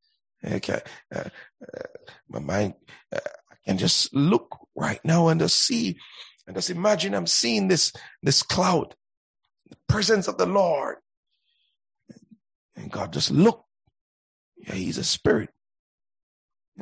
Okay. 0.43 0.81
Uh, 1.13 1.29
uh, 1.61 1.83
my 2.29 2.39
mind, 2.39 2.73
uh, 3.13 3.19
I 3.51 3.55
can 3.65 3.77
just 3.77 4.13
look 4.13 4.57
right 4.75 5.03
now 5.03 5.27
and 5.27 5.39
just 5.39 5.59
see 5.59 5.97
and 6.47 6.55
just 6.55 6.69
imagine 6.69 7.13
I'm 7.13 7.27
seeing 7.27 7.67
this, 7.67 7.93
this 8.23 8.43
cloud, 8.43 8.95
the 9.69 9.77
presence 9.87 10.27
of 10.27 10.37
the 10.37 10.45
Lord. 10.45 10.97
And 12.75 12.91
God 12.91 13.13
just 13.13 13.31
look. 13.31 13.65
Yeah, 14.57 14.73
he's 14.73 14.97
a 14.97 15.03
spirit. 15.03 15.49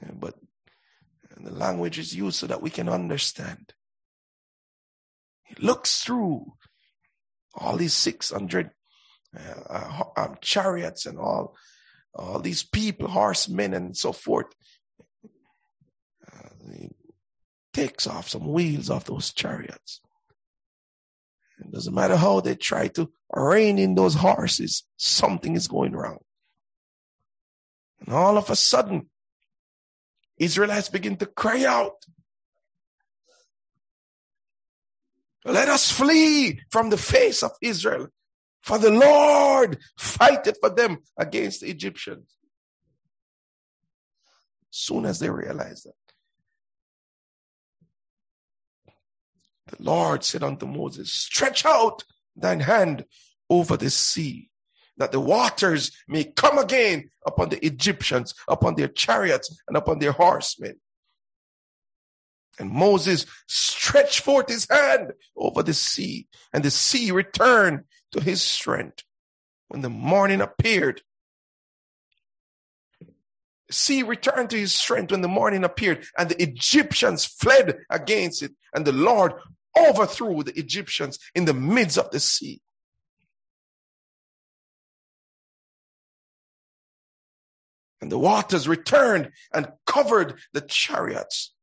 Yeah, 0.01 0.11
but 0.13 0.35
and 1.39 1.47
the 1.47 1.57
language 1.57 1.97
is 1.97 2.15
used 2.15 2.37
so 2.37 2.47
that 2.47 2.61
we 2.61 2.69
can 2.69 2.89
understand. 2.89 3.73
He 5.43 5.55
looks 5.65 6.03
through 6.03 6.53
all 7.55 7.77
these 7.77 7.93
600 7.93 8.69
uh, 9.37 9.39
uh, 9.69 10.03
um, 10.17 10.35
chariots 10.41 11.05
and 11.05 11.17
all, 11.17 11.55
all 12.13 12.39
these 12.39 12.63
people, 12.63 13.07
horsemen 13.07 13.73
and 13.73 13.95
so 13.95 14.11
forth. 14.11 14.47
Uh, 16.31 16.49
he 16.71 16.89
takes 17.73 18.05
off 18.05 18.29
some 18.29 18.47
wheels 18.51 18.89
off 18.89 19.05
those 19.05 19.31
chariots. 19.31 20.01
It 21.59 21.71
doesn't 21.71 21.93
matter 21.93 22.15
how 22.15 22.41
they 22.41 22.55
try 22.55 22.87
to 22.89 23.11
rein 23.33 23.79
in 23.79 23.95
those 23.95 24.15
horses, 24.15 24.83
something 24.97 25.55
is 25.55 25.67
going 25.67 25.93
wrong. 25.93 26.19
And 28.01 28.13
all 28.13 28.37
of 28.37 28.49
a 28.49 28.55
sudden, 28.55 29.09
Israelites 30.39 30.89
begin 30.89 31.17
to 31.17 31.25
cry 31.25 31.65
out. 31.65 32.05
Let 35.45 35.69
us 35.69 35.91
flee 35.91 36.61
from 36.69 36.89
the 36.89 36.97
face 36.97 37.43
of 37.43 37.51
Israel 37.61 38.07
For 38.61 38.77
the 38.77 38.91
Lord 38.91 39.79
fighteth 39.97 40.57
for 40.59 40.69
them 40.69 40.99
against 41.17 41.61
the 41.61 41.69
Egyptians. 41.69 42.35
Soon 44.69 45.05
as 45.05 45.19
they 45.19 45.29
realized 45.29 45.85
that, 45.85 45.93
the 49.67 49.83
Lord 49.83 50.23
said 50.23 50.43
unto 50.43 50.65
Moses, 50.65 51.11
Stretch 51.11 51.65
out 51.65 52.03
thine 52.35 52.59
hand 52.59 53.05
over 53.49 53.77
the 53.77 53.89
sea, 53.89 54.48
that 54.99 55.11
the 55.11 55.19
waters 55.19 55.91
may 56.07 56.25
come 56.25 56.57
again 56.57 57.09
upon 57.25 57.49
the 57.49 57.65
Egyptians, 57.65 58.35
upon 58.47 58.75
their 58.75 58.89
chariots, 58.89 59.59
and 59.67 59.75
upon 59.75 59.99
their 59.99 60.11
horsemen. 60.11 60.79
And 62.59 62.69
Moses 62.69 63.25
stretched 63.47 64.19
forth 64.19 64.49
his 64.49 64.67
hand 64.69 65.13
over 65.35 65.63
the 65.63 65.73
sea, 65.73 66.27
and 66.53 66.63
the 66.63 66.69
sea 66.69 67.11
returned 67.11 67.85
to 68.11 68.21
his 68.21 68.41
strength. 68.41 69.03
When 69.69 69.81
the 69.81 69.89
morning 69.89 70.41
appeared, 70.41 71.01
the 72.99 73.73
sea 73.73 74.03
returned 74.03 74.49
to 74.49 74.57
his 74.57 74.75
strength 74.75 75.11
when 75.11 75.21
the 75.21 75.27
morning 75.29 75.63
appeared, 75.63 76.05
and 76.17 76.29
the 76.29 76.41
Egyptians 76.43 77.23
fled 77.23 77.77
against 77.89 78.43
it, 78.43 78.51
and 78.73 78.85
the 78.85 78.91
Lord 78.91 79.33
overthrew 79.77 80.43
the 80.43 80.59
Egyptians 80.59 81.19
in 81.33 81.45
the 81.45 81.53
midst 81.53 81.97
of 81.97 82.11
the 82.11 82.19
sea. 82.19 82.61
And 88.01 88.11
the 88.11 88.19
waters 88.19 88.67
returned 88.67 89.31
and 89.53 89.71
covered 89.85 90.39
the 90.53 90.61
chariots 90.61 91.53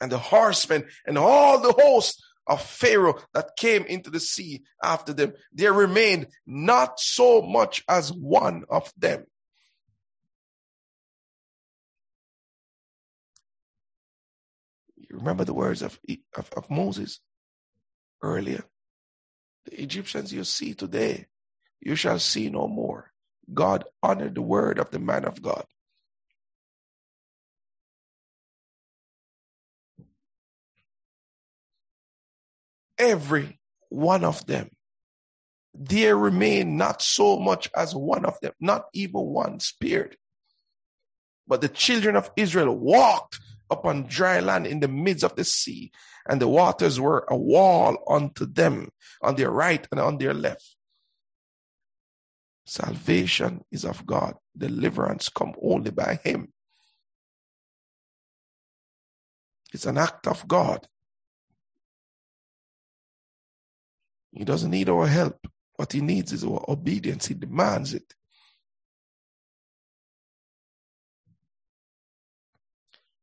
and 0.00 0.10
the 0.10 0.18
horsemen 0.18 0.86
and 1.06 1.18
all 1.18 1.60
the 1.60 1.72
host 1.72 2.22
of 2.46 2.62
Pharaoh 2.62 3.18
that 3.34 3.56
came 3.56 3.84
into 3.84 4.10
the 4.10 4.20
sea 4.20 4.62
after 4.82 5.12
them. 5.12 5.34
There 5.52 5.72
remained 5.72 6.28
not 6.46 7.00
so 7.00 7.42
much 7.42 7.82
as 7.88 8.12
one 8.12 8.64
of 8.70 8.92
them. 8.96 9.26
You 14.96 15.18
remember 15.18 15.44
the 15.44 15.54
words 15.54 15.82
of, 15.82 15.98
of, 16.36 16.50
of 16.56 16.70
Moses 16.70 17.20
earlier? 18.22 18.64
The 19.66 19.82
Egyptians 19.82 20.32
you 20.32 20.44
see 20.44 20.74
today, 20.74 21.26
you 21.80 21.96
shall 21.96 22.18
see 22.18 22.48
no 22.48 22.68
more. 22.68 23.12
God 23.52 23.84
honored 24.02 24.34
the 24.34 24.42
word 24.42 24.78
of 24.78 24.90
the 24.90 24.98
man 24.98 25.24
of 25.24 25.40
God. 25.40 25.64
Every 32.98 33.60
one 33.88 34.24
of 34.24 34.46
them, 34.46 34.70
there 35.74 36.16
remained 36.16 36.78
not 36.78 37.02
so 37.02 37.38
much 37.38 37.68
as 37.76 37.94
one 37.94 38.24
of 38.24 38.40
them, 38.40 38.52
not 38.60 38.86
even 38.94 39.20
one 39.20 39.60
spared. 39.60 40.16
But 41.46 41.60
the 41.60 41.68
children 41.68 42.16
of 42.16 42.30
Israel 42.36 42.76
walked 42.76 43.38
upon 43.70 44.04
dry 44.04 44.40
land 44.40 44.66
in 44.66 44.80
the 44.80 44.88
midst 44.88 45.24
of 45.24 45.36
the 45.36 45.44
sea, 45.44 45.92
and 46.28 46.40
the 46.40 46.48
waters 46.48 46.98
were 46.98 47.26
a 47.28 47.36
wall 47.36 48.02
unto 48.08 48.46
them 48.46 48.88
on 49.22 49.36
their 49.36 49.50
right 49.50 49.86
and 49.90 50.00
on 50.00 50.18
their 50.18 50.34
left. 50.34 50.75
Salvation 52.66 53.64
is 53.70 53.84
of 53.84 54.04
God. 54.04 54.34
Deliverance 54.56 55.28
come 55.28 55.54
only 55.62 55.92
by 55.92 56.18
Him. 56.24 56.52
It's 59.72 59.86
an 59.86 59.98
act 59.98 60.26
of 60.26 60.46
God. 60.48 60.86
He 64.32 64.44
doesn't 64.44 64.70
need 64.70 64.88
our 64.88 65.06
help. 65.06 65.46
What 65.76 65.92
He 65.92 66.00
needs 66.00 66.32
is 66.32 66.44
our 66.44 66.64
obedience. 66.68 67.26
He 67.26 67.34
demands 67.34 67.94
it. 67.94 68.14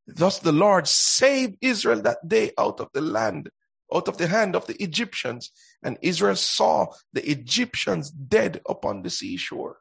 Thus 0.08 0.40
the 0.40 0.52
Lord 0.52 0.88
saved 0.88 1.58
Israel 1.62 2.02
that 2.04 2.28
day 2.28 2.52
out 2.58 2.80
of 2.80 2.90
the 2.94 3.02
land, 3.02 3.50
out 3.94 4.08
of 4.08 4.18
the 4.18 4.28
hand 4.28 4.56
of 4.56 4.68
the 4.68 4.82
Egyptians. 4.82 5.52
And 5.84 5.98
Israel 6.02 6.36
saw 6.36 6.88
the 7.12 7.30
Egyptians 7.30 8.10
dead 8.10 8.62
upon 8.68 9.02
the 9.02 9.10
seashore. 9.10 9.78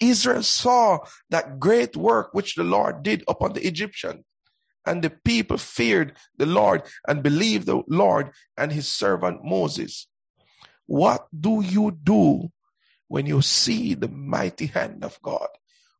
Israel 0.00 0.42
saw 0.42 0.98
that 1.30 1.58
great 1.58 1.96
work 1.96 2.32
which 2.32 2.54
the 2.54 2.64
Lord 2.64 3.02
did 3.02 3.24
upon 3.28 3.52
the 3.52 3.66
Egyptians. 3.66 4.24
And 4.86 5.02
the 5.02 5.10
people 5.10 5.56
feared 5.56 6.16
the 6.36 6.46
Lord 6.46 6.82
and 7.08 7.22
believed 7.22 7.66
the 7.66 7.82
Lord 7.88 8.32
and 8.56 8.70
his 8.70 8.86
servant 8.88 9.42
Moses. 9.42 10.06
What 10.86 11.26
do 11.38 11.62
you 11.62 11.90
do 11.90 12.50
when 13.08 13.24
you 13.24 13.40
see 13.40 13.94
the 13.94 14.08
mighty 14.08 14.66
hand 14.66 15.02
of 15.04 15.18
God? 15.22 15.48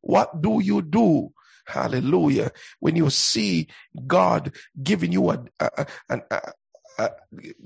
What 0.03 0.43
do 0.43 0.61
you 0.61 0.83
do? 0.83 1.33
Hallelujah. 1.67 2.51
When 2.81 2.97
you 2.97 3.11
see 3.11 3.69
God 4.07 4.53
giving 4.83 5.13
you 5.13 5.31
a, 5.31 5.45
a, 5.61 5.87
a, 6.11 6.21
a, 6.99 7.11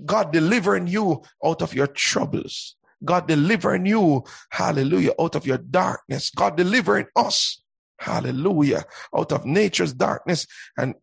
God 0.05 0.33
delivering 0.33 0.87
you 0.87 1.23
out 1.45 1.63
of 1.63 1.75
your 1.75 1.89
troubles. 1.89 2.77
God 3.05 3.29
delivering 3.29 3.87
you, 3.87 4.25
hallelujah, 4.51 5.13
out 5.21 5.37
of 5.37 5.47
your 5.47 5.59
darkness. 5.59 6.31
God 6.31 6.57
delivering 6.57 7.07
us, 7.15 7.63
hallelujah, 7.99 8.85
out 9.17 9.33
of 9.33 9.45
nature's 9.45 9.93
darkness 9.93 10.47
and, 10.77 10.95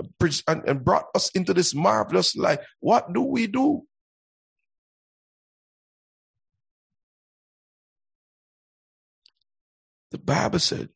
and, 0.47 0.63
and 0.67 0.83
brought 0.83 1.05
us 1.15 1.29
into 1.29 1.53
this 1.53 1.73
marvelous 1.73 2.35
light. 2.35 2.59
What 2.79 3.13
do 3.13 3.21
we 3.21 3.47
do? 3.47 3.83
The 10.11 10.17
Bible 10.17 10.59
said, 10.59 10.89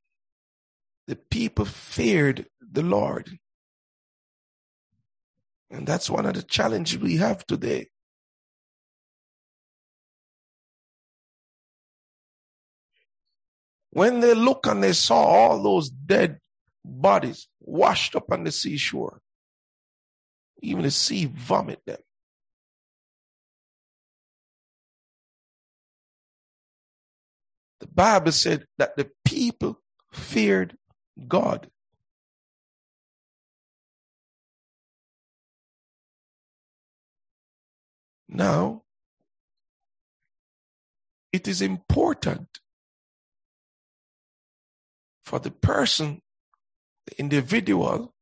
the 1.09 1.15
people 1.15 1.65
feared 1.65 2.45
the 2.61 2.83
Lord. 2.83 3.39
And 5.71 5.87
that's 5.87 6.07
one 6.07 6.27
of 6.27 6.35
the 6.35 6.43
challenges 6.43 6.99
we 6.99 7.17
have 7.17 7.47
today. 7.47 7.87
When 13.89 14.19
they 14.19 14.35
look 14.35 14.67
and 14.67 14.83
they 14.83 14.93
saw 14.93 15.15
all 15.15 15.63
those 15.63 15.89
dead 15.89 16.37
bodies 16.85 17.47
washed 17.59 18.15
up 18.15 18.31
on 18.31 18.43
the 18.43 18.51
seashore, 18.51 19.19
even 20.61 20.83
the 20.83 20.91
sea 20.91 21.25
vomit 21.25 21.81
them. 21.87 21.97
The 27.79 27.87
Bible 27.87 28.31
said 28.31 28.67
that 28.77 28.95
the 28.95 29.09
people 29.25 29.81
feared 30.13 30.75
God. 31.27 31.69
Now, 38.27 38.83
it 41.31 41.47
is 41.47 41.61
important 41.61 42.59
for 45.23 45.39
the 45.39 45.51
person, 45.51 46.21
the 47.07 47.19
individual, 47.19 48.13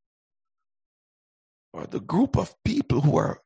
or 1.72 1.86
the 1.86 2.00
group 2.00 2.36
of 2.36 2.54
people 2.64 3.02
who 3.02 3.16
are 3.16 3.42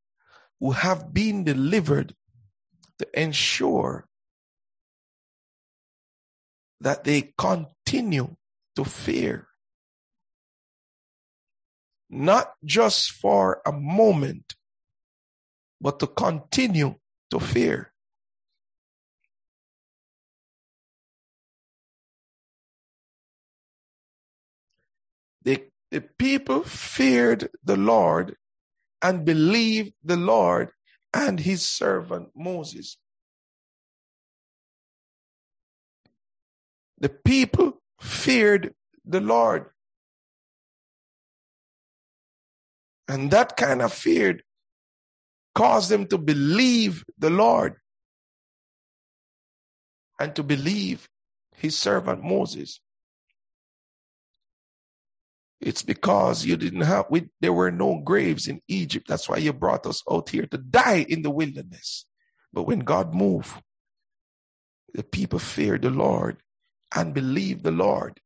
who 0.61 0.71
have 0.71 1.13
been 1.13 1.43
delivered 1.43 2.15
to 2.99 3.21
ensure 3.21 4.07
that 6.81 7.03
they 7.03 7.33
continue 7.37 8.37
to 8.77 8.85
fear. 8.85 9.49
Not 12.11 12.53
just 12.65 13.13
for 13.13 13.63
a 13.67 13.73
moment, 13.73 14.55
but 15.81 15.99
to 16.01 16.07
continue 16.07 16.95
to 17.31 17.41
fear. 17.41 17.93
The, 25.45 25.65
the 25.91 26.03
people 26.03 26.63
feared 26.63 27.51
the 27.65 27.77
Lord 27.77 28.37
and 29.03 29.25
believed 29.25 29.95
the 30.05 30.17
Lord 30.17 30.71
and 31.13 31.41
his 31.41 31.67
servant 31.67 32.29
Moses. 32.37 32.97
The 36.99 37.09
people 37.09 37.82
feared 38.03 38.75
the 39.05 39.21
Lord. 39.21 39.67
And 43.09 43.31
that 43.31 43.57
kind 43.57 43.81
of 43.81 43.93
fear 43.93 44.41
caused 45.55 45.91
them 45.91 46.07
to 46.07 46.19
believe 46.19 47.05
the 47.19 47.31
Lord 47.31 47.77
and 50.19 50.35
to 50.35 50.43
believe 50.43 51.09
his 51.57 51.79
servant 51.79 52.25
Moses. 52.25 52.81
It's 55.61 55.83
because 55.83 56.45
you 56.45 56.57
didn't 56.57 56.81
have, 56.81 57.07
we, 57.09 57.29
there 57.41 57.53
were 57.53 57.71
no 57.71 58.01
graves 58.05 58.49
in 58.49 58.61
Egypt. 58.67 59.07
That's 59.09 59.29
why 59.29 59.37
you 59.37 59.53
brought 59.53 59.87
us 59.87 60.03
out 60.11 60.29
here 60.29 60.47
to 60.47 60.59
die 60.59 61.07
in 61.09 61.23
the 61.23 61.31
wilderness. 61.31 62.07
But 62.53 62.65
when 62.65 62.81
God 62.81 63.15
moved, 63.15 63.63
the 64.93 65.05
people 65.05 65.39
feared 65.39 65.83
the 65.83 65.91
Lord 65.91 66.39
and 66.95 67.15
believed 67.15 67.63
the 67.63 67.71
Lord 67.71 68.21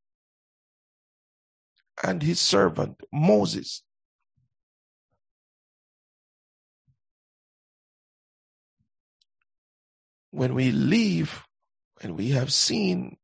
and 2.03 2.23
his 2.23 2.41
servant 2.41 3.01
Moses. 3.13 3.83
When 10.31 10.55
we 10.55 10.71
leave, 10.73 11.45
when 12.03 12.17
we 12.17 12.31
have 12.31 12.53
seen 12.53 13.17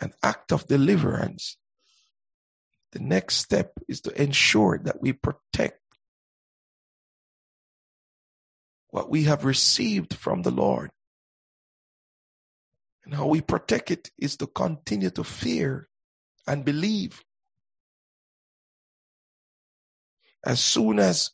an 0.00 0.12
act 0.22 0.52
of 0.52 0.66
deliverance, 0.66 1.56
the 2.92 2.98
next 2.98 3.36
step 3.36 3.72
is 3.88 4.00
to 4.02 4.22
ensure 4.22 4.80
that 4.84 5.00
we 5.00 5.12
protect 5.12 5.80
what 8.90 9.10
we 9.10 9.24
have 9.24 9.44
received 9.44 10.14
from 10.14 10.42
the 10.42 10.50
Lord. 10.50 10.90
And 13.04 13.14
how 13.14 13.26
we 13.26 13.40
protect 13.40 13.90
it 13.90 14.10
is 14.18 14.36
to 14.38 14.46
continue 14.46 15.10
to 15.10 15.24
fear 15.24 15.88
and 16.46 16.64
believe. 16.64 17.22
As 20.44 20.60
soon 20.60 20.98
as 20.98 21.30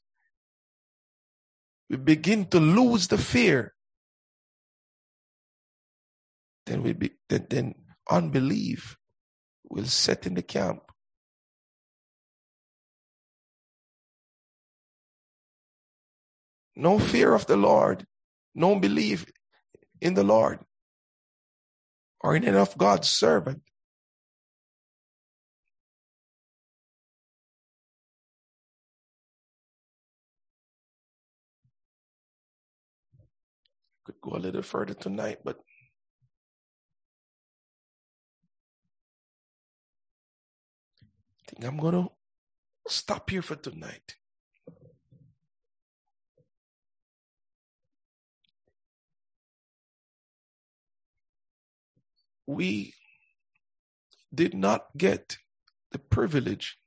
we 1.88 1.96
begin 1.96 2.46
to 2.46 2.60
lose 2.60 3.08
the 3.08 3.18
fear, 3.18 3.74
then 6.66 6.82
we 6.82 6.92
be, 6.92 7.10
then, 7.28 7.46
then 7.50 7.74
unbelief 8.08 8.96
will 9.68 9.86
set 9.86 10.26
in 10.26 10.34
the 10.34 10.42
camp. 10.42 10.82
No 16.76 16.98
fear 16.98 17.34
of 17.34 17.46
the 17.46 17.56
Lord, 17.56 18.06
no 18.54 18.78
belief 18.78 19.26
in 20.00 20.14
the 20.14 20.24
Lord 20.24 20.60
or 22.20 22.36
in 22.36 22.44
any 22.44 22.56
of 22.56 22.76
God's 22.76 23.08
servant. 23.08 23.62
Could 34.04 34.20
go 34.22 34.32
a 34.32 34.38
little 34.38 34.62
further 34.62 34.94
tonight, 34.94 35.38
but 35.44 35.58
I 41.48 41.50
think 41.50 41.64
I'm 41.64 41.78
going 41.78 41.94
to 41.94 42.10
stop 42.88 43.30
here 43.30 43.42
for 43.42 43.56
tonight. 43.56 44.16
We 52.54 52.94
did 54.34 54.54
not 54.54 54.86
get 54.96 55.38
the 55.92 55.98
privilege 55.98 56.78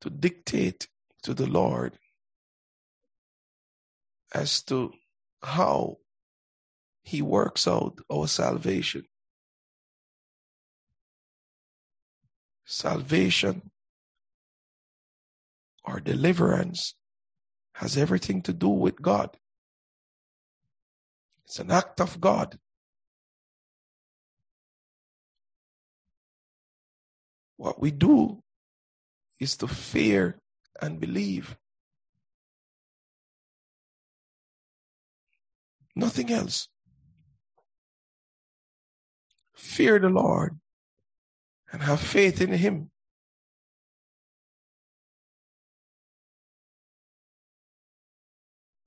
to 0.00 0.10
dictate 0.10 0.88
to 1.22 1.34
the 1.34 1.46
Lord 1.46 1.98
as 4.34 4.62
to 4.64 4.92
how 5.42 5.98
he 7.02 7.22
works 7.22 7.68
out 7.68 7.98
our 8.10 8.26
salvation. 8.26 9.04
Salvation 12.64 13.70
or 15.84 16.00
deliverance 16.00 16.94
has 17.74 17.96
everything 17.96 18.40
to 18.42 18.52
do 18.52 18.68
with 18.68 19.00
God. 19.02 19.36
It's 21.54 21.60
an 21.60 21.70
act 21.70 22.00
of 22.00 22.20
God. 22.20 22.58
What 27.56 27.80
we 27.80 27.92
do 27.92 28.42
is 29.38 29.56
to 29.58 29.68
fear 29.68 30.40
and 30.82 30.98
believe. 30.98 31.56
Nothing 35.94 36.32
else. 36.32 36.66
Fear 39.54 40.00
the 40.00 40.08
Lord 40.08 40.58
and 41.70 41.82
have 41.82 42.00
faith 42.00 42.40
in 42.40 42.50
Him. 42.50 42.90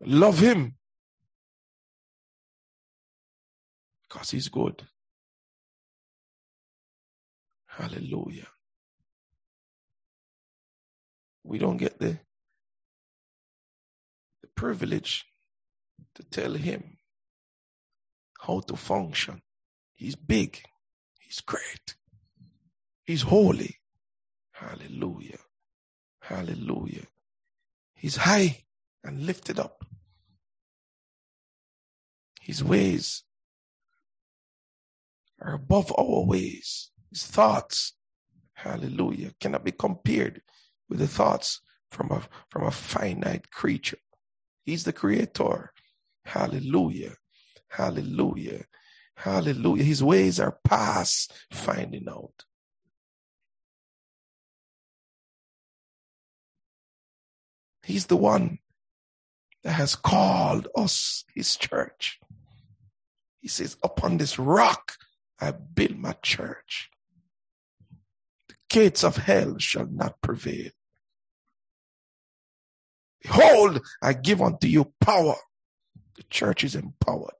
Love 0.02 0.40
Him 0.40 0.77
because 4.08 4.32
He's 4.32 4.50
good. 4.50 4.84
Hallelujah. 7.68 8.48
We 11.44 11.58
don't 11.60 11.78
get 11.78 12.00
the, 12.00 12.18
the 14.42 14.48
privilege 14.56 15.26
to 16.16 16.24
tell 16.24 16.54
Him 16.54 16.98
how 18.42 18.62
to 18.62 18.76
function. 18.76 19.42
He's 19.96 20.16
big. 20.16 20.62
He's 21.20 21.42
great. 21.42 21.96
He's 23.04 23.24
holy. 23.24 23.78
Hallelujah. 24.52 25.40
Hallelujah. 26.22 27.06
He's 27.96 28.18
high 28.18 28.64
and 29.04 29.26
lifted 29.26 29.60
up. 29.60 29.86
His 32.42 32.64
ways 32.64 33.24
are 35.42 35.54
above 35.54 35.94
our 35.98 36.26
ways. 36.26 36.92
His 37.12 37.26
thoughts, 37.26 37.94
hallelujah, 38.54 39.34
cannot 39.40 39.64
be 39.64 39.72
compared 39.72 40.42
with 40.90 41.00
the 41.00 41.08
thoughts 41.08 41.62
from 41.92 42.12
a, 42.12 42.22
from 42.50 42.66
a 42.66 42.72
finite 42.72 43.52
creature. 43.52 44.00
He's 44.64 44.84
the 44.84 44.94
creator. 44.94 45.72
Hallelujah. 46.26 47.16
Hallelujah. 47.70 48.66
Hallelujah. 49.16 49.84
His 49.84 50.04
ways 50.04 50.40
are 50.40 50.60
past 50.64 51.34
finding 51.52 52.08
out. 52.10 52.44
He's 57.84 58.08
the 58.08 58.18
one 58.18 58.60
that 59.64 59.72
has 59.72 59.96
called 59.96 60.68
us 60.76 61.24
his 61.34 61.56
church. 61.56 62.20
He 63.40 63.48
says, 63.48 63.78
upon 63.82 64.18
this 64.18 64.38
rock 64.38 64.94
I 65.40 65.52
build 65.52 65.98
my 65.98 66.14
church. 66.22 66.90
The 68.48 68.56
gates 68.70 69.04
of 69.04 69.18
hell 69.18 69.58
shall 69.58 69.88
not 69.88 70.22
prevail. 70.22 70.72
Behold, 73.22 73.82
I 74.02 74.14
give 74.14 74.42
unto 74.42 74.68
you 74.68 74.94
power. 75.02 75.36
The 76.16 76.24
church 76.30 76.64
is 76.64 76.76
empowered. 76.76 77.32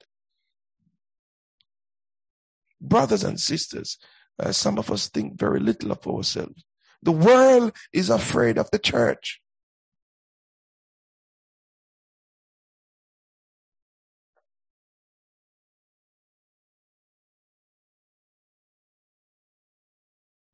Brothers 2.80 3.24
and 3.24 3.40
sisters, 3.40 3.98
uh, 4.40 4.52
some 4.52 4.78
of 4.78 4.92
us 4.92 5.10
think 5.10 5.40
very 5.40 5.60
little 5.60 5.92
of 5.92 6.06
ourselves. 6.06 6.64
The 7.02 7.12
world 7.12 7.74
is 7.94 8.10
afraid 8.10 8.58
of 8.58 8.70
the 8.72 8.80
church. 8.80 9.42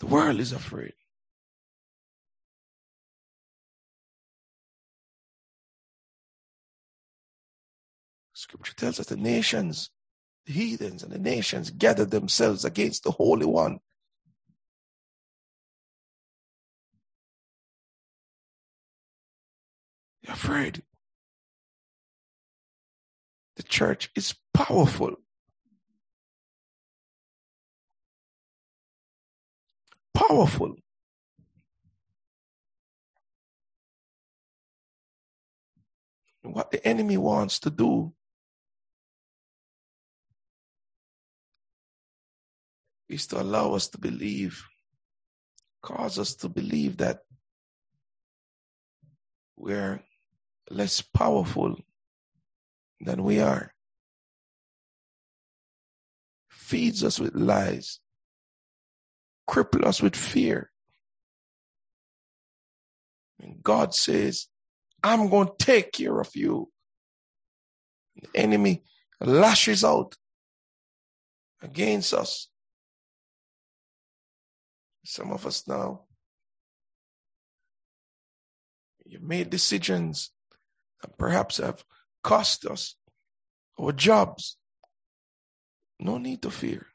The 0.04 0.10
world 0.10 0.42
is 0.42 0.52
afraid. 0.52 0.92
Scripture 8.34 8.74
tells 8.76 9.00
us 9.00 9.06
the 9.06 9.16
nations, 9.16 9.92
the 10.46 10.52
heathens 10.52 11.04
and 11.04 11.12
the 11.14 11.20
nations 11.20 11.70
gathered 11.70 12.12
themselves 12.12 12.66
against 12.66 13.06
the 13.06 13.12
Holy 13.12 13.46
One. 13.46 13.80
They're 20.24 20.36
afraid. 20.36 20.84
The 23.56 23.64
church 23.64 24.12
is 24.18 24.36
powerful. 24.54 25.16
Powerful. 30.14 30.76
What 36.44 36.72
the 36.72 36.86
enemy 36.86 37.18
wants 37.18 37.60
to 37.60 37.70
do 37.70 38.14
is 43.08 43.28
to 43.28 43.42
allow 43.42 43.74
us 43.74 43.88
to 43.90 43.98
believe 43.98 44.64
cause 45.84 46.18
us 46.18 46.34
to 46.34 46.50
believe 46.50 46.98
that 46.98 47.20
we're 49.58 50.02
less 50.72 51.02
powerful 51.02 51.78
than 53.02 53.24
we 53.24 53.40
are. 53.40 53.74
Feeds 56.50 57.04
us 57.04 57.20
with 57.20 57.36
lies, 57.36 58.00
cripple 59.50 59.86
us 59.86 60.02
with 60.02 60.16
fear. 60.16 60.72
And 63.40 63.62
God 63.62 63.94
says, 63.94 64.48
I'm 65.04 65.30
going 65.30 65.48
to 65.48 65.66
take 65.66 65.92
care 65.92 66.20
of 66.20 66.30
you. 66.34 66.70
The 68.16 68.30
enemy 68.40 68.84
lashes 69.20 69.84
out 69.84 70.16
against 71.62 72.14
us. 72.14 72.50
Some 75.06 75.32
of 75.32 75.46
us 75.46 75.68
now, 75.68 76.04
you've 79.06 79.24
made 79.24 79.50
decisions 79.50 80.32
that 81.02 81.18
perhaps 81.18 81.58
have 81.58 81.84
cost 82.24 82.66
us 82.66 82.96
our 83.78 83.92
jobs. 83.92 84.58
No 86.00 86.18
need 86.18 86.42
to 86.44 86.52
fear. 86.52 86.93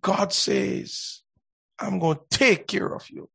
God 0.00 0.32
says, 0.32 1.22
I'm 1.78 1.98
going 1.98 2.18
to 2.18 2.38
take 2.38 2.66
care 2.66 2.94
of 2.94 3.08
you. 3.10 3.28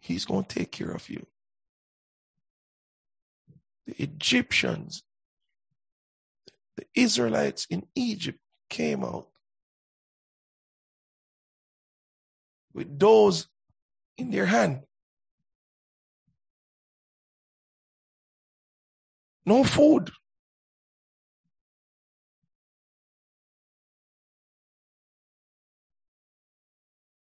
He's 0.00 0.24
going 0.24 0.44
to 0.44 0.58
take 0.58 0.72
care 0.72 0.90
of 0.90 1.08
you. 1.08 1.26
The 3.86 4.02
Egyptians, 4.02 5.02
the 6.76 6.86
Israelites 6.94 7.66
in 7.70 7.86
Egypt 7.94 8.38
came 8.68 9.04
out 9.04 9.28
with 12.72 12.98
those 12.98 13.48
in 14.18 14.30
their 14.30 14.46
hand. 14.46 14.82
No 19.44 19.62
food. 19.62 20.10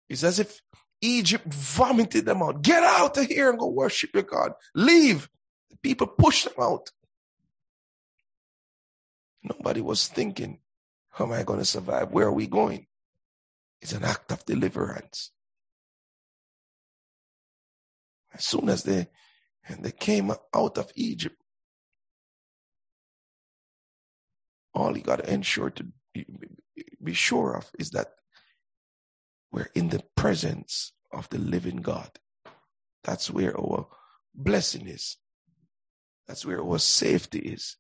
It's 0.10 0.24
as 0.24 0.40
if 0.40 0.62
Egypt 1.02 1.46
vomited 1.54 2.26
them 2.26 2.42
out. 2.42 2.62
Get 2.62 2.84
out 2.84 3.18
of 3.18 3.26
here 3.28 3.50
and 3.50 3.60
go 3.60 3.68
worship 3.68 4.10
your 4.14 4.24
God. 4.24 4.54
Leave. 4.76 5.30
The 5.70 5.78
people 5.78 6.08
pushed 6.08 6.46
them 6.46 6.56
out. 6.60 6.90
Nobody 9.44 9.82
was 9.82 10.08
thinking, 10.08 10.60
how 11.12 11.26
am 11.26 11.32
I 11.32 11.44
going 11.44 11.60
to 11.60 11.66
survive? 11.66 12.12
Where 12.12 12.28
are 12.28 12.34
we 12.34 12.48
going? 12.48 12.88
It's 13.82 13.94
an 13.94 14.04
act 14.04 14.32
of 14.32 14.46
deliverance. 14.46 15.32
As 18.34 18.44
soon 18.44 18.70
as 18.70 18.84
they 18.84 19.08
and 19.68 19.84
they 19.84 19.92
came 19.92 20.32
out 20.32 20.78
of 20.78 20.92
Egypt, 20.96 21.36
all 24.74 24.98
you 24.98 25.04
got 25.04 25.18
to 25.18 25.34
ensure 25.34 25.70
to 25.70 25.86
be, 26.14 26.26
be 27.02 27.14
sure 27.14 27.56
of 27.56 27.70
is 27.78 27.92
that 27.92 28.08
we're 29.52 29.70
in 29.76 29.90
the 29.90 30.04
presence 30.16 30.94
of 31.12 31.30
the 31.30 31.40
living 31.40 31.78
God. 31.78 32.12
That's 33.04 33.32
where 33.32 33.60
our 33.60 33.88
blessing 34.34 34.88
is. 34.88 35.18
That's 36.28 36.46
where 36.46 36.62
our 36.62 36.78
safety 36.78 37.40
is. 37.40 37.78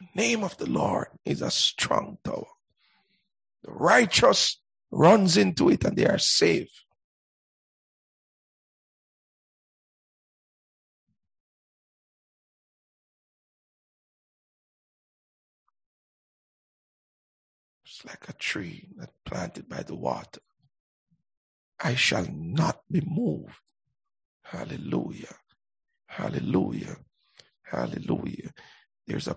The 0.00 0.08
name 0.14 0.42
of 0.42 0.56
the 0.56 0.68
Lord 0.68 1.08
is 1.24 1.42
a 1.42 1.50
strong 1.50 2.18
tower. 2.24 2.46
The 3.62 3.72
righteous 3.72 4.60
runs 4.90 5.36
into 5.36 5.68
it 5.68 5.84
and 5.84 5.96
they 5.96 6.06
are 6.06 6.18
safe. 6.18 6.81
Like 18.04 18.28
a 18.28 18.32
tree 18.34 18.88
that 18.96 19.10
planted 19.24 19.68
by 19.68 19.82
the 19.82 19.94
water. 19.94 20.40
I 21.82 21.94
shall 21.94 22.26
not 22.30 22.80
be 22.90 23.02
moved. 23.06 23.54
Hallelujah. 24.44 25.34
Hallelujah. 26.06 26.96
Hallelujah. 27.64 28.52
There's 29.06 29.28
a 29.28 29.36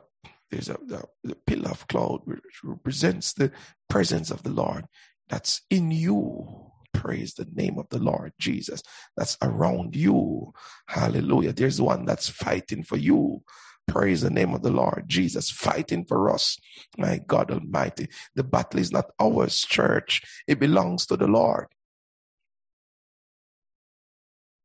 there's 0.51 0.69
a 0.69 0.77
the, 0.85 1.03
the 1.23 1.35
pillar 1.47 1.71
of 1.71 1.87
cloud 1.87 2.21
which 2.25 2.39
represents 2.63 3.33
the 3.33 3.51
presence 3.89 4.31
of 4.31 4.43
the 4.43 4.51
Lord 4.51 4.85
that's 5.29 5.61
in 5.69 5.91
you. 5.91 6.71
Praise 6.93 7.33
the 7.33 7.47
name 7.53 7.77
of 7.79 7.87
the 7.89 7.99
Lord 7.99 8.33
Jesus. 8.39 8.81
That's 9.17 9.37
around 9.41 9.95
you. 9.95 10.53
Hallelujah. 10.87 11.53
There's 11.53 11.81
one 11.81 12.05
that's 12.05 12.29
fighting 12.29 12.83
for 12.83 12.97
you. 12.97 13.41
Praise 13.87 14.21
the 14.21 14.29
name 14.29 14.53
of 14.53 14.61
the 14.61 14.71
Lord 14.71 15.05
Jesus, 15.07 15.49
fighting 15.49 16.05
for 16.05 16.29
us. 16.33 16.57
My 16.97 17.19
God 17.25 17.51
Almighty. 17.51 18.09
The 18.35 18.43
battle 18.43 18.79
is 18.79 18.91
not 18.91 19.11
ours, 19.19 19.61
church. 19.61 20.21
It 20.47 20.59
belongs 20.59 21.05
to 21.07 21.17
the 21.17 21.27
Lord. 21.27 21.67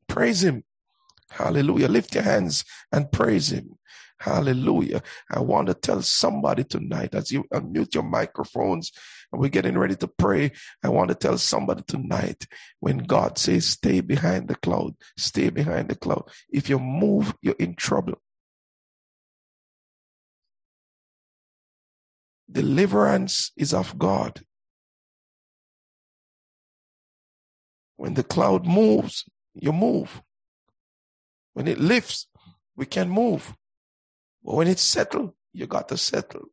Praise 0.09 0.43
Him. 0.43 0.65
Hallelujah. 1.31 1.89
Lift 1.89 2.15
your 2.15 2.25
hands 2.25 2.65
and 2.91 3.13
praise 3.13 3.53
Him. 3.53 3.79
Hallelujah. 4.19 5.03
I 5.31 5.41
want 5.41 5.69
to 5.69 5.75
tell 5.75 6.03
somebody 6.03 6.65
tonight 6.65 7.15
as 7.15 7.31
you 7.31 7.45
unmute 7.55 7.95
your 7.95 8.03
microphones 8.03 8.93
and 9.33 9.41
we're 9.41 9.49
getting 9.49 9.79
ready 9.79 9.97
to 9.97 10.09
pray. 10.09 10.53
I 10.83 10.91
want 10.91 11.09
to 11.09 11.15
tell 11.15 11.39
somebody 11.39 11.83
tonight 11.87 12.47
when 12.81 12.99
God 12.99 13.39
says, 13.39 13.67
stay 13.67 14.01
behind 14.01 14.49
the 14.49 14.57
cloud, 14.57 14.95
stay 15.17 15.49
behind 15.49 15.89
the 15.89 15.95
cloud. 15.97 16.29
If 16.51 16.69
you 16.69 16.79
move, 16.79 17.35
you're 17.41 17.55
in 17.59 17.77
trouble. 17.77 18.21
Deliverance 22.51 23.53
is 23.57 23.73
of 23.73 23.99
God. 23.99 24.43
When 27.97 28.15
the 28.15 28.25
cloud 28.25 28.67
moves, 28.67 29.25
you 29.55 29.73
move. 29.73 30.23
When 31.53 31.69
it 31.69 31.79
lifts, 31.79 32.27
we 32.77 32.87
can 32.87 33.09
move. 33.09 33.55
But 34.43 34.57
when 34.57 34.69
it's 34.69 34.83
settled, 34.83 35.35
you 35.53 35.67
got 35.67 35.89
to 35.91 35.97
settle. 35.97 36.47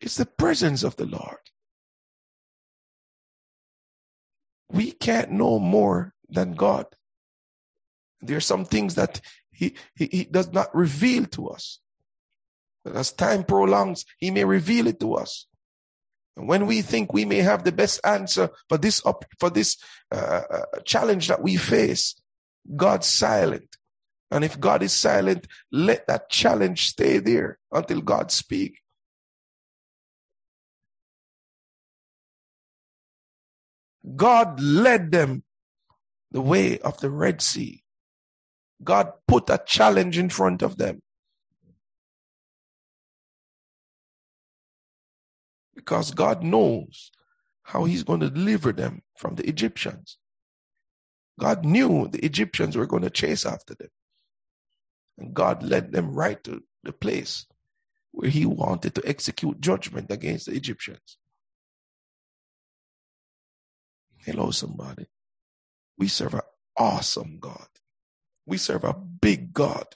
It's 0.00 0.16
the 0.16 0.26
presence 0.26 0.82
of 0.82 0.96
the 0.96 1.06
Lord. 1.06 1.38
We 4.70 4.92
can't 4.92 5.30
know 5.30 5.58
more 5.58 6.12
than 6.28 6.54
God. 6.54 6.86
There 8.20 8.36
are 8.36 8.40
some 8.40 8.64
things 8.64 8.96
that 8.96 9.20
he, 9.50 9.76
he, 9.94 10.08
he 10.12 10.24
does 10.24 10.52
not 10.52 10.74
reveal 10.74 11.24
to 11.26 11.48
us. 11.48 11.80
But 12.84 12.96
as 12.96 13.12
time 13.12 13.44
prolongs, 13.44 14.04
he 14.18 14.30
may 14.30 14.44
reveal 14.44 14.86
it 14.86 15.00
to 15.00 15.14
us. 15.14 15.46
And 16.36 16.48
when 16.48 16.66
we 16.66 16.82
think 16.82 17.12
we 17.12 17.24
may 17.24 17.38
have 17.38 17.64
the 17.64 17.72
best 17.72 18.00
answer 18.04 18.50
for 18.68 18.76
this 18.76 19.00
for 19.38 19.50
this 19.50 19.76
uh, 20.10 20.42
uh, 20.50 20.80
challenge 20.84 21.28
that 21.28 21.42
we 21.42 21.56
face, 21.56 22.20
God's 22.76 23.06
silent. 23.06 23.76
And 24.30 24.44
if 24.44 24.58
God 24.58 24.82
is 24.82 24.92
silent, 24.92 25.46
let 25.70 26.08
that 26.08 26.28
challenge 26.28 26.88
stay 26.88 27.18
there 27.18 27.58
until 27.70 28.00
God 28.00 28.32
speak. 28.32 28.80
God 34.16 34.60
led 34.60 35.12
them 35.12 35.44
the 36.32 36.40
way 36.40 36.78
of 36.80 36.98
the 37.00 37.10
Red 37.10 37.40
Sea. 37.40 37.82
God 38.82 39.12
put 39.28 39.48
a 39.48 39.62
challenge 39.64 40.18
in 40.18 40.28
front 40.28 40.62
of 40.62 40.76
them. 40.76 41.00
Because 45.74 46.12
God 46.12 46.42
knows 46.42 47.10
how 47.62 47.84
he's 47.84 48.04
going 48.04 48.20
to 48.20 48.30
deliver 48.30 48.72
them 48.72 49.02
from 49.16 49.34
the 49.34 49.48
Egyptians. 49.48 50.18
God 51.38 51.64
knew 51.64 52.08
the 52.08 52.24
Egyptians 52.24 52.76
were 52.76 52.86
going 52.86 53.02
to 53.02 53.10
chase 53.10 53.44
after 53.44 53.74
them. 53.74 53.88
And 55.18 55.34
God 55.34 55.62
led 55.62 55.92
them 55.92 56.14
right 56.14 56.42
to 56.44 56.62
the 56.82 56.92
place 56.92 57.46
where 58.12 58.30
he 58.30 58.46
wanted 58.46 58.94
to 58.94 59.02
execute 59.04 59.60
judgment 59.60 60.10
against 60.10 60.46
the 60.46 60.52
Egyptians. 60.52 61.18
Hello, 64.18 64.50
somebody. 64.50 65.06
We 65.98 66.08
serve 66.08 66.34
an 66.34 66.40
awesome 66.76 67.38
God. 67.40 67.66
We 68.46 68.56
serve 68.56 68.84
a 68.84 68.94
big 68.94 69.52
God. 69.52 69.86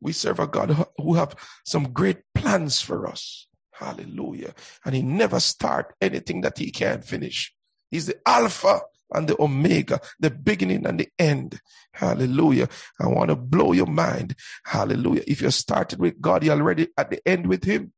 We 0.00 0.12
serve 0.12 0.38
a 0.38 0.46
God 0.46 0.86
who 0.96 1.14
have 1.14 1.34
some 1.64 1.92
great 1.92 2.22
plans 2.34 2.80
for 2.80 3.06
us. 3.06 3.46
Hallelujah. 3.80 4.54
And 4.84 4.94
he 4.94 5.00
never 5.00 5.40
start 5.40 5.94
anything 6.02 6.42
that 6.42 6.58
he 6.58 6.70
can't 6.70 7.02
finish. 7.02 7.54
He's 7.90 8.06
the 8.06 8.20
Alpha 8.26 8.82
and 9.12 9.26
the 9.26 9.40
Omega, 9.42 10.00
the 10.20 10.30
beginning 10.30 10.86
and 10.86 11.00
the 11.00 11.08
end. 11.18 11.58
Hallelujah. 11.92 12.68
I 13.00 13.06
want 13.06 13.30
to 13.30 13.36
blow 13.36 13.72
your 13.72 13.86
mind. 13.86 14.36
Hallelujah. 14.64 15.22
If 15.26 15.40
you 15.40 15.50
started 15.50 15.98
with 15.98 16.20
God, 16.20 16.44
you're 16.44 16.56
already 16.56 16.88
at 16.98 17.10
the 17.10 17.26
end 17.26 17.46
with 17.46 17.64
Him. 17.64 17.92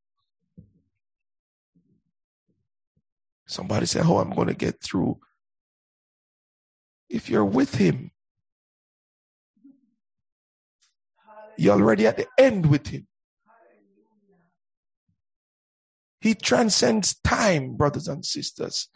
Somebody 3.47 3.87
say, 3.87 4.03
Oh, 4.05 4.19
I'm 4.19 4.31
going 4.31 4.49
to 4.49 4.55
get 4.55 4.81
through. 4.81 5.19
If 7.11 7.29
you're 7.29 7.45
with 7.45 7.75
Him, 7.75 8.13
you're 11.59 11.75
already 11.75 12.07
at 12.07 12.19
the 12.19 12.29
end 12.39 12.67
with 12.67 12.87
Him. 12.87 13.09
He 16.23 16.35
transcends 16.35 17.17
time, 17.21 17.77
brothers 17.77 18.07
and 18.07 18.25
sisters. 18.25 18.89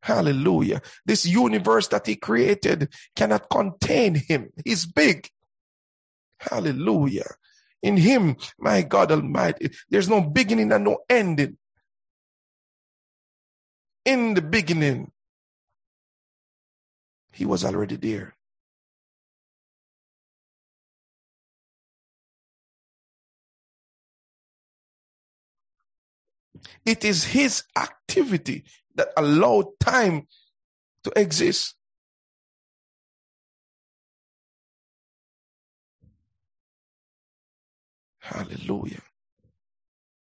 Hallelujah. 0.00 0.80
This 1.04 1.26
universe 1.26 1.88
that 1.88 2.06
he 2.06 2.14
created 2.14 2.94
cannot 3.16 3.50
contain 3.50 4.14
him. 4.14 4.50
He's 4.64 4.86
big. 4.86 5.28
Hallelujah. 6.38 7.34
In 7.82 7.96
him, 7.96 8.36
my 8.58 8.82
God 8.82 9.10
Almighty, 9.10 9.70
there's 9.90 10.08
no 10.08 10.20
beginning 10.20 10.70
and 10.70 10.84
no 10.84 10.98
ending. 11.10 11.58
In 14.04 14.34
the 14.34 14.42
beginning, 14.42 15.10
he 17.32 17.44
was 17.44 17.64
already 17.64 17.96
there. 17.96 18.37
It 26.84 27.04
is 27.04 27.24
his 27.24 27.64
activity 27.76 28.64
that 28.94 29.08
allowed 29.16 29.78
time 29.80 30.26
to 31.04 31.12
exist. 31.16 31.74
Hallelujah. 38.20 39.02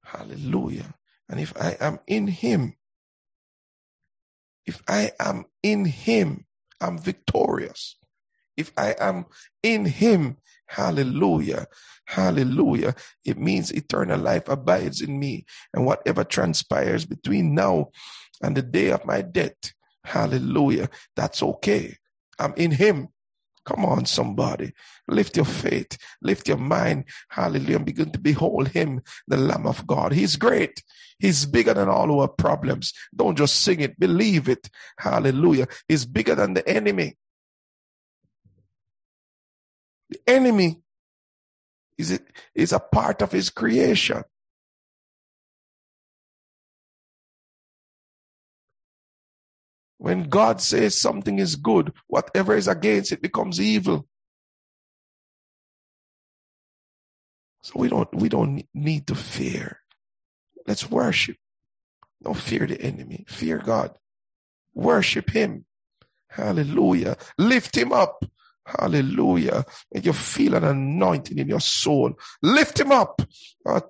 Hallelujah. 0.03 0.95
And 1.29 1.41
if 1.41 1.57
I 1.57 1.77
am 1.81 1.99
in 2.07 2.27
him, 2.27 2.75
if 4.67 4.83
I 4.89 5.13
am 5.21 5.45
in 5.63 5.85
him, 5.85 6.47
I'm 6.81 6.99
victorious. 6.99 7.97
If 8.57 8.73
I 8.77 8.95
am 8.99 9.27
in 9.63 9.85
him, 9.85 10.39
hallelujah, 10.67 11.67
hallelujah, 12.07 12.95
it 13.25 13.39
means 13.39 13.73
eternal 13.73 14.19
life 14.19 14.49
abides 14.49 15.01
in 15.01 15.19
me. 15.19 15.45
And 15.73 15.87
whatever 15.87 16.25
transpires 16.25 17.05
between 17.05 17.55
now 17.55 17.91
and 18.43 18.57
the 18.57 18.63
day 18.63 18.91
of 18.91 19.05
my 19.05 19.23
death, 19.23 19.73
hallelujah, 20.05 20.89
that's 21.17 21.43
okay. 21.43 21.97
I'm 22.39 22.55
in 22.57 22.71
him. 22.71 23.09
Come 23.65 23.87
on, 23.87 24.05
somebody. 24.05 24.73
Lift 25.09 25.37
your 25.37 25.47
faith, 25.47 25.97
lift 26.21 26.49
your 26.49 26.59
mind, 26.59 27.05
hallelujah, 27.31 27.77
and 27.77 27.87
begin 27.87 28.11
to 28.11 28.19
behold 28.19 28.69
him, 28.69 29.01
the 29.27 29.39
Lamb 29.39 29.67
of 29.67 29.87
God. 29.87 30.13
He's 30.13 30.37
great. 30.37 30.83
He's 31.19 31.47
bigger 31.47 31.73
than 31.73 31.89
all 31.89 32.21
our 32.21 32.29
problems. 32.29 32.93
Don't 33.17 33.39
just 33.39 33.61
sing 33.61 33.81
it, 33.81 33.99
believe 33.99 34.51
it. 34.51 34.69
Hallelujah. 34.99 35.69
He's 35.89 36.05
bigger 36.05 36.35
than 36.35 36.53
the 36.53 36.69
enemy. 36.69 37.17
The 40.11 40.21
enemy 40.27 40.83
is, 41.99 42.21
is 42.55 42.73
a 42.73 42.81
part 42.81 43.23
of 43.23 43.33
his 43.33 43.51
creation. 43.51 44.23
When 49.99 50.25
God 50.25 50.61
says 50.61 51.01
something 51.01 51.39
is 51.39 51.57
good, 51.57 51.93
whatever 52.09 52.55
is 52.57 52.69
against 52.69 53.13
it 53.13 53.23
becomes 53.23 53.61
evil. 53.61 54.07
So 57.63 57.73
we 57.77 57.89
don't 57.89 58.15
we 58.15 58.29
don't 58.29 58.63
need 58.75 59.07
to 59.07 59.15
fear. 59.15 59.81
Let's 60.67 60.91
worship. 60.91 61.37
Don't 62.23 62.37
fear 62.37 62.67
the 62.67 62.81
enemy. 62.81 63.25
Fear 63.29 63.59
God. 63.59 63.97
Worship 64.75 65.31
him. 65.31 65.65
Hallelujah. 66.29 67.17
Lift 67.39 67.75
him 67.77 67.93
up. 67.93 68.25
Hallelujah. 68.67 69.65
Make 69.93 70.07
you 70.07 70.13
feel 70.13 70.55
an 70.55 70.65
anointing 70.65 71.39
in 71.39 71.49
your 71.49 71.61
soul. 71.61 72.15
Lift 72.43 72.81
him 72.81 72.93
up. 72.93 73.21
My 73.65 73.83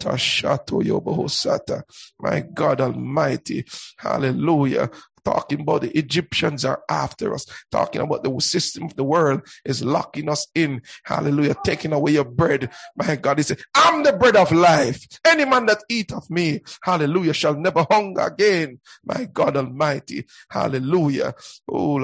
God 2.41 2.81
Almighty. 2.81 3.65
Hallelujah 3.99 4.91
talking 5.25 5.61
about 5.61 5.83
the 5.83 5.97
Egyptians 5.97 6.65
are 6.65 6.83
after 6.89 7.35
us, 7.35 7.47
talking 7.71 8.01
about 8.01 8.23
the 8.23 8.41
system 8.41 8.85
of 8.85 8.97
the 8.97 9.05
world 9.05 9.43
is 9.65 9.85
locking 9.85 10.29
us 10.29 10.47
in. 10.55 10.83
Hallelujah. 11.05 11.57
Taking 11.65 11.93
away 11.93 12.13
your 12.13 12.25
bread. 12.25 12.71
My 12.97 13.17
God, 13.17 13.39
he 13.39 13.45
said, 13.45 13.61
I'm 13.75 14.03
the 14.03 14.13
bread 14.13 14.37
of 14.37 14.53
life. 14.53 15.07
Any 15.27 15.45
man 15.45 15.67
that 15.67 15.83
eat 15.89 16.13
of 16.13 16.29
me, 16.31 16.61
hallelujah, 16.83 17.33
shall 17.33 17.55
never 17.55 17.87
hunger 17.91 18.23
again. 18.23 18.81
My 19.05 19.25
God 19.33 19.57
Almighty. 19.57 20.27
Hallelujah. 20.51 21.35
Oh, 21.69 21.99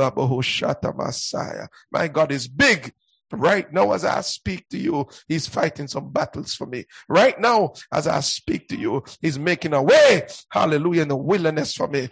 Messiah. 0.97 1.69
My 1.91 2.09
God 2.09 2.33
is 2.33 2.49
big. 2.49 2.93
Right 3.33 3.73
now, 3.73 3.93
as 3.93 4.05
I 4.05 4.21
speak 4.23 4.69
to 4.71 4.79
you, 4.79 5.07
he's 5.29 5.47
fighting 5.47 5.87
some 5.87 6.11
battles 6.11 6.55
for 6.55 6.67
me. 6.67 6.85
Right 7.09 7.39
now, 7.41 7.75
as 7.93 8.07
I 8.09 8.21
speak 8.21 8.69
to 8.69 8.77
you, 8.77 9.05
he's 9.21 9.39
making 9.39 9.73
a 9.73 9.83
way. 9.83 10.27
Hallelujah. 10.51 11.03
In 11.03 11.09
the 11.09 11.17
wilderness 11.17 11.75
for 11.75 11.87
me. 11.87 12.09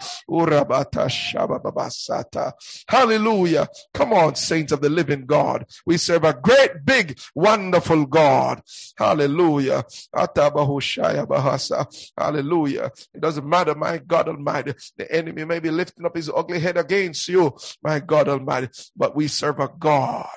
Hallelujah. 2.89 3.69
Come 3.95 4.13
on, 4.13 4.35
saints 4.37 4.73
of 4.73 4.81
the 4.81 4.89
living 4.89 5.27
God. 5.27 5.67
We 5.87 5.97
serve 5.97 6.25
a 6.25 6.35
great, 6.35 6.85
big, 6.85 7.19
wonderful 7.35 8.07
God. 8.07 8.63
Hallelujah. 8.97 9.85
Hallelujah. 12.17 12.91
It 13.15 13.21
doesn't 13.21 13.49
matter, 13.49 13.75
my 13.75 13.99
God 13.99 14.29
Almighty. 14.29 14.75
The 14.97 15.11
enemy 15.11 15.45
may 15.45 15.59
be 15.59 15.71
lifting 15.71 16.07
up 16.07 16.15
his 16.17 16.31
ugly 16.35 16.61
head 16.61 16.77
against 16.77 17.29
you, 17.29 17.57
my 17.83 17.99
God 17.99 18.29
Almighty, 18.29 18.69
but 18.97 19.17
we 19.17 19.27
serve 19.27 19.59
a 19.59 19.69
God. 19.79 20.29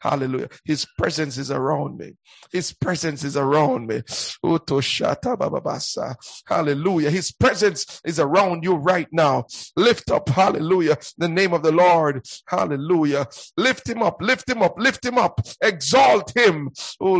Hallelujah 0.00 0.27
Hallelujah. 0.28 0.48
His 0.64 0.86
presence 0.98 1.38
is 1.38 1.50
around 1.50 1.98
me. 1.98 2.12
His 2.52 2.72
presence 2.72 3.24
is 3.24 3.36
around 3.36 3.86
me. 3.86 4.02
Hallelujah. 6.46 7.10
His 7.10 7.32
presence 7.32 8.00
is 8.04 8.20
around 8.20 8.64
you 8.64 8.74
right 8.74 9.08
now. 9.12 9.44
Lift 9.76 10.10
up, 10.10 10.28
hallelujah, 10.28 10.98
the 11.16 11.28
name 11.28 11.52
of 11.54 11.62
the 11.62 11.72
Lord. 11.72 12.26
Hallelujah. 12.46 13.26
Lift 13.56 13.88
him 13.88 14.02
up, 14.02 14.20
lift 14.20 14.48
him 14.48 14.62
up, 14.62 14.74
lift 14.78 15.04
him 15.04 15.18
up. 15.18 15.40
Exalt 15.62 16.36
him. 16.36 16.70
Oh, 17.00 17.18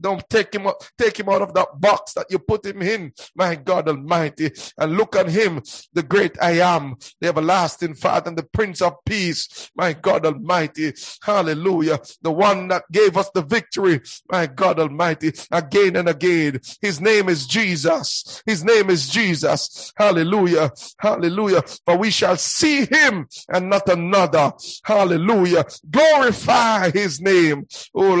Don't 0.00 0.30
take 0.30 0.54
him 0.54 0.66
up, 0.66 0.82
take 0.98 1.18
him 1.18 1.28
out 1.28 1.42
of 1.42 1.54
that 1.54 1.68
box 1.80 2.14
that 2.14 2.26
you 2.30 2.38
put 2.38 2.64
him 2.64 2.82
in. 2.82 3.12
My 3.34 3.54
God 3.54 3.88
Almighty. 3.88 4.50
And 4.78 4.96
look 4.96 5.16
on 5.16 5.28
him, 5.28 5.62
the 5.92 6.02
great 6.02 6.40
I 6.40 6.52
am, 6.60 6.96
the 7.20 7.28
everlasting 7.28 7.94
Father 7.94 8.28
and 8.28 8.38
the 8.38 8.44
Prince 8.44 8.82
of 8.82 8.94
Peace. 9.06 9.70
My 9.76 9.92
God 9.92 10.26
Almighty. 10.26 10.92
Hallelujah. 11.22 11.63
Hallelujah. 11.64 11.98
The 12.20 12.30
one 12.30 12.68
that 12.68 12.84
gave 12.92 13.16
us 13.16 13.30
the 13.30 13.40
victory. 13.40 14.02
My 14.30 14.46
God 14.46 14.78
Almighty. 14.78 15.32
Again 15.50 15.96
and 15.96 16.08
again. 16.10 16.60
His 16.82 17.00
name 17.00 17.30
is 17.30 17.46
Jesus. 17.46 18.42
His 18.44 18.62
name 18.64 18.90
is 18.90 19.08
Jesus. 19.08 19.90
Hallelujah. 19.96 20.70
Hallelujah. 20.98 21.62
For 21.86 21.96
we 21.96 22.10
shall 22.10 22.36
see 22.36 22.84
him 22.84 23.26
and 23.48 23.70
not 23.70 23.88
another. 23.88 24.52
Hallelujah. 24.84 25.64
Glorify 25.90 26.90
his 26.90 27.20
name. 27.22 27.66
Oh, 27.94 28.14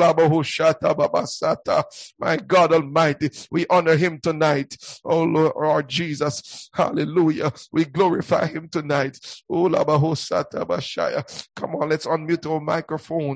My 2.18 2.36
God 2.38 2.72
Almighty. 2.72 3.30
We 3.50 3.66
honor 3.68 3.96
him 3.96 4.20
tonight. 4.20 4.76
Oh 5.04 5.24
Lord 5.24 5.88
Jesus. 5.88 6.70
Hallelujah. 6.72 7.52
We 7.72 7.84
glorify 7.84 8.46
him 8.46 8.70
tonight. 8.70 9.18
Oh, 9.50 9.68
Come 11.56 11.76
on, 11.76 11.88
let's 11.88 12.06
unmute 12.06 12.50
our 12.50 12.60
microphone 12.60 13.33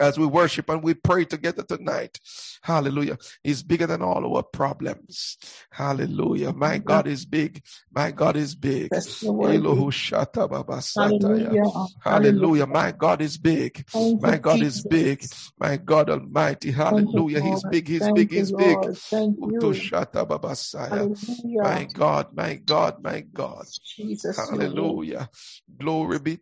as 0.00 0.18
we 0.18 0.26
worship 0.26 0.68
and 0.70 0.82
we 0.82 0.94
pray 0.94 1.24
together 1.24 1.62
tonight. 1.62 2.18
Hallelujah. 2.62 3.18
He's 3.42 3.62
bigger 3.62 3.86
than 3.86 4.02
all 4.02 4.36
our 4.36 4.42
problems. 4.42 5.38
Hallelujah. 5.70 6.52
My 6.52 6.78
God 6.78 7.06
is 7.06 7.24
big. 7.26 7.62
My 7.92 8.10
God 8.10 8.36
is 8.36 8.54
big. 8.54 8.92
Hallelujah. 10.96 11.60
Hallelujah. 12.00 12.66
My 12.66 12.92
God 12.92 13.22
is 13.22 13.38
big. 13.38 13.84
My 14.20 14.38
God 14.38 14.62
is 14.62 14.82
big. 14.82 15.30
My 15.58 15.76
God 15.76 16.10
Almighty. 16.10 16.70
Hallelujah. 16.72 17.40
He's 17.40 17.64
big. 17.64 17.88
He's 17.88 18.08
big. 18.08 18.30
He's 18.30 18.52
big. 18.52 18.88
Hallelujah! 20.88 21.10
My 21.60 21.84
God. 21.84 22.36
My 22.36 22.54
God. 22.56 23.02
My 23.02 23.20
God. 23.20 23.66
Jesus. 23.84 24.36
Hallelujah. 24.36 25.28
Glory 25.78 26.18
be 26.18 26.36